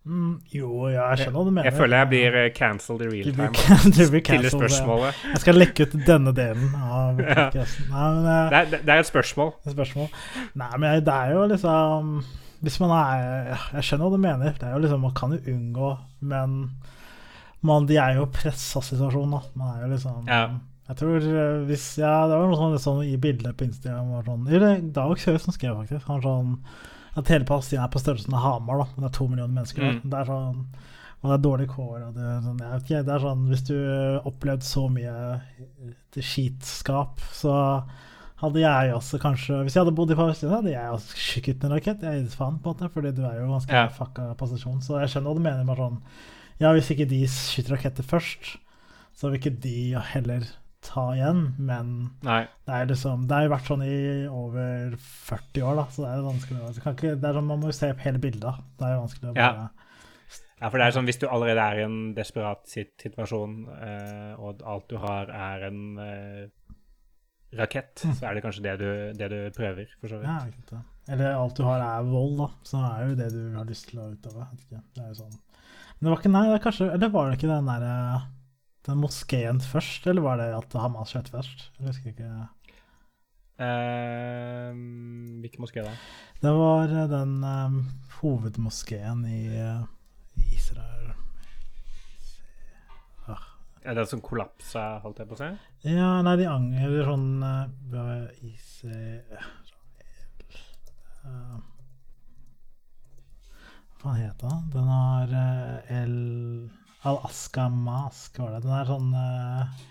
Mm, 0.04 0.40
jo, 0.50 0.88
ja, 0.90 1.04
jeg 1.12 1.20
skjønner 1.28 1.36
hva 1.38 1.44
du 1.46 1.50
mener. 1.54 1.66
Jeg 1.68 1.76
føler 1.78 2.00
jeg 2.00 2.08
blir 2.10 2.36
eh, 2.40 2.48
cancelled 2.56 3.04
i 3.04 3.10
real 3.12 3.28
Du 3.28 3.36
blir 3.36 3.52
time. 3.52 3.54
can- 3.54 3.92
du 3.96 4.00
blir 4.10 4.22
cancelled, 4.26 4.72
ja. 4.82 5.10
Jeg 5.30 5.42
skal 5.44 5.58
lekke 5.60 5.86
ut 5.86 5.92
denne 6.08 6.32
delen 6.34 6.72
av 6.74 7.20
Ja. 7.28 7.44
Nei, 7.54 8.08
men 8.16 8.26
eh, 8.26 8.48
Det 8.50 8.62
det 8.72 8.80
det 8.88 8.96
er 8.96 9.04
et 9.04 9.10
spørsmål. 9.12 9.52
et 9.62 9.76
spørsmål. 9.76 10.08
Nei, 10.58 10.70
men 10.82 11.04
det 11.06 11.14
er 11.14 11.36
jo 11.36 11.44
liksom 11.52 12.10
Hvis 12.66 12.80
man 12.82 12.96
er 12.98 13.54
Jeg 13.76 13.86
skjønner 13.86 14.08
hva 14.08 14.16
du 14.16 14.24
mener. 14.26 14.58
Det 14.58 14.66
er 14.66 14.74
jo 14.74 14.82
liksom, 14.88 15.06
Man 15.06 15.14
kan 15.14 15.36
jo 15.38 15.54
unngå, 15.54 15.92
men 16.32 16.58
man, 17.62 17.86
de 17.86 17.94
er 18.02 18.16
jo 18.18 18.24
pressa 18.26 18.80
situasjon, 18.82 19.30
da. 19.36 19.38
Man 19.54 19.76
er 19.76 19.84
jo 19.86 19.92
liksom 19.94 20.26
Ja. 20.26 20.42
Jeg 20.92 20.98
tror 21.00 21.24
eh, 21.24 21.58
hvis 21.68 21.86
Ja, 22.02 22.14
det 22.28 22.36
var 22.38 22.48
noe 22.50 22.58
sånn, 22.60 22.78
sånn 22.84 23.02
i 23.08 23.16
bildet 23.20 23.56
på 23.56 23.64
Instagram 23.66 24.10
var 24.18 24.26
sånn 24.28 24.48
Eller 24.52 24.80
Dag 24.94 25.14
Kjøs 25.18 25.46
som 25.46 25.54
skrev, 25.56 25.78
faktisk. 25.82 26.04
Han 26.10 26.20
sånn 26.24 26.56
At 27.16 27.28
hele 27.32 27.48
Palestina 27.48 27.86
er 27.86 27.92
på 27.94 28.00
størrelsen 28.02 28.34
av 28.36 28.44
Hamar, 28.44 28.82
da. 28.84 28.88
Det 28.98 29.08
er 29.08 29.14
to 29.16 29.28
millioner 29.30 29.54
mennesker 29.56 29.84
der. 29.84 29.98
Mm. 30.00 30.10
Det 30.12 30.20
er 30.22 30.32
sånn 30.32 30.66
og 31.22 31.30
det 31.30 31.34
er 31.36 31.42
dårlig 31.44 31.66
kår. 31.70 31.98
Og 32.08 32.14
det, 32.16 32.30
sånn, 32.42 32.56
jeg 32.58 32.70
vet 32.72 32.88
ikke, 32.88 33.00
det 33.06 33.12
er 33.14 33.20
sånn, 33.22 33.42
hvis 33.46 33.60
du 33.68 33.76
opplevde 34.26 34.66
så 34.66 34.88
mye 34.90 35.12
til 36.16 36.24
skitskap, 36.26 37.20
så 37.30 37.52
hadde 38.42 38.58
jeg 38.64 38.94
også 38.96 39.20
kanskje 39.22 39.60
Hvis 39.62 39.76
jeg 39.76 39.84
hadde 39.84 39.94
bodd 39.94 40.10
i 40.10 40.16
Palestina, 40.18 40.56
hadde 40.58 40.72
jeg 40.72 40.96
også 40.96 41.20
skutt 41.38 41.62
en 41.68 41.74
rakett. 41.76 42.02
Jeg 42.02 42.24
gir 42.24 42.34
faen, 42.34 42.56
på 42.58 42.72
en 42.72 42.74
måte, 42.74 42.90
fordi 42.90 43.12
du 43.14 43.22
er 43.28 43.38
jo 43.38 43.52
ganske 43.52 43.70
Ja. 43.70 43.84
fucka 43.86 44.32
posisjon. 44.40 44.82
Så 44.82 44.98
jeg 44.98 45.12
skjønner 45.12 45.30
hva 45.30 45.38
du 45.38 45.44
mener. 45.46 45.68
Bare 45.68 45.84
sånn 45.84 46.00
Ja, 46.58 46.72
hvis 46.74 46.90
ikke 46.90 47.06
de 47.08 47.22
skyter 47.30 47.76
raketter 47.76 48.02
først, 48.02 48.56
så 49.14 49.30
vil 49.30 49.38
ikke 49.38 49.60
de 49.62 49.94
heller 50.14 50.42
ta 50.82 51.04
igjen, 51.14 51.42
men 51.62 51.92
Nei. 52.26 52.40
det 52.66 52.74
er 52.74 52.88
liksom 52.90 53.26
Det 53.28 53.36
har 53.36 53.44
jo 53.46 53.52
vært 53.54 53.68
sånn 53.70 53.84
i 53.86 53.96
over 54.28 54.96
40 54.98 55.62
år, 55.68 55.76
da, 55.78 55.84
så 55.94 56.02
det 56.04 56.10
er 56.12 56.24
vanskelig 56.26 56.58
å 56.62 56.72
det 56.74 56.82
kan 56.84 56.96
ikke, 56.98 57.12
det 57.22 57.28
er 57.30 57.38
sånn, 57.38 57.46
Man 57.52 57.60
må 57.62 57.70
jo 57.70 57.76
se 57.78 57.92
hele 58.02 58.18
bildet. 58.22 58.64
Det 58.78 58.88
er 58.88 58.96
jo 58.96 59.04
vanskelig 59.04 59.30
å 59.30 59.36
Ja. 59.38 59.52
bare 59.52 59.70
Ja, 60.62 60.68
for 60.70 60.78
det 60.78 60.86
er 60.86 60.94
sånn 60.94 61.06
hvis 61.10 61.18
du 61.18 61.26
allerede 61.26 61.58
er 61.62 61.78
i 61.80 61.84
en 61.86 62.14
desperat 62.14 62.66
situasjon, 62.70 63.54
eh, 63.82 64.34
og 64.38 64.62
alt 64.62 64.88
du 64.88 64.96
har 65.02 65.30
er 65.34 65.64
en 65.66 65.80
eh, 65.98 66.46
rakett, 67.58 67.98
så 68.18 68.28
er 68.28 68.34
det 68.38 68.42
kanskje 68.44 68.62
det 68.64 68.76
du, 68.80 68.90
det 69.18 69.28
du 69.32 69.38
prøver, 69.56 69.88
for 70.00 70.08
så 70.12 70.20
vidt. 70.20 70.30
Ja, 70.30 70.38
ikke 70.48 70.68
sant. 70.70 70.86
Eller 71.10 71.34
alt 71.34 71.56
du 71.58 71.64
har 71.66 71.82
er 71.82 72.06
vold, 72.06 72.36
da. 72.38 72.46
Så 72.62 72.78
er 72.78 73.08
jo 73.08 73.16
det 73.18 73.30
du 73.34 73.40
har 73.56 73.66
lyst 73.66 73.88
til 73.90 73.98
å 73.98 74.06
utøve. 74.12 74.46
Det 74.70 75.02
er 75.02 75.08
jo 75.10 75.18
sånn. 75.24 75.34
Men 75.98 76.06
det 76.06 76.12
var 76.14 76.22
ikke 76.22 76.32
Nei, 76.32 76.44
det 76.48 76.54
er 76.56 76.62
kanskje 76.64 76.86
Eller 76.94 77.10
var 77.14 77.28
det 77.30 77.36
ikke 77.38 77.50
den 77.50 77.68
derre 77.70 77.96
Den 78.86 78.98
moskeen 78.98 79.60
først, 79.62 80.06
eller 80.10 80.24
var 80.24 80.40
det 80.40 80.48
at 80.56 80.74
Hamas 80.74 81.12
skjøt 81.14 81.30
først? 81.30 81.68
Jeg 81.78 81.86
husker 81.86 82.10
ikke. 82.10 82.30
Eh, 83.62 84.72
hvilken 85.42 85.62
moské 85.62 85.84
da? 85.84 85.92
Det 86.42 86.52
var 86.56 86.90
eh, 86.90 87.10
den 87.10 87.44
um, 87.44 87.76
hovedmoskeen 88.18 89.22
i 89.28 89.42
eh, 89.54 89.82
Israel 90.56 91.12
ah. 93.30 93.44
Er 93.84 93.94
det 94.00 94.08
som 94.10 94.22
kollapsa, 94.24 94.98
holdt 95.04 95.22
jeg 95.22 95.30
på 95.30 95.36
å 95.36 95.42
si? 95.44 95.50
Ja, 95.92 96.10
nei, 96.26 96.34
de 96.40 96.48
angrer 96.50 97.06
sånn 97.06 97.44
uh, 97.44 97.70
uh, 101.22 101.58
Hva 103.92 104.02
faen 104.02 104.22
het 104.24 104.42
den? 104.42 104.70
Den 104.74 104.90
har 104.96 105.36
uh, 105.38 105.98
El 106.00 106.16
Al-Aska 107.08 107.68
Mask, 107.68 108.38
var 108.38 108.54
det. 108.54 108.62
Den 108.64 108.76
er 108.76 108.88
sånn 108.88 109.12
uh, 109.14 109.84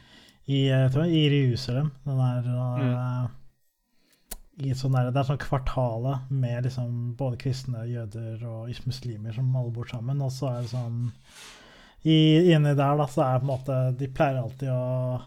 i, 0.47 0.63
jeg 0.69 1.08
i 1.12 1.21
Jerusalem. 1.26 1.91
Den 2.08 2.21
er 2.24 2.47
uh, 2.56 3.26
i 4.62 4.76
sånn 4.78 4.95
der, 4.95 5.10
Det 5.12 5.21
er 5.21 5.30
sånn 5.32 5.41
kvartale 5.41 6.17
med 6.30 6.67
liksom 6.67 7.13
både 7.19 7.39
kristne, 7.41 7.86
jøder 7.89 8.43
og 8.47 8.71
muslimer 8.88 9.36
som 9.36 9.52
alle 9.56 9.74
bor 9.76 9.89
sammen. 9.89 10.21
Og 10.24 10.32
så 10.36 10.52
er 10.52 10.62
det 10.62 10.71
sånn 10.74 11.04
i, 12.02 12.17
Inni 12.54 12.74
der 12.74 12.97
da, 12.97 13.08
så 13.10 13.26
er 13.26 13.36
det 13.36 13.43
på 13.43 13.45
en 13.45 13.52
måte 13.52 13.76
De 14.00 14.08
pleier 14.10 14.39
alltid 14.41 14.71
å 14.74 15.19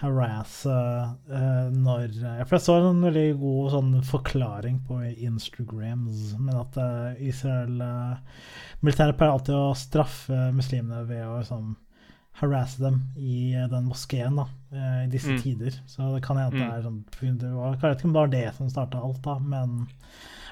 harasse 0.00 0.74
uh, 0.74 1.68
når 1.70 2.08
For 2.44 2.56
jeg 2.56 2.64
så 2.64 2.76
en 2.80 3.04
veldig 3.04 3.28
god 3.38 3.70
sånn 3.76 3.92
forklaring 4.08 4.80
på 4.88 4.98
Instagrams, 5.12 6.34
men 6.40 6.58
at 6.58 6.78
uh, 6.80 7.14
Israel 7.22 7.78
uh, 7.78 8.42
Militæret 8.82 9.18
pleier 9.18 9.36
alltid 9.36 9.54
å 9.56 9.72
straffe 9.78 10.50
muslimene 10.56 11.04
ved 11.08 11.22
å 11.24 11.38
liksom 11.38 11.74
harasse 12.40 12.82
dem 12.82 12.98
i 13.14 13.54
den 13.70 13.84
moskeen 13.86 14.34
da, 14.40 14.48
i 14.74 15.06
disse 15.06 15.36
mm. 15.36 15.36
tider. 15.38 15.76
Så 15.86 16.08
det 16.16 16.24
kan 16.24 16.40
hende 16.40 16.58
mm. 16.58 16.64
det 16.64 16.66
er 16.66 16.82
sånn 16.82 17.36
det 17.38 17.50
var, 17.54 17.76
Jeg 17.76 17.82
vet 17.84 18.00
ikke 18.00 18.08
om 18.08 18.16
det 18.16 18.24
var 18.24 18.32
det 18.32 18.48
som 18.56 18.72
starta 18.72 19.02
alt, 19.06 19.20
da, 19.22 19.36
men 19.38 19.84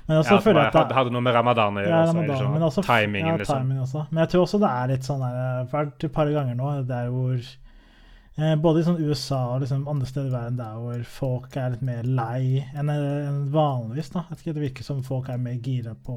men 0.07 0.19
også 0.19 0.35
ja, 0.35 0.39
jeg 0.51 0.59
at 0.59 0.89
det 0.91 0.97
hadde 0.97 1.13
noe 1.15 1.23
med 1.23 1.35
ramadan 1.37 1.77
å 1.79 1.83
gjøre. 1.83 1.91
Ja, 1.95 2.07
ramadan, 2.09 2.31
også, 2.35 2.47
men 2.51 2.65
også, 2.67 2.83
timingen, 2.87 3.29
ja, 3.31 3.39
liksom. 3.39 3.61
timing 3.61 3.83
også. 3.85 4.01
Men 4.11 4.25
jeg 4.25 4.31
tror 4.33 4.47
også 4.47 4.59
det 4.63 4.71
er 4.71 4.91
litt 4.91 5.07
sånn 5.07 5.23
vært 5.71 6.07
et 6.09 6.15
par 6.17 6.31
ganger 6.35 6.59
nå 6.59 6.71
der 6.89 7.11
hvor 7.15 7.37
eh, 7.37 7.62
både 8.33 8.81
i 8.81 8.85
sånn 8.87 9.03
USA 9.05 9.39
og 9.53 9.61
liksom 9.61 9.85
andre 9.91 10.07
steder 10.09 10.31
i 10.31 10.33
verden 10.33 10.57
der 10.57 10.77
hvor 10.81 11.03
folk 11.05 11.57
er 11.61 11.75
litt 11.75 11.85
mer 11.85 12.07
lei 12.09 12.63
enn, 12.73 12.89
vanligvis. 13.53 14.09
da. 14.15 14.25
Jeg 14.31 14.39
ikke, 14.39 14.55
Det 14.57 14.63
virker 14.63 14.87
som 14.87 15.03
folk 15.05 15.29
er 15.29 15.43
mer 15.43 15.59
gira 15.61 15.93
på 15.95 16.17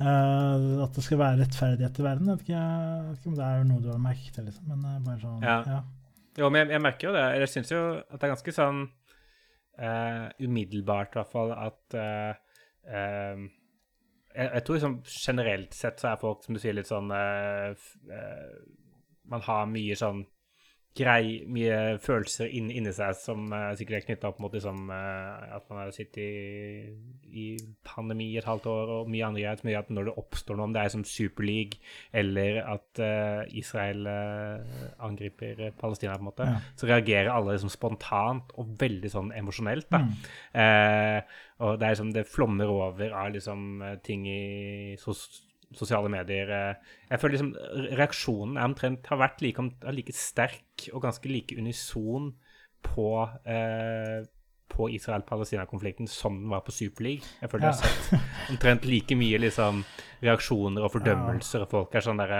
uh, 0.00 0.84
at 0.84 0.96
det 0.96 1.04
skal 1.04 1.20
være 1.20 1.42
rettferdighet 1.42 2.00
i 2.00 2.06
verden. 2.06 2.30
Jeg 2.30 2.38
vet 2.38 2.46
ikke, 2.46 2.62
jeg 2.62 3.04
vet 3.10 3.20
ikke 3.20 3.32
om 3.32 3.36
det 3.38 3.48
er 3.48 3.68
noe 3.68 3.84
du 3.84 3.90
har 3.92 4.00
merket 4.00 4.38
til, 4.38 4.48
liksom. 4.48 4.70
Men 4.72 4.86
uh, 4.86 4.96
bare 5.04 5.20
sånn, 5.26 5.44
ja. 5.44 5.58
ja. 5.74 5.82
Jo, 6.38 6.48
men 6.48 6.64
jeg, 6.64 6.72
jeg 6.76 6.84
merker 6.86 7.10
jo 7.10 7.14
det. 7.18 7.26
Jeg 7.42 7.52
syns 7.52 7.74
jo 7.74 7.82
at 7.98 8.16
det 8.16 8.24
er 8.24 8.34
ganske 8.34 8.56
sånn 8.56 8.82
uh, 8.86 10.26
umiddelbart, 10.40 11.12
i 11.12 11.20
hvert 11.20 11.36
fall, 11.36 11.56
at 11.56 12.00
Uh, 12.88 13.42
jeg, 14.32 14.46
jeg, 14.46 14.62
tror 14.64 14.76
liksom 14.78 14.92
generelt 15.04 15.74
sett 15.76 16.00
så 16.00 16.06
er 16.08 16.20
folk, 16.22 16.40
som 16.40 16.56
du 16.56 16.60
sier, 16.62 16.72
litt 16.72 16.88
sånn 16.88 17.10
Man 19.28 19.44
har 19.44 19.66
mye 19.68 19.96
sånn 19.98 20.22
grei, 20.98 21.44
mye 21.50 21.96
følelser 22.02 22.50
inn, 22.58 22.68
inni 22.74 22.92
seg 22.94 23.16
som 23.18 23.46
uh, 23.54 23.70
sikkert 23.78 24.00
er 24.00 24.04
knytta 24.08 24.30
opp 24.32 24.40
mot 24.42 24.54
liksom, 24.54 24.90
uh, 24.90 25.56
at 25.56 25.64
man 25.70 25.80
har 25.84 25.92
sittet 25.94 26.20
i, 26.20 26.92
i, 27.28 27.46
pandemi 27.86 28.28
et 28.38 28.48
halvt 28.48 28.68
år 28.72 28.92
og 28.96 29.10
mye 29.12 29.26
andre 29.28 29.44
greier 29.44 29.60
som 29.60 29.70
gjør 29.70 29.86
at 29.86 29.92
når 29.94 30.10
det 30.10 30.16
oppstår 30.22 30.58
noe, 30.58 30.68
om 30.68 30.76
det 30.76 30.82
er 30.82 30.94
som 30.94 31.06
Superleague 31.08 31.80
eller 32.22 32.60
at 32.64 33.02
uh, 33.02 33.42
Israel 33.48 34.08
angriper 35.04 35.68
Palestina, 35.78 36.16
på 36.18 36.24
en 36.24 36.30
måte, 36.30 36.48
ja. 36.48 36.60
så 36.78 36.90
reagerer 36.90 37.32
alle 37.32 37.56
liksom 37.56 37.72
spontant 37.72 38.54
og 38.58 38.74
veldig 38.80 39.12
sånn 39.12 39.34
emosjonelt. 39.38 39.88
da. 39.92 40.02
Mm. 40.08 40.14
og 41.64 41.78
det 41.78 41.86
er 41.86 41.92
liksom, 41.92 42.10
det 42.14 42.24
flommer 42.28 42.70
over 42.70 43.14
av 43.16 43.32
liksom 43.34 43.82
ting 44.04 44.26
i 44.30 44.96
sos 45.00 45.47
sosiale 45.76 46.10
medier. 46.12 46.50
Eh, 46.54 46.96
jeg 47.10 47.20
føler 47.20 47.36
liksom 47.36 47.52
reaksjonen 47.98 48.56
er 48.56 48.70
omtrent 48.70 49.12
har 49.12 49.20
vært 49.20 49.44
like, 49.44 49.68
like 49.92 50.16
sterk 50.16 50.88
og 50.92 51.04
ganske 51.04 51.30
like 51.30 51.56
unison 51.58 52.32
på 52.86 53.10
eh, 53.48 54.26
på 54.68 54.88
Israel-Palestina-konflikten 54.94 56.06
som 56.06 56.36
den 56.42 56.50
var 56.52 56.60
på 56.60 56.72
Superleague. 56.72 57.26
Jeg 57.40 57.50
føler 57.50 57.68
ja. 57.68 57.72
jeg 57.72 57.88
har 57.88 58.04
sett 58.04 58.50
omtrent 58.52 58.86
like 58.88 59.16
mye 59.18 59.40
liksom, 59.42 59.80
reaksjoner 60.22 60.84
og 60.84 60.92
fordømmelser. 60.92 61.64
og 61.64 61.72
folk 61.72 61.96
er 61.96 62.04
sånn 62.04 62.20
der, 62.20 62.34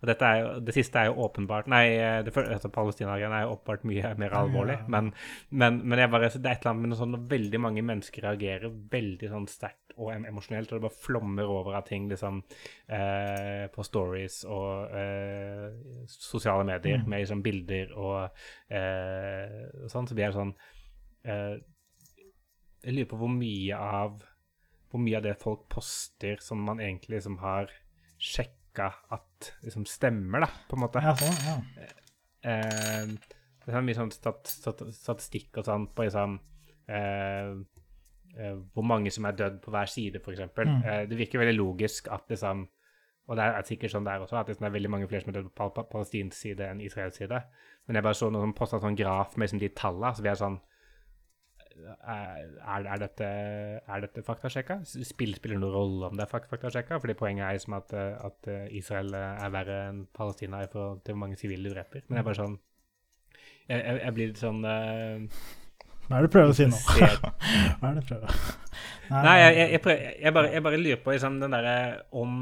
og 0.00 0.10
dette 0.10 0.30
er 0.30 0.60
Det 0.66 0.76
siste 0.76 1.00
er 1.00 1.10
jo 1.10 1.24
åpenbart 1.24 1.70
Nei, 1.72 1.84
det, 2.26 2.34
altså, 2.36 2.70
Palestina-greiene 2.74 3.40
er 3.40 3.46
jo 3.46 3.56
åpenbart 3.56 3.86
mye 3.90 4.14
mer 4.20 4.36
alvorlig. 4.42 4.78
Ja. 4.82 4.88
Men, 4.94 5.12
men, 5.50 5.98
jeg 5.98 6.12
bare, 6.12 6.30
det 6.36 6.44
er 6.44 6.58
et 6.58 6.62
eller 6.62 6.74
annet 6.74 6.84
med 6.84 6.92
noe 6.92 7.00
sånn 7.00 7.14
når 7.16 7.26
veldig 7.34 7.62
mange 7.66 7.86
mennesker 7.92 8.28
reagerer 8.28 8.76
veldig 8.94 9.32
sånn 9.32 9.48
sterkt 9.50 9.89
og 10.00 10.12
emosjonelt, 10.16 10.70
og 10.72 10.78
det 10.78 10.86
bare 10.86 11.02
flommer 11.04 11.50
over 11.52 11.76
av 11.78 11.84
ting 11.88 12.08
liksom 12.10 12.40
eh, 12.88 13.66
på 13.72 13.84
stories 13.86 14.42
og 14.48 14.96
eh, 14.96 15.66
sosiale 16.08 16.64
medier 16.68 17.02
mm. 17.02 17.08
med 17.10 17.24
liksom, 17.24 17.44
bilder 17.44 17.92
og 18.00 18.40
eh, 18.72 19.86
sånn, 19.92 20.08
så 20.08 20.16
blir 20.16 20.30
det 20.30 20.38
sånn 20.38 20.54
eh, 21.28 21.60
jeg 22.80 22.96
lurer 22.96 23.10
på 23.10 23.20
hvor 23.20 23.32
mye 23.34 23.76
av 23.76 24.22
hvor 24.90 25.02
mye 25.02 25.20
av 25.20 25.26
det 25.28 25.36
folk 25.38 25.68
poster 25.70 26.40
som 26.42 26.62
man 26.66 26.80
egentlig 26.82 27.20
liksom 27.20 27.36
har 27.44 27.70
sjekka 28.20 28.88
at 29.14 29.52
liksom 29.64 29.84
stemmer, 29.88 30.42
da, 30.44 30.48
på 30.68 30.76
en 30.76 30.82
måte. 30.82 31.02
Ja, 31.04 31.14
sånn, 31.18 31.38
ja. 31.46 31.90
Eh, 32.50 33.12
det 33.66 33.76
er 33.76 33.84
mye 33.86 33.98
sånn 33.98 34.10
stat, 34.14 34.48
stat, 34.50 34.82
statistikk 34.96 35.60
og 35.60 35.68
sånn 35.68 35.86
på 35.94 36.06
liksom 36.06 36.38
eh, 36.90 36.96
eh, 36.96 37.52
Hvor 38.74 38.86
mange 38.86 39.10
som 39.10 39.26
er 39.26 39.36
dødd 39.38 39.60
på 39.64 39.72
hver 39.74 39.90
side, 39.90 40.20
f.eks. 40.22 40.40
Mm. 40.56 40.76
Eh, 40.84 41.02
det 41.10 41.18
virker 41.18 41.42
veldig 41.42 41.56
logisk 41.58 42.08
at 42.12 42.30
liksom 42.30 42.68
Og 43.30 43.36
det 43.38 43.44
er 43.46 43.62
sikkert 43.62 43.92
sånn 43.92 44.06
der 44.06 44.22
også, 44.24 44.40
at 44.40 44.48
det 44.48 44.56
er 44.58 44.72
veldig 44.74 44.90
mange 44.90 45.06
flere 45.06 45.22
som 45.22 45.30
er 45.30 45.36
dødd 45.36 45.52
på 45.54 45.68
pal 45.70 45.84
palestinsk 45.86 46.34
side 46.34 46.66
enn 46.66 46.80
Israels 46.82 47.14
side. 47.20 47.38
Men 47.86 47.98
jeg 47.98 48.02
bare 48.02 48.18
så 48.18 48.26
noen 48.26 48.48
som 48.48 48.54
posta 48.58 48.80
sånn 48.82 48.98
graf 48.98 49.36
med 49.36 49.46
liksom 49.46 49.60
de 49.62 49.68
tallene, 49.78 50.10
så 50.16 50.24
vi 50.24 50.32
er 50.32 50.40
sånn 50.40 50.56
er, 52.10 52.48
er, 52.82 52.98
dette, 52.98 53.28
er 53.86 54.02
dette 54.02 54.24
faktasjekka? 54.26 54.80
Spiller, 54.82 55.38
spiller 55.38 55.60
det 55.60 55.62
noen 55.62 55.76
rolle 55.76 56.10
om 56.10 56.18
det 56.18 56.26
er 56.26 56.32
faktasjekka? 56.50 56.98
Fordi 57.04 57.16
poenget 57.20 57.46
er 57.46 57.56
liksom 57.60 57.78
at, 57.78 57.94
at, 57.94 58.50
Israel 58.76 59.14
er 59.14 59.54
verre 59.54 59.78
enn 59.92 60.02
Palestina 60.16 60.64
i 60.64 60.68
forhold 60.72 61.04
til 61.04 61.14
hvor 61.14 61.22
mange 61.22 61.38
sivile 61.40 61.70
du 61.70 61.76
dreper. 61.76 62.02
Men 62.08 62.18
jeg 62.18 62.24
er 62.24 62.28
bare 62.32 62.40
sånn 62.42 62.58
Jeg, 63.70 63.78
jeg, 63.78 64.00
jeg 64.02 64.14
blir 64.16 64.32
litt 64.32 64.42
sånn 64.42 64.64
uh, 64.66 65.44
Hva 66.10 66.18
er 66.18 66.26
det 66.26 66.32
du 66.32 66.34
prøver 66.34 66.50
å 66.50 66.58
si 66.58 66.66
nå? 66.66 66.78
Hva 67.78 67.92
er 67.92 67.94
det 67.94 68.02
du 68.02 68.08
prøver 68.08 68.36
Nei, 69.10 69.20
Nei 69.22 69.36
jeg, 69.38 69.54
jeg, 69.60 69.82
prøver, 69.84 70.08
jeg, 70.18 70.34
bare, 70.34 70.50
jeg 70.56 70.64
bare 70.66 70.80
lurer 70.80 71.00
på 71.04 71.14
liksom, 71.14 71.38
den 71.42 71.54
derre 71.54 71.76
om, 72.18 72.40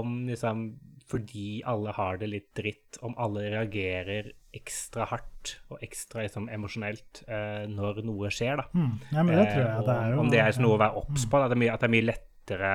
om 0.00 0.16
liksom 0.28 0.66
fordi 1.06 1.60
alle 1.70 1.92
har 1.94 2.18
det 2.18 2.28
litt 2.32 2.48
dritt, 2.58 2.98
om 3.06 3.12
alle 3.22 3.44
reagerer 3.52 4.32
ekstra 4.56 5.06
hardt 5.12 5.52
og 5.70 5.82
ekstra 5.84 6.24
liksom, 6.24 6.48
emosjonelt 6.50 7.22
eh, 7.28 7.68
når 7.70 8.00
noe 8.08 8.30
skjer. 8.34 8.58
da. 8.58 8.66
Mm. 8.74 8.96
Ja, 9.12 9.22
men 9.22 9.32
det 9.38 9.44
tror 9.52 9.62
jeg 9.62 9.70
eh, 9.70 9.84
det 9.86 9.94
er 9.94 10.10
jo... 10.10 10.18
Om 10.24 10.32
det 10.32 10.40
er 10.42 10.60
noe 10.64 10.74
å 10.74 10.80
være 10.82 11.02
obs 11.04 11.26
mm. 11.26 11.30
på. 11.30 11.42
At, 11.44 11.54
det 11.54 11.86
er 11.86 11.94
mye 11.94 12.08
lettere 12.08 12.72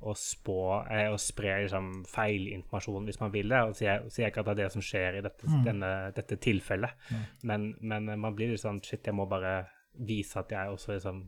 å 0.00 0.12
spå 0.18 0.58
eh, 0.92 1.06
og 1.08 1.20
spre 1.20 1.54
liksom, 1.64 2.02
feilinformasjon 2.10 3.08
hvis 3.08 3.20
man 3.22 3.32
vil 3.34 3.52
det. 3.52 3.62
Og 3.68 3.78
sier, 3.78 4.04
sier 4.12 4.28
ikke 4.30 4.42
at 4.44 4.50
det 4.50 4.56
er 4.56 4.62
det 4.64 4.74
som 4.74 4.84
skjer 4.84 5.18
i 5.18 5.24
dette, 5.24 5.48
mm. 5.48 5.62
denne, 5.66 5.92
dette 6.16 6.38
tilfellet, 6.42 7.08
men, 7.48 7.72
men, 7.80 8.12
man 8.20 8.36
blir 8.36 8.52
litt 8.52 8.62
sånn 8.62 8.82
Shit, 8.84 9.06
jeg 9.08 9.16
må 9.16 9.24
bare 9.30 9.64
vise 10.06 10.38
at 10.38 10.52
jeg 10.52 10.72
også 10.74 10.92
liksom 10.94 11.24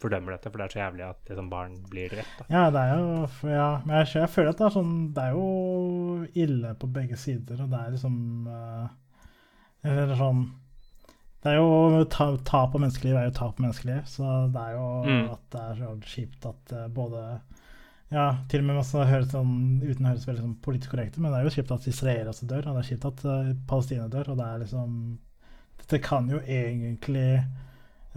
fordømmer 0.00 0.34
dette, 0.34 0.50
for 0.50 0.60
det 0.60 0.66
er 0.66 0.74
så 0.74 0.80
jævlig 0.82 1.04
at 1.06 1.30
liksom, 1.30 1.48
barn 1.52 1.76
blir 1.90 2.12
drept. 2.12 2.44
Ja, 2.52 2.66
det 2.72 2.82
er 2.82 2.92
jo 2.98 3.48
ja, 3.48 3.68
Men 3.84 4.02
jeg, 4.02 4.10
jeg, 4.18 4.32
føler 4.32 4.52
at 4.52 4.60
det 4.60 4.66
er 4.66 4.74
sånn 4.74 4.94
Det 5.16 5.24
er 5.24 5.36
jo 5.36 5.46
ille 6.44 6.72
på 6.80 6.90
begge 6.92 7.18
sider, 7.20 7.62
og 7.64 7.72
det 7.72 7.80
er 7.80 7.94
liksom 7.94 8.18
uh, 8.50 8.88
Eller 9.86 10.12
sånn 10.20 10.42
Det 11.40 11.54
er 11.54 11.60
jo 11.60 12.02
tap 12.12 12.42
ta 12.48 12.66
på 12.72 12.82
menneskeliv 12.82 13.16
er 13.16 13.30
jo 13.30 13.36
tap 13.38 13.56
på 13.56 13.64
menneskeliv, 13.64 14.02
så 14.10 14.34
det 14.52 14.66
er 14.66 14.76
jo 14.76 14.88
mm. 15.06 15.24
at 15.32 15.46
det 15.54 15.64
er 15.64 15.80
så 15.80 15.94
kjipt 16.12 16.50
at 16.52 16.76
uh, 16.76 16.86
både 16.92 17.24
ja, 18.14 18.26
til 18.50 18.62
og 18.62 18.68
med 18.68 18.78
man 18.78 19.08
høres 19.10 19.30
sånn, 19.32 19.54
uten 19.82 20.06
å 20.06 20.12
høres 20.12 20.26
veldig 20.28 20.44
sånn 20.44 20.56
politisk 20.62 20.94
korrekte, 20.94 21.20
men 21.22 21.32
det 21.32 21.40
er 21.40 21.48
jo 21.48 21.54
kjipt 21.56 21.72
at 21.74 21.86
Israel 21.90 22.30
også 22.30 22.48
dør, 22.50 22.68
og 22.68 22.76
det 22.76 22.82
er 22.84 22.90
kjipt 22.92 23.06
at 23.08 23.22
uh, 23.26 23.54
Palestina 23.68 24.08
dør, 24.12 24.32
og 24.32 24.40
det 24.40 24.48
er 24.48 24.60
liksom 24.64 24.98
Dette 25.76 25.98
kan 26.02 26.30
jo 26.30 26.38
egentlig 26.40 27.28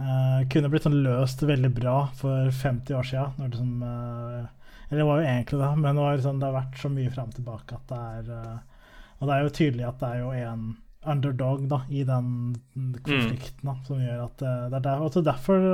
Uh, 0.00 0.46
kunne 0.48 0.70
blitt 0.72 0.86
sånn 0.86 1.02
løst 1.04 1.42
veldig 1.44 1.70
bra 1.76 1.94
for 2.16 2.48
50 2.56 2.96
år 2.96 3.04
sia. 3.04 3.26
Liksom, 3.36 3.82
uh, 3.84 4.46
eller 4.88 5.02
det 5.02 5.08
var 5.10 5.20
jo 5.20 5.26
egentlig 5.28 5.58
det, 5.60 5.68
men 5.82 5.98
det, 5.98 6.06
liksom, 6.16 6.38
det 6.40 6.48
har 6.48 6.56
vært 6.56 6.78
så 6.80 6.90
mye 6.92 7.10
fram 7.12 7.28
og 7.28 7.36
tilbake 7.36 7.76
at 7.76 7.90
det 7.90 7.98
er 8.14 8.30
uh, 8.32 8.86
Og 9.20 9.28
det 9.28 9.34
er 9.34 9.44
jo 9.44 9.52
tydelig 9.58 9.84
at 9.90 10.00
det 10.00 10.08
er 10.08 10.22
jo 10.22 10.30
en 10.38 10.64
underdog 11.10 11.66
da, 11.68 11.82
i 11.92 12.04
den 12.08 12.30
konflikten 13.04 13.68
da, 13.68 13.74
som 13.84 14.00
gjør 14.00 14.24
at 14.24 14.42
det 14.42 14.78
er 14.78 14.84
der, 14.84 15.04
også 15.04 15.22
derfor 15.24 15.66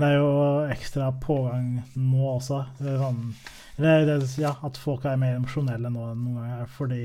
det 0.00 0.08
er 0.08 0.16
jo 0.16 0.30
ekstra 0.72 1.10
pågang 1.22 1.82
nå 2.00 2.24
også. 2.36 2.62
Det 2.78 2.94
er 2.94 3.00
sånn, 3.02 3.22
det, 3.76 3.92
det, 4.08 4.16
ja, 4.40 4.54
at 4.64 4.80
folk 4.80 5.04
er 5.06 5.20
mer 5.20 5.36
emosjonelle 5.36 5.92
nå 5.92 6.08
enn 6.10 6.22
noen 6.24 6.38
gang. 6.40 6.70
Fordi 6.78 7.02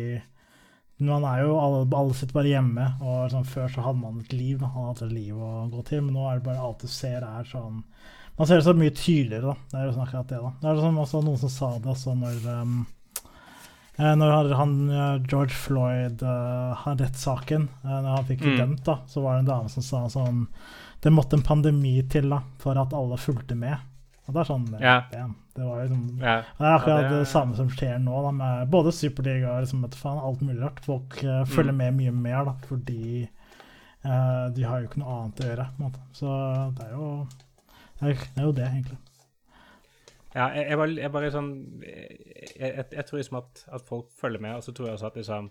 man 1.04 1.26
er 1.30 1.44
jo, 1.44 1.58
alle, 1.62 1.84
alle 2.00 2.16
sitter 2.18 2.38
bare 2.40 2.54
hjemme, 2.54 2.88
og 3.04 3.28
sånn, 3.34 3.48
før 3.48 3.68
så 3.74 3.84
hadde 3.86 4.02
man 4.02 4.22
et 4.24 4.34
liv. 4.34 4.62
Man 4.64 4.74
hadde 4.74 5.10
et 5.10 5.18
liv 5.18 5.36
å 5.36 5.68
gå 5.74 5.84
til, 5.90 6.06
men 6.06 6.16
nå 6.18 6.30
er 6.30 6.40
det 6.40 6.48
bare 6.48 6.64
alt 6.64 6.86
du 6.86 6.92
ser 6.92 7.26
er 7.28 7.50
sånn 7.52 7.84
Man 8.38 8.46
ser 8.46 8.60
det 8.60 8.68
så 8.68 8.74
mye 8.78 8.94
tydeligere, 8.94 9.50
da. 9.50 9.70
Det 9.72 9.78
er 9.80 9.86
jo 9.88 9.94
sånn 9.96 10.04
akkurat 10.06 10.28
det, 10.30 10.40
da. 10.44 10.52
Det 10.62 10.68
er 10.70 10.82
sånn, 10.84 11.00
også 11.02 11.22
noen 11.26 11.40
som 11.42 11.52
sa 11.54 11.70
det 11.82 11.90
også 11.90 12.14
når 12.18 12.44
um, 12.54 12.76
når 13.98 14.52
han, 14.54 14.74
George 15.26 15.56
Floyd 15.58 16.22
uh, 16.22 16.76
har 16.84 17.00
rettssaken, 17.00 17.64
når 17.82 18.10
han 18.12 18.28
fikk 18.28 18.44
mm. 18.46 18.58
dømt, 18.60 18.84
da, 18.86 19.00
så 19.10 19.24
var 19.24 19.36
det 19.36 19.46
en 19.46 19.50
dame 19.50 19.72
som 19.74 19.86
sa 19.86 20.04
sånn 20.14 20.44
Det 21.02 21.10
måtte 21.14 21.40
en 21.40 21.46
pandemi 21.46 21.96
til 22.12 22.30
da, 22.30 22.44
for 22.62 22.78
at 22.78 22.94
alle 22.94 23.18
fulgte 23.18 23.58
med. 23.58 23.82
Og 24.28 24.36
det 24.36 24.42
er 24.42 24.50
sånn 24.50 24.68
ja. 24.84 24.98
Det, 25.56 25.64
var 25.64 25.82
liksom, 25.82 26.02
yeah. 26.20 26.46
det 26.60 26.66
er 26.68 26.76
akkurat 26.76 27.00
ja, 27.00 27.10
det, 27.10 27.20
det, 27.24 27.30
samme 27.32 27.56
som 27.58 27.70
skjer 27.74 27.96
nå, 28.04 28.20
da, 28.28 28.32
med 28.36 28.70
både 28.70 28.92
Superliga 28.94 29.56
og 29.56 29.64
liksom, 29.66 29.88
faen, 29.98 30.20
alt 30.22 30.44
mulig 30.46 30.60
rart. 30.62 30.84
Folk 30.86 31.18
uh, 31.24 31.42
følger 31.50 31.74
mm. 31.74 31.80
med 31.82 31.98
mye 31.98 32.14
mer, 32.14 32.52
da, 32.52 32.54
fordi 32.70 33.24
uh, 33.24 34.46
de 34.54 34.68
har 34.68 34.84
jo 34.84 34.92
ikke 34.92 35.02
noe 35.02 35.16
annet 35.16 35.42
å 35.42 35.50
gjøre. 35.50 35.68
Så 36.20 36.38
det 36.78 36.90
er 36.90 36.94
jo 36.94 37.12
det 37.98 38.12
er, 38.12 38.26
det 38.36 38.44
er 38.44 38.46
jo 38.46 38.56
det, 38.60 38.68
egentlig. 38.68 39.00
Ja, 40.38 40.52
jeg, 40.54 40.68
jeg, 40.70 40.90
jeg 41.02 41.10
bare 41.14 41.30
sånn 41.34 41.54
Jeg, 41.82 42.84
jeg 42.94 43.06
tror 43.08 43.18
liksom 43.18 43.40
at, 43.40 43.64
at, 43.74 43.86
folk 43.88 44.12
følger 44.14 44.44
med, 44.44 44.60
og 44.60 44.66
så 44.66 44.74
tror 44.76 44.90
jeg 44.90 44.98
også 45.00 45.10
at 45.10 45.18
liksom, 45.18 45.48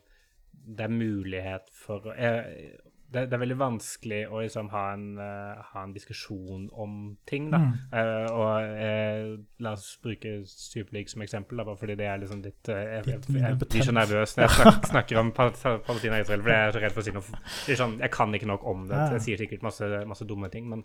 det 0.78 0.87
er 0.87 0.95
mulighet 0.95 1.72
for 1.74 2.12
jeg, 2.14 2.76
det, 3.16 3.24
det, 3.30 3.36
er 3.36 3.42
veldig 3.42 3.56
vanskelig 3.58 4.20
å 4.28 4.40
liksom 4.42 4.68
ha 4.72 4.82
en, 4.94 5.06
uh, 5.18 5.62
ha 5.72 5.84
en 5.86 5.94
diskusjon 5.94 6.66
om 6.76 6.96
ting, 7.28 7.48
da. 7.52 7.60
Mm. 7.62 7.72
Uh, 7.92 8.26
og 8.36 8.76
uh, 8.76 9.30
la 9.64 9.72
oss 9.76 9.88
bruke 10.02 10.36
Superleague 10.50 11.12
som 11.12 11.24
eksempel, 11.24 11.58
da, 11.58 11.66
bare 11.68 11.80
fordi 11.80 11.96
det 11.98 12.08
er 12.10 12.20
liksom 12.22 12.42
litt 12.44 12.70
Jeg, 12.70 13.02
jeg, 13.06 13.22
jeg 13.40 13.58
blir 13.62 13.86
så 13.86 13.94
nervøs 13.96 14.36
når 14.36 14.46
jeg 14.46 14.54
snakker, 14.56 14.90
snakker 14.92 15.20
om 15.22 15.32
Palestina 15.36 16.18
og 16.18 16.26
Israel, 16.26 16.44
for 16.44 16.52
jeg 16.52 16.66
er 16.66 16.76
så 16.76 16.82
redd 16.84 16.96
for 16.96 17.04
å 17.04 17.06
si 17.06 17.16
noe 17.16 17.40
liksom, 17.70 17.96
Jeg 18.04 18.14
kan 18.16 18.36
ikke 18.36 18.50
nok 18.50 18.66
om 18.68 18.84
det. 18.90 19.00
Jeg 19.16 19.24
sier 19.26 19.42
sikkert 19.42 19.66
masse, 19.66 19.90
masse 20.08 20.28
dumme 20.28 20.50
ting, 20.52 20.68
men, 20.70 20.84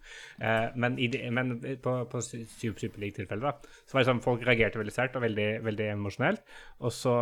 men, 0.76 0.98
det, 0.98 1.24
men 1.34 1.54
på, 1.84 1.96
på 2.12 2.24
Superleague-tilfellet, 2.24 3.44
da, 3.44 3.78
så 3.86 3.98
var 3.98 4.04
det 4.04 4.12
sånn 4.12 4.24
folk 4.24 4.46
reagerte 4.48 4.82
veldig 4.82 4.96
sterkt 4.96 5.18
og 5.20 5.26
veldig, 5.26 5.50
veldig 5.68 5.92
emosjonelt. 5.96 6.44
Og 6.82 6.94
så 6.96 7.16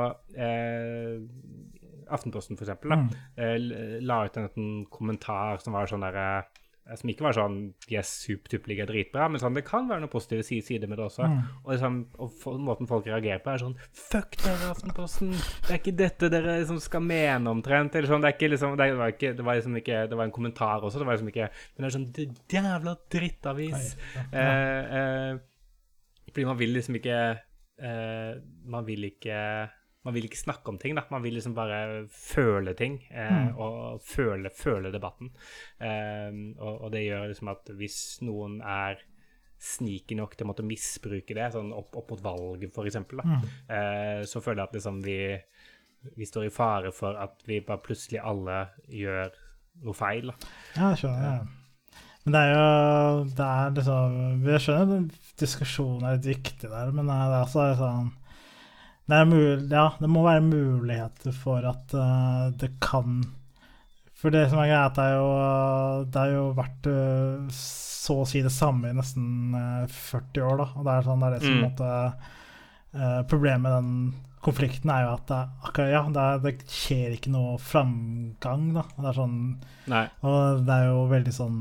Aftenposten, 2.15 2.57
for 2.59 2.67
eksempel, 2.67 2.93
da, 2.93 3.01
mm. 3.03 3.11
Eh, 3.39 3.99
la 4.05 4.23
ut 4.25 4.39
en, 4.39 4.49
en 4.49 4.71
kommentar 4.91 5.61
som 5.63 5.75
var 5.75 5.89
sånn 5.89 6.03
derre 6.05 6.25
eh, 6.39 6.95
som 6.97 7.11
ikke 7.11 7.25
var 7.27 7.35
sånn 7.37 7.57
De 7.85 7.97
er 7.99 8.05
er 8.05 8.89
dritbra, 8.89 9.27
men 9.29 9.41
sånn, 9.41 9.57
det 9.57 9.65
kan 9.67 9.89
være 9.89 10.03
noen 10.03 10.11
positive 10.11 10.43
sider 10.43 10.89
med 10.89 10.97
det 10.97 11.05
også. 11.05 11.27
Mm. 11.29 11.41
Og, 11.63 11.69
liksom, 11.73 11.99
og 12.17 12.31
for, 12.41 12.61
måten 12.69 12.89
folk 12.89 13.05
reagerer 13.07 13.43
på, 13.43 13.53
er 13.53 13.63
sånn 13.63 13.77
Fuck 13.93 14.39
dere, 14.43 14.71
Aftenposten! 14.73 15.35
Det 15.67 15.75
er 15.75 15.81
ikke 15.81 15.97
dette 15.99 16.31
dere 16.33 16.57
liksom 16.61 16.81
skal 16.83 17.05
mene, 17.05 17.53
omtrent. 17.53 17.95
Eller 17.95 18.09
sånn, 18.09 18.25
det, 18.25 18.31
er 18.31 18.39
ikke, 18.39 18.51
liksom, 18.55 18.77
det, 18.79 18.89
var 18.99 19.13
ikke, 19.15 19.35
det 19.37 19.45
var 19.45 19.59
liksom 19.59 19.77
ikke 19.81 20.01
Det 20.09 20.19
var 20.19 20.29
en 20.29 20.35
kommentar 20.39 20.87
også, 20.87 21.01
det 21.01 21.09
var 21.09 21.19
liksom 21.19 21.33
ikke 21.33 21.51
Men 21.51 21.83
det 21.83 21.91
er 21.91 21.97
sånn 21.99 22.09
det 22.17 22.29
Jævla 22.59 22.97
drittavis! 23.13 23.93
Ja, 24.15 24.25
ja. 24.33 24.49
Eh, 24.49 24.97
eh, 24.99 25.45
fordi 26.29 26.45
man 26.45 26.59
vil 26.59 26.73
liksom 26.77 26.97
ikke 26.99 27.19
eh, 27.81 28.33
Man 28.69 28.87
vil 28.87 29.09
ikke 29.09 29.37
man 30.09 30.15
vil 30.17 30.25
ikke 30.25 30.41
snakke 30.41 30.73
om 30.73 30.79
ting, 30.81 30.97
da. 30.97 31.05
Man 31.13 31.21
vil 31.21 31.37
liksom 31.37 31.53
bare 31.57 32.07
føle 32.09 32.73
ting 32.77 32.97
eh, 33.11 33.29
mm. 33.29 33.59
og 33.61 34.01
føle, 34.01 34.49
føle 34.49 34.91
debatten. 34.93 35.29
Eh, 35.77 36.33
og, 36.57 36.73
og, 36.73 36.87
det 36.95 37.05
gjør 37.05 37.29
liksom 37.29 37.51
at 37.53 37.69
hvis 37.77 37.99
noen 38.25 38.57
er 38.65 38.97
sneaky 39.59 40.15
nok 40.15 40.33
til 40.33 40.47
å 40.47 40.49
måtte 40.49 40.65
misbruke 40.65 41.35
det, 41.35 41.51
sånn 41.53 41.73
opp, 41.75 41.93
opp 41.99 42.15
mot 42.15 42.23
valget 42.23 42.73
f.eks., 42.73 42.97
mm. 43.11 43.45
eh, 43.75 44.23
så 44.25 44.41
føler 44.41 44.63
jeg 44.63 44.71
at 44.71 44.77
liksom 44.79 44.99
vi, 45.05 45.19
vi 46.15 46.27
står 46.27 46.47
i 46.47 46.53
fare 46.55 46.93
for 46.95 47.19
at 47.19 47.45
vi 47.45 47.61
bare 47.67 47.83
plutselig 47.85 48.23
alle 48.23 48.63
gjør 48.87 49.35
noe 49.85 49.97
feil. 49.97 50.31
Da. 50.31 50.53
Ja, 50.73 50.91
jeg 50.93 51.03
skjønner. 51.03 51.27
Ja. 51.29 51.99
Men 52.25 52.35
det 52.35 52.39
er 52.45 52.49
jo 52.51 53.19
det 53.37 53.45
er 53.47 53.69
liksom 53.77 54.15
Vi 54.43 54.57
skjønner 54.61 55.05
at 55.05 55.29
diskusjonen 55.39 56.03
er 56.05 56.17
litt 56.17 56.31
viktig 56.33 56.71
der, 56.71 56.91
men 56.95 57.07
det 57.07 57.15
er 57.15 57.35
altså 57.43 57.69
sånn 57.79 58.09
det, 59.09 59.25
mulig, 59.25 59.67
ja, 59.71 59.87
det 59.99 60.09
må 60.11 60.23
være 60.25 60.45
muligheter 60.45 61.35
for 61.35 61.65
at 61.65 61.95
uh, 61.97 62.49
det 62.61 62.75
kan 62.83 63.23
For 64.19 64.33
det 64.33 64.49
som 64.51 64.61
er 64.61 64.69
greit, 64.69 64.97
det 64.97 65.05
er 65.05 65.15
jo, 65.17 65.29
det 66.05 66.21
har 66.21 66.33
jo 66.35 66.45
vært 66.57 66.89
uh, 66.91 67.49
så 67.55 68.21
å 68.23 68.27
si 68.29 68.41
det 68.45 68.53
samme 68.53 68.91
i 68.91 68.97
nesten 68.97 69.55
uh, 69.55 69.83
eh, 69.85 69.99
40 70.11 70.45
år, 70.45 70.61
da. 70.61 70.67
Og 70.75 70.87
det 70.87 70.95
er, 70.95 71.07
sånn, 71.07 71.21
det, 71.23 71.29
er 71.29 71.35
det 71.37 71.45
som 71.45 71.57
mm. 71.57 71.63
måtte, 71.67 71.93
Problemet 73.29 73.61
med 73.61 73.75
den 73.75 73.91
konflikten 74.41 74.89
er 74.89 75.03
jo 75.03 75.11
at 75.13 75.27
det, 75.29 75.39
akkurat, 75.67 75.91
ja, 75.93 75.99
det, 76.15 76.23
det, 76.41 76.53
skjer 76.73 77.13
ikke 77.13 77.33
noe 77.33 77.59
framgang, 77.61 78.63
da. 78.73 78.85
Det 78.95 79.11
er 79.11 79.17
sånn 79.19 79.37
Nei. 79.91 80.05
Og 80.25 80.63
det 80.65 80.77
er 80.77 80.89
jo 80.89 81.03
veldig 81.11 81.35
sånn 81.35 81.59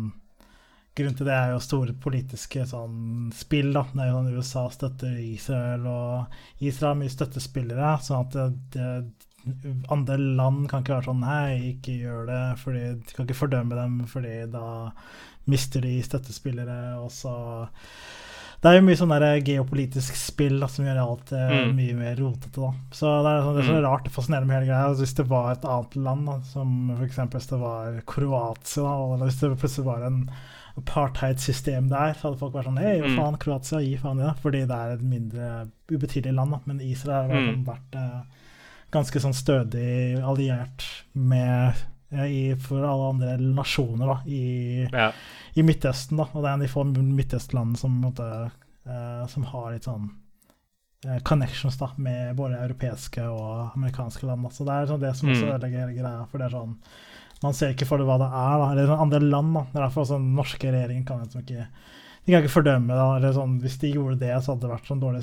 Grunnen 0.99 1.14
til 1.14 1.28
det 1.28 1.34
er 1.36 1.53
jo 1.53 1.62
store 1.62 1.94
politiske 2.03 2.64
sånn, 2.66 3.30
spill. 3.36 3.70
da. 3.76 3.84
Det 3.92 4.03
er 4.03 4.11
jo 4.11 4.18
sånn 4.18 4.34
USA 4.34 4.64
støtter 4.74 5.16
Israel, 5.22 5.86
og 5.86 6.64
Israel 6.64 6.90
har 6.90 7.01
mye 7.05 7.14
støttespillere. 7.14 7.92
sånn 8.03 8.26
at 8.26 8.34
det, 8.34 8.49
det, 8.74 9.28
andre 9.94 10.18
land 10.18 10.66
kan 10.68 10.82
ikke 10.82 10.96
være 10.96 11.09
sånn 11.09 11.22
Nei, 11.22 11.74
ikke 11.74 11.94
gjør 12.03 12.26
det. 12.28 12.42
fordi 12.64 12.84
De 12.99 13.14
kan 13.14 13.28
ikke 13.28 13.42
fordømme 13.44 13.78
dem, 13.78 14.01
fordi 14.11 14.34
da 14.53 14.66
mister 15.49 15.86
de 15.86 15.94
støttespillere. 16.03 16.80
og 16.99 17.12
så 17.14 17.36
det 18.59 18.71
er 18.71 18.81
jo 18.81 18.85
mye 18.89 18.99
sånn 18.99 19.13
der 19.15 19.25
geopolitisk 19.47 20.17
spill 20.19 20.57
da, 20.59 20.67
som 20.71 20.87
gjør 20.87 20.97
alt 21.05 21.33
eh, 21.37 21.51
mm. 21.53 21.77
mye 21.79 21.95
mer 21.95 22.17
rotete. 22.19 22.59
da. 22.59 22.71
Så 22.91 23.11
det 23.23 23.31
er, 23.31 23.43
sånn, 23.45 23.55
det 23.55 23.63
er 23.63 23.69
så 23.69 23.75
mm. 23.77 23.83
rart 23.85 24.09
det 24.09 24.15
fascinerende 24.17 24.51
med 24.51 24.57
hele 24.57 24.71
greia. 24.73 24.95
Hvis 24.99 25.15
det 25.21 25.27
var 25.31 25.51
et 25.53 25.67
annet 25.69 25.99
land, 26.09 26.25
da, 26.27 26.39
som 26.51 26.73
f.eks. 26.97 27.21
hvis 27.37 27.51
det 27.53 27.59
var 27.63 28.01
Kroatia, 28.11 28.83
da, 28.89 29.13
eller 29.15 29.31
hvis 29.31 29.39
det 29.45 29.53
plutselig 29.55 29.87
var 29.87 30.09
en 30.09 30.19
apartheid-system 30.79 31.87
der, 31.91 32.17
så 32.19 32.29
hadde 32.29 32.41
folk 32.43 32.55
vært 32.55 32.69
sånn 32.71 32.83
Hei, 32.83 32.97
hva 32.99 33.13
mm. 33.13 33.21
faen, 33.21 33.39
Kroatia, 33.45 33.85
gi 33.85 33.95
faen 34.03 34.25
i 34.25 34.27
det. 34.27 34.35
Fordi 34.43 34.65
det 34.73 34.81
er 34.81 34.97
et 34.97 35.07
mindre 35.15 35.53
ubetydelig 35.93 36.35
land. 36.41 36.57
Da. 36.57 36.61
Men 36.67 36.83
Israel 36.83 37.31
har 37.31 37.47
mm. 37.47 37.63
vært 37.69 38.01
eh, 38.03 38.51
ganske 38.99 39.23
sånn 39.23 39.39
stødig 39.39 40.19
alliert 40.19 40.83
med 41.15 41.79
i, 42.11 42.57
for 42.57 42.85
alle 42.85 43.11
andre 43.13 43.35
nasjoner 43.37 44.09
da, 44.09 44.17
i, 44.27 44.45
ja. 44.93 45.11
i, 45.55 45.65
Midtøsten. 45.67 46.21
Da. 46.21 46.29
Og 46.33 46.41
det 46.41 46.49
er 46.49 46.55
en 46.55 46.63
av 46.63 46.65
de 46.65 46.73
få 46.73 46.87
Midtøstlandene 46.89 47.81
som, 47.81 47.99
eh, 48.09 49.27
som 49.29 49.47
har 49.51 49.75
litt 49.75 49.89
sånn 49.89 50.09
eh, 51.05 51.21
connections 51.29 51.77
da, 51.81 51.91
med 52.01 52.35
både 52.39 52.63
europeiske 52.65 53.27
og 53.29 53.77
amerikanske 53.77 54.29
land. 54.29 54.47
Da. 54.49 54.55
Så 54.57 54.69
det 54.69 54.75
er 54.77 54.91
sånn 54.93 55.05
det 55.05 55.15
som 55.19 55.31
også 55.33 55.45
mm. 55.45 55.53
ødelegger 55.53 55.85
hele 55.85 56.01
greia. 56.01 56.27
For 56.31 56.41
det 56.41 56.49
er 56.49 56.57
sånn 56.57 56.75
man 57.39 57.55
ser 57.55 57.71
ikke 57.71 57.87
for 57.87 58.01
det 58.01 58.09
hva 58.09 58.19
det 58.19 58.27
er. 58.33 58.57
da, 58.59 58.73
Eller 58.73 58.89
sånn 58.91 59.05
andre 59.05 59.21
land. 59.23 59.55
da, 59.55 59.65
det 59.69 59.79
er 59.79 59.85
derfor 59.85 60.05
også 60.05 60.19
Den 60.19 60.35
norske 60.35 60.73
regjeringen 60.73 61.07
kan 61.07 61.23
liksom 61.23 61.45
ikke 61.45 61.69
de 62.25 62.33
kan 62.33 62.43
ikke 62.43 62.53
fordømme 62.53 62.93
det. 62.93 63.05
eller 63.16 63.33
sånn, 63.33 63.55
Hvis 63.62 63.79
de 63.81 63.91
gjorde 63.95 64.19
det, 64.21 64.35
så 64.45 64.53
hadde 64.53 64.66
det 64.66 64.73
vært 64.75 64.91
sånn 64.91 65.01
dårlig, 65.01 65.23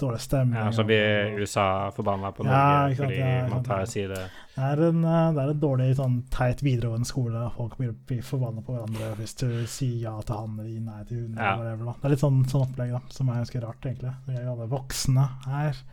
dårlig 0.00 0.20
stemning. 0.24 0.56
Ja, 0.56 0.70
Så 0.72 0.86
blir 0.88 1.36
USA 1.42 1.66
forbanna 1.96 2.32
på 2.32 2.46
Norge 2.46 2.62
ja, 2.62 2.96
fordi 2.96 3.18
ja, 3.20 3.46
man 3.52 3.66
tar 3.66 3.84
sier 3.90 4.14
det. 4.14 4.22
Er 4.56 4.82
en, 4.88 5.04
eh, 5.04 5.32
det 5.36 5.42
er 5.42 5.52
en 5.52 5.60
dårlig, 5.60 5.90
sånn 5.98 6.16
teit 6.32 6.64
videregående 6.64 7.08
skole. 7.08 7.44
Folk 7.58 7.76
blir, 7.76 7.92
blir 8.08 8.24
forbanna 8.24 8.64
på 8.64 8.72
hverandre 8.72 9.12
hvis 9.20 9.36
du 9.42 9.48
sier 9.68 10.08
ja 10.08 10.16
til 10.22 10.40
han 10.40 10.58
eller 10.58 10.80
nei 10.80 11.04
til 11.04 11.26
hun. 11.26 11.36
Ja. 11.36 11.52
Eller 11.52 11.64
whatever, 11.64 11.84
da. 11.90 11.96
Det 12.00 12.08
er 12.08 12.16
litt 12.16 12.24
sånn, 12.24 12.42
sånn 12.48 12.68
opplegg 12.70 12.96
da, 12.96 13.04
som 13.12 13.28
er 13.28 13.42
ganske 13.42 13.64
rart, 13.66 13.88
egentlig. 13.90 14.16
Vi 14.26 14.38
er 14.38 14.46
jo 14.46 14.56
alle 14.56 14.70
voksne 14.72 15.30
her. 15.46 15.86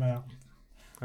Men 0.00 0.16
ja 0.16 0.22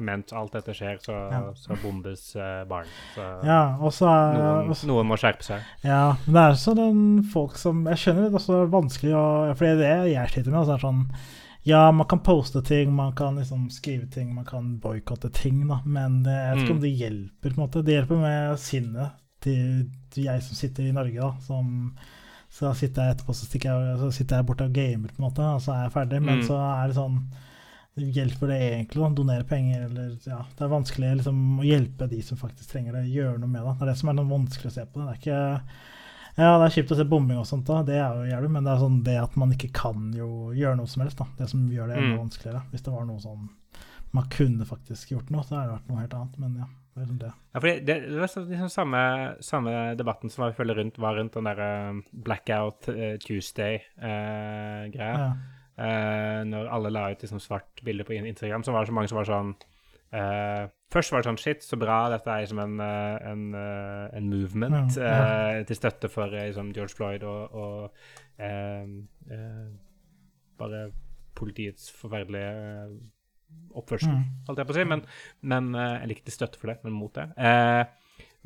ment 0.06 0.34
alt 0.36 0.54
dette 0.58 0.76
skjer, 0.76 1.00
så, 1.04 1.16
ja. 1.32 1.42
så 1.58 1.78
bombes 1.82 2.30
uh, 2.38 2.64
barn. 2.70 2.90
Så 3.16 3.26
ja, 3.48 3.62
også 3.82 4.08
noen, 4.08 4.72
også, 4.74 4.90
noen, 4.92 5.10
må 5.10 5.18
skjerpe 5.20 5.46
seg. 5.46 5.66
Ja, 5.86 6.18
men 6.26 6.38
det 6.38 6.44
er 6.44 6.62
sånn 6.62 6.80
den 6.80 7.04
folk 7.34 7.58
som 7.60 7.86
Jeg 7.90 8.02
skjønner 8.02 8.32
det 8.34 8.42
er 8.42 8.72
vanskelig 8.72 9.16
å 9.18 9.26
For 9.58 9.66
det 9.66 9.74
er 9.74 10.04
det 10.06 10.14
jeg 10.14 10.34
sliter 10.34 10.54
med. 10.54 10.60
Altså, 10.64 10.80
sånn, 10.86 11.06
ja, 11.68 11.82
man 11.92 12.08
kan 12.08 12.24
poste 12.24 12.62
ting, 12.64 12.94
man 12.96 13.16
kan 13.18 13.40
liksom 13.42 13.66
skrive 13.74 14.08
ting, 14.12 14.30
man 14.36 14.46
kan 14.48 14.78
boikotte 14.84 15.32
ting, 15.36 15.66
da, 15.68 15.82
men 15.84 16.22
det, 16.24 16.36
jeg 16.36 16.54
vet 16.54 16.62
ikke 16.64 16.74
mm. 16.74 16.78
om 16.78 16.86
det 16.86 16.94
hjelper. 17.02 17.50
på 17.50 17.56
en 17.56 17.64
måte. 17.66 17.84
Det 17.84 17.98
hjelper 17.98 18.22
med 18.22 18.62
sinnet 18.64 19.18
til, 19.44 19.90
til 20.14 20.30
jeg 20.30 20.46
som 20.46 20.62
sitter 20.62 20.88
i 20.88 20.96
Norge, 20.96 21.20
da, 21.20 21.34
som 21.44 21.92
så 22.58 22.72
sitter 22.78 23.04
jeg 23.04 23.18
etterpå 23.18 23.36
så, 23.36 23.48
jeg, 23.52 23.98
så 24.00 24.08
sitter 24.16 24.40
jeg 24.40 24.48
borte 24.48 24.66
og 24.66 24.74
gamer, 24.74 25.12
på 25.12 25.20
en 25.20 25.28
måte, 25.28 25.44
og 25.44 25.62
så 25.62 25.74
er 25.74 25.82
jeg 25.86 25.94
ferdig. 25.98 26.22
Men 26.24 26.40
mm. 26.40 26.46
så 26.48 26.58
er 26.64 26.88
det 26.88 26.98
sånn 26.98 27.20
hjelper 27.98 28.52
det 28.54 28.58
egentlig 28.70 29.04
å 29.04 29.12
donere 29.18 29.46
penger? 29.48 29.88
Eller, 29.90 30.16
ja, 30.28 30.40
det 30.58 30.66
er 30.66 30.74
vanskelig 30.74 31.12
liksom, 31.20 31.44
å 31.62 31.68
hjelpe 31.68 32.10
de 32.12 32.22
som 32.26 32.40
faktisk 32.40 32.74
trenger 32.74 32.98
det, 33.00 33.08
gjøre 33.14 33.38
noe 33.42 33.52
med 33.52 33.64
det. 33.64 33.76
Det 33.78 33.86
er 33.86 33.92
det 33.92 34.00
som 34.02 34.12
er 34.12 34.18
noe 34.20 34.32
vanskelig 34.32 34.72
å 34.72 34.76
se 34.78 34.86
på. 34.88 35.02
Det 35.02 35.14
er 35.14 35.22
ikke 35.22 35.44
ja, 36.38 36.52
det 36.62 36.68
er 36.68 36.74
kjipt 36.76 36.92
å 36.94 36.96
se 37.00 37.04
bombing 37.10 37.40
og 37.42 37.48
sånt, 37.50 37.66
da. 37.66 37.80
det 37.82 37.96
er 37.98 38.14
jo 38.14 38.28
jævlig, 38.30 38.50
men 38.54 38.68
det 38.68 38.70
er 38.70 38.82
sånn 38.84 38.98
det 39.06 39.16
at 39.18 39.38
man 39.42 39.54
ikke 39.56 39.72
kan 39.74 40.12
jo 40.14 40.28
gjøre 40.54 40.78
noe 40.78 40.90
som 40.92 41.02
helst. 41.02 41.18
da. 41.18 41.26
Det 41.40 41.48
som 41.50 41.64
gjør 41.74 41.90
det 41.90 41.96
enda 41.98 42.12
mm. 42.12 42.20
vanskeligere. 42.20 42.62
Hvis 42.70 42.86
det 42.86 42.94
var 42.94 43.08
noe 43.08 43.24
sånn 43.24 43.48
man 44.16 44.30
kunne 44.32 44.66
faktisk 44.66 45.12
gjort 45.12 45.32
noe, 45.34 45.44
så 45.44 45.58
hadde 45.58 45.66
det 45.66 45.74
vært 45.74 45.90
noe 45.90 46.04
helt 46.04 46.14
annet. 46.20 46.38
Men 46.44 46.54
ja, 46.62 46.68
det 46.94 47.02
er 47.02 47.10
sånn 47.10 47.20
det. 47.24 47.34
Ja, 47.34 47.58
fordi 47.58 47.74
det, 47.90 47.98
det 48.06 48.22
var 48.22 48.32
liksom 48.54 48.72
samme, 48.72 49.02
samme, 49.50 49.76
debatten 49.98 50.34
som 50.34 50.46
føler 50.58 50.80
rundt, 50.82 51.02
var 51.02 51.18
rundt 51.18 51.36
den 51.38 51.50
der 51.50 51.62
uh, 51.66 52.00
Blackout 52.28 52.90
Tuesday-greia. 53.26 54.94
Uh, 54.94 55.26
ja. 55.26 55.57
Uh, 55.78 56.42
når 56.50 56.70
alle 56.74 56.90
la 56.90 57.04
ut 57.14 57.22
liksom 57.22 57.40
svart 57.44 57.84
bilde 57.86 58.04
på 58.08 58.16
Instagram, 58.18 58.64
så 58.66 58.74
var 58.74 58.82
det 58.82 58.90
så 58.90 58.94
mange 58.98 59.10
som 59.12 59.20
var 59.20 59.28
sånn 59.30 59.52
uh, 60.16 60.64
Først 60.90 61.12
var 61.12 61.22
det 61.22 61.28
sånn 61.28 61.38
Shit, 61.38 61.62
så 61.68 61.78
bra. 61.78 61.98
Dette 62.10 62.32
er 62.32 62.46
liksom 62.46 62.62
en, 62.64 62.78
eh, 62.80 63.18
en, 63.28 63.42
en 64.18 64.30
movement 64.32 64.96
Ja, 64.96 65.04
ja. 65.04 65.26
Uh, 65.60 65.66
til 65.68 65.76
støtte 65.76 66.08
for 66.10 66.32
liksom 66.32 66.72
George 66.74 66.96
Floyd 66.96 67.26
og, 67.28 67.52
og 67.52 67.98
bare 70.58 70.80
politiets 71.38 71.92
forferdelige 71.92 72.88
oppførsel, 73.78 74.16
Mm. 74.16 74.24
holdt 74.48 74.58
jeg 74.64 74.68
på 74.70 74.74
å 74.74 74.78
si. 74.80 74.86
Men, 74.90 75.04
men 75.42 75.70
Eller 75.76 76.16
ikke 76.16 76.26
til 76.32 76.38
støtte 76.40 76.58
for 76.60 76.72
det, 76.72 76.80
men 76.84 76.94
mot 76.96 77.14
det. 77.14 77.28
Eh, 77.38 77.84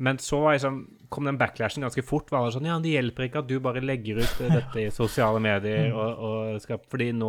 men 0.02 0.18
så 0.18 0.40
var 0.40 0.56
liksom, 0.56 0.78
kom 1.08 1.24
den 1.28 1.36
backlashen 1.38 1.84
ganske 1.84 2.02
fort. 2.02 2.30
Var 2.32 2.42
det 2.42 2.54
sånn, 2.56 2.64
ja, 2.66 2.78
Det 2.82 2.90
hjelper 2.90 3.28
ikke 3.28 3.42
at 3.44 3.50
du 3.50 3.60
bare 3.62 3.82
legger 3.84 4.18
ut 4.18 4.40
dette 4.50 4.80
i 4.82 4.88
sosiale 4.90 5.38
medier. 5.42 5.92
og, 5.94 6.24
og 6.26 6.62
skal, 6.64 6.80
fordi 6.90 7.12
nå 7.14 7.28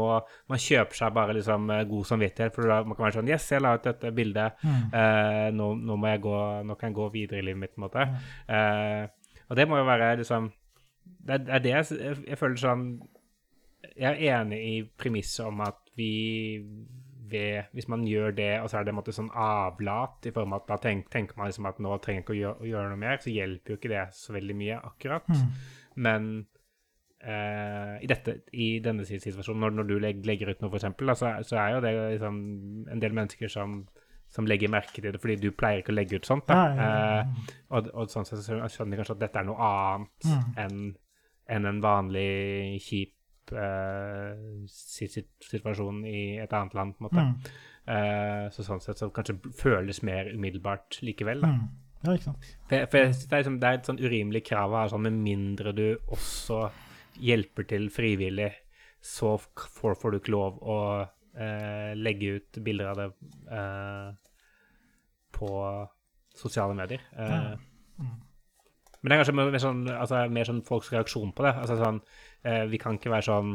man 0.49 0.61
kjøper 0.63 0.97
seg 0.97 1.13
bare 1.13 1.35
liksom 1.37 1.69
eh, 1.69 1.83
god 1.91 2.09
samvittighet. 2.09 2.55
for 2.55 2.71
da, 2.71 2.79
Man 2.87 2.97
kan 2.97 3.05
være 3.05 3.17
sånn 3.19 3.29
Yes, 3.29 3.45
jeg 3.53 3.61
la 3.61 3.75
ut 3.77 3.85
dette 3.85 4.09
bildet. 4.17 4.57
Mm. 4.65 4.81
Eh, 4.89 5.49
nå, 5.53 5.69
nå, 5.83 5.99
må 6.01 6.09
jeg 6.15 6.23
gå, 6.25 6.39
nå 6.65 6.79
kan 6.79 6.89
jeg 6.89 6.97
gå 6.97 7.09
videre 7.13 7.43
i 7.43 7.45
livet 7.45 7.61
mitt. 7.61 7.75
på 7.75 7.83
en 7.83 7.85
måte. 7.85 8.07
Eh, 8.57 9.37
og 9.49 9.59
det 9.59 9.69
må 9.69 9.77
jo 9.77 9.85
være 9.91 10.09
liksom 10.23 10.49
Det 11.03 11.39
er, 11.43 11.61
det 11.61 11.75
jeg, 11.75 12.17
jeg 12.25 12.39
føler 12.39 12.57
sånn 12.57 12.87
Jeg 13.93 14.09
er 14.15 14.39
enig 14.39 14.63
i 14.65 14.75
premisset 14.97 15.45
om 15.45 15.61
at 15.61 15.77
vi 15.99 16.13
ved, 17.29 17.69
Hvis 17.71 17.87
man 17.87 18.03
gjør 18.07 18.33
det, 18.35 18.49
og 18.61 18.69
så 18.69 18.77
er 18.79 18.83
det 18.83 18.91
en 18.93 18.97
måte 18.99 19.13
sånn 19.15 19.29
avlat, 19.31 20.25
i 20.27 20.33
form 20.35 20.53
av 20.53 20.63
at 20.63 20.67
da 20.73 20.77
tenk, 20.89 21.09
tenker 21.13 21.37
man 21.39 21.47
liksom 21.47 21.65
at 21.69 21.79
nå 21.79 21.97
trenger 22.03 22.19
jeg 22.19 22.25
ikke 22.25 22.33
å 22.35 22.39
gjøre, 22.39 22.57
å 22.59 22.69
gjøre 22.71 22.89
noe 22.91 22.99
mer, 22.99 23.21
så 23.23 23.31
hjelper 23.31 23.73
jo 23.73 23.77
ikke 23.79 23.91
det 23.93 24.03
så 24.17 24.35
veldig 24.35 24.55
mye 24.59 24.79
akkurat. 24.89 25.29
Mm. 25.31 25.53
Men 26.07 26.27
eh, 27.23 27.95
i, 28.03 28.09
dette, 28.11 28.37
i 28.51 28.69
denne 28.83 29.05
situasjonen, 29.07 29.61
når, 29.63 29.75
når 29.79 29.89
du 29.89 29.93
legger, 30.03 30.27
legger 30.27 30.51
ut 30.53 30.63
noe, 30.65 30.73
eksempel, 30.75 31.13
så, 31.15 31.31
så 31.47 31.59
er 31.61 31.75
jo 31.75 31.83
det 31.85 31.93
liksom 32.15 32.41
en 32.91 33.03
del 33.03 33.15
mennesker 33.15 33.51
som, 33.51 33.79
som 34.33 34.49
legger 34.49 34.71
merke 34.73 34.99
til 34.99 35.07
det, 35.13 35.21
fordi 35.23 35.37
du 35.39 35.51
pleier 35.55 35.83
ikke 35.83 35.93
å 35.93 35.97
legge 35.99 36.19
ut 36.19 36.27
sånt. 36.27 36.47
Da. 36.49 36.59
Ja, 36.59 36.75
ja, 36.75 36.91
ja. 36.91 37.23
Eh, 37.23 37.55
og, 37.77 37.89
og 37.93 38.11
sånn 38.11 38.27
sett 38.27 38.43
så 38.43 38.59
skjønner 38.67 38.97
jeg 38.97 39.03
kanskje 39.03 39.17
at 39.19 39.23
dette 39.27 39.43
er 39.43 39.49
noe 39.51 39.71
annet 39.71 40.29
Mm. 40.33 40.53
enn 40.65 40.83
enn 41.53 41.65
en 41.67 41.79
vanlig 41.83 42.79
kjip 42.79 43.11
eh, 43.51 44.39
situasjonen 44.69 46.05
i 46.07 46.23
et 46.43 46.53
annet 46.53 46.73
land, 46.77 46.95
på 46.95 47.03
en 47.03 47.09
måte. 47.09 47.23
Mm. 47.27 47.61
Eh, 47.93 48.45
så 48.55 48.63
sånn 48.63 48.81
sett 48.83 49.01
så 49.01 49.09
kanskje 49.11 49.35
føles 49.59 50.01
mer 50.07 50.31
umiddelbart 50.31 51.01
likevel. 51.03 51.43
Da. 51.43 51.51
Mm. 51.51 51.65
Ja, 52.03 52.13
ikke 52.15 52.29
sant. 52.29 52.49
For, 52.69 52.87
for 52.91 52.97
det, 52.99 53.29
er 53.31 53.43
liksom, 53.43 53.59
det 53.59 53.69
er 53.69 53.79
et 53.79 53.89
sånn 53.89 54.01
urimelig 54.03 54.43
krav 54.49 54.75
ha 54.75 54.87
sånn 54.91 55.05
med 55.05 55.19
mindre 55.23 55.71
du 55.75 55.85
også 56.11 56.65
hjelper 57.23 57.67
til 57.69 57.89
frivillig, 57.93 58.51
så 59.03 59.35
får, 59.37 59.97
får 59.99 60.11
du 60.11 60.19
ikke 60.19 60.33
lov 60.33 60.59
å 60.63 60.79
eh, 61.03 61.91
legge 61.99 62.37
ut 62.39 62.59
bilder 62.63 62.91
av 62.91 63.01
det 63.01 63.07
eh, 63.51 64.09
på 65.35 65.53
sosiale 66.35 66.75
medier. 66.77 67.03
Eh, 67.15 67.33
Ja. 67.33 67.55
Mm. 68.01 68.21
Men 69.03 69.11
det 69.11 69.15
er 69.15 69.19
kanskje 69.19 69.35
mer, 69.35 69.57
sånn, 69.59 69.81
altså, 69.91 70.19
mer 70.31 70.47
sånn 70.47 70.61
folks 70.63 70.87
reaksjon 70.93 71.33
på 71.35 71.43
det. 71.43 71.51
Altså 71.59 71.75
sånn, 71.75 71.97
Vi 72.43 72.79
kan 72.81 72.97
ikke 72.97 73.11
være 73.13 73.25
sånn 73.29 73.53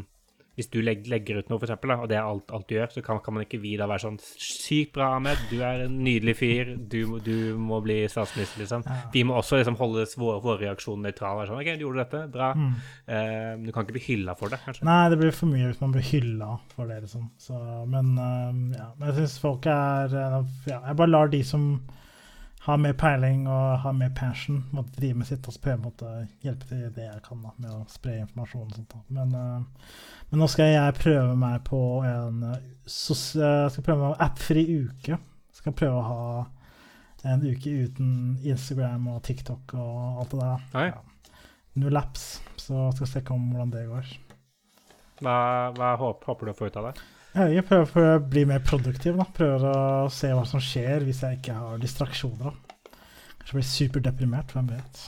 Hvis 0.59 0.70
du 0.72 0.80
legg, 0.82 1.05
legger 1.07 1.39
ut 1.39 1.51
noe, 1.51 1.61
for 1.61 1.68
eksempel, 1.68 1.93
da, 1.93 1.97
og 2.03 2.09
det 2.11 2.16
er 2.18 2.26
alt, 2.26 2.49
alt 2.51 2.66
du 2.66 2.72
gjør, 2.74 2.89
så 2.91 3.03
kan, 3.07 3.20
kan 3.22 3.36
man 3.36 3.45
ikke 3.45 3.61
vi 3.62 3.76
da 3.78 3.86
være 3.86 4.03
sånn 4.03 4.16
Sykt 4.18 4.91
bra, 4.97 5.12
Ahmed. 5.14 5.39
Du 5.53 5.61
er 5.62 5.84
en 5.84 6.01
nydelig 6.03 6.34
fyr. 6.41 6.72
Du, 6.91 7.18
du 7.22 7.55
må 7.61 7.78
bli 7.84 8.01
statsminister, 8.11 8.64
liksom. 8.64 8.82
Ja. 8.89 8.97
Vi 9.14 9.22
må 9.28 9.36
også 9.39 9.61
liksom 9.61 9.78
holde 9.78 10.07
våre, 10.18 10.41
vår 10.43 10.59
reaksjoner 10.64 11.07
nøytrale. 11.07 11.45
Sånn 11.47 11.61
OK, 11.61 11.70
du 11.78 11.84
gjorde 11.86 12.03
dette. 12.03 12.24
Bra. 12.34 12.49
Mm. 12.59 12.72
Eh, 13.07 13.53
men 13.53 13.68
du 13.68 13.74
kan 13.76 13.86
ikke 13.86 13.99
bli 14.01 14.05
hylla 14.09 14.34
for 14.41 14.51
det, 14.51 14.59
kanskje. 14.64 14.89
Nei, 14.89 14.99
det 15.12 15.20
blir 15.22 15.36
for 15.36 15.53
mye 15.53 15.68
hvis 15.68 15.84
man 15.84 15.95
blir 15.95 16.09
hylla 16.11 16.51
for 16.74 16.91
det, 16.91 16.99
liksom. 17.07 17.30
Så, 17.39 17.61
men 17.95 18.11
uh, 18.18 18.51
ja, 18.74 18.91
men 18.99 19.12
jeg 19.12 19.20
syns 19.20 19.39
folk 19.45 19.70
er 19.70 20.18
ja, 20.18 20.43
Jeg 20.72 20.99
bare 20.99 21.12
lar 21.12 21.30
de 21.30 21.45
som 21.47 21.70
har 22.69 22.81
mer 22.81 22.93
peiling 23.01 23.47
og 23.49 23.79
har 23.81 23.95
mer 23.97 24.11
passion, 24.16 24.59
måtte 24.77 24.99
drive 24.99 25.16
med 25.16 25.29
sitt 25.29 25.47
og 25.49 25.55
så 25.55 25.62
prøve 25.64 25.81
å 25.81 25.85
måtte 25.87 26.11
hjelpe 26.45 26.69
til 26.69 26.83
det 26.93 27.07
jeg 27.07 27.23
kan 27.25 27.41
da, 27.41 27.53
med 27.57 27.71
å 27.73 27.81
spre 27.89 28.19
informasjon 28.27 28.66
og 28.66 28.77
sånt. 28.77 28.93
da. 28.93 29.01
Men, 29.16 29.33
uh, 29.33 29.97
men 30.29 30.43
nå 30.43 30.49
skal 30.53 30.69
jeg 30.75 30.99
prøve 30.99 31.33
meg 31.41 31.64
på 31.64 31.81
en 32.05 32.45
øh, 32.51 32.59
sos, 32.85 33.25
jeg 33.41 33.73
skal 33.73 33.87
prøve 33.87 34.03
meg 34.03 34.12
på 34.12 34.29
appfri 34.29 34.64
uke. 34.85 35.19
Skal 35.57 35.77
prøve 35.81 36.03
å 36.03 36.07
ha 36.11 36.23
en 37.33 37.47
uke 37.49 37.73
uten 37.89 38.11
Instagram 38.45 39.09
og 39.14 39.23
TikTok 39.25 39.73
og 39.81 40.23
alt 40.23 40.35
det 40.35 40.43
der. 40.45 40.66
Oi. 40.83 40.89
Ja. 40.93 41.41
Null 41.79 41.97
apps, 41.97 42.27
så 42.61 42.91
skal 42.93 43.07
jeg 43.07 43.14
se 43.14 43.25
om 43.33 43.49
hvordan 43.53 43.73
det 43.73 43.87
går. 43.89 44.12
Hva, 45.25 45.39
hva 45.75 45.95
håper, 45.99 46.35
håper 46.35 46.51
du 46.51 46.53
å 46.53 46.59
få 46.59 46.69
ut 46.69 46.79
av 46.79 46.91
det? 46.91 47.09
Jeg 47.55 47.64
prøver, 47.68 47.91
prøver 47.93 48.16
å 48.18 48.24
bli 48.30 48.45
mer 48.49 48.62
produktiv. 48.66 49.16
da. 49.18 49.26
Prøver 49.36 49.66
å 49.70 50.09
se 50.12 50.30
hva 50.34 50.45
som 50.49 50.61
skjer 50.64 51.05
hvis 51.07 51.22
jeg 51.24 51.39
ikke 51.41 51.55
har 51.59 51.78
distraksjoner. 51.82 52.51
da. 52.51 52.55
Kanskje 53.39 53.57
blir 53.57 53.68
superdeprimert, 53.68 54.51
hvem 54.53 54.66
vet. 54.74 55.03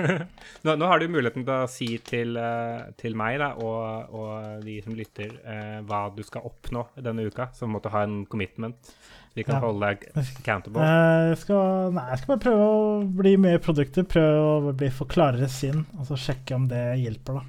nå, 0.66 0.74
nå 0.78 0.86
har 0.86 1.00
du 1.02 1.08
muligheten 1.10 1.42
til 1.46 1.54
å 1.56 1.70
si 1.70 1.88
til, 2.06 2.36
eh, 2.38 2.90
til 3.00 3.16
meg 3.18 3.40
da, 3.42 3.48
og, 3.58 4.12
og 4.14 4.60
de 4.66 4.76
som 4.84 4.94
lytter, 4.94 5.32
eh, 5.42 5.80
hva 5.88 6.04
du 6.14 6.20
skal 6.26 6.44
oppnå 6.46 6.84
denne 7.02 7.24
uka, 7.26 7.48
Så 7.56 7.66
vi 7.66 7.72
måtte 7.74 7.90
ha 7.90 8.04
en 8.06 8.20
commitment. 8.30 8.92
Vi 9.34 9.42
kan 9.46 9.56
Ja. 9.56 9.60
holde 9.64 9.86
deg 9.88 10.06
accountable. 10.14 10.82
Eh, 10.82 11.28
Jeg 11.32 11.38
skal, 11.42 11.90
nei, 11.96 12.04
jeg 12.12 12.18
skal 12.22 12.36
bare 12.36 12.44
prøve 12.46 12.68
å 12.68 13.14
bli 13.22 13.36
mer 13.36 13.58
produktiv, 13.58 14.06
prøve 14.10 14.70
å 14.70 14.76
bli 14.76 14.90
for 14.90 15.06
klarere 15.10 15.48
sinn, 15.48 15.84
og 15.98 16.06
så 16.06 16.18
sjekke 16.18 16.54
om 16.54 16.68
det 16.70 16.84
hjelper, 17.02 17.40
da. 17.40 17.42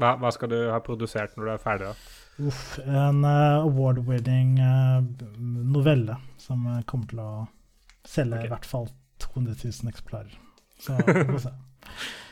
Hva, 0.00 0.14
hva 0.18 0.30
skal 0.32 0.48
du 0.52 0.58
ha 0.72 0.80
produsert 0.84 1.36
når 1.36 1.44
du 1.44 1.50
er 1.52 1.62
ferdig? 1.62 1.88
da? 1.92 1.94
Uff, 2.40 2.78
en 2.86 3.24
eh, 3.24 3.58
award-winning 3.60 4.54
eh, 4.58 5.02
novelle 5.38 6.16
som 6.40 6.64
eh, 6.66 6.80
kommer 6.88 7.10
til 7.10 7.20
å 7.22 7.30
selge 8.08 8.38
okay. 8.38 8.48
i 8.48 8.52
hvert 8.54 8.66
fall 8.66 8.88
200 9.22 9.54
000 9.64 9.92
eksemplarer. 9.92 10.38
Så 10.80 10.96
vi 11.06 11.26
får 11.28 11.42
se. 11.44 11.52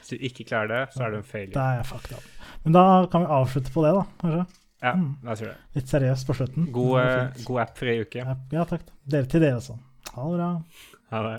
Hvis 0.00 0.08
du 0.14 0.24
ikke 0.30 0.46
klarer 0.48 0.72
det, 0.72 0.80
så 0.96 1.04
er 1.06 1.12
du 1.14 1.20
en 1.20 1.26
failure. 1.28 1.54
Da 1.54 1.66
er 1.74 1.82
jeg 1.82 1.90
fucked 1.92 2.16
up. 2.16 2.24
Men 2.64 2.74
da 2.78 2.84
kan 3.12 3.26
vi 3.26 3.30
avslutte 3.36 3.74
på 3.76 3.84
det, 3.86 3.92
da, 3.98 4.06
kanskje. 4.24 4.46
Ja, 4.80 4.94
Mm. 4.96 5.10
da 5.22 5.34
tror 5.36 5.50
det. 5.50 5.56
Litt 5.76 5.90
seriøst 5.92 6.26
på 6.26 6.34
slutten. 6.38 6.70
God, 6.72 6.86
Det 6.96 7.04
var 7.04 7.18
eh, 7.20 7.44
god 7.44 7.58
app-fri 7.66 7.94
uke. 8.00 8.22
Ja, 8.24 8.34
ja 8.56 8.62
takk. 8.64 8.86
Dere 9.04 9.28
til 9.28 9.42
dere 9.44 9.58
også. 9.60 9.76
Ha 10.14 10.24
det 10.24 10.38
bra. 10.38 10.46
Ha 11.12 11.20
det. 11.26 11.34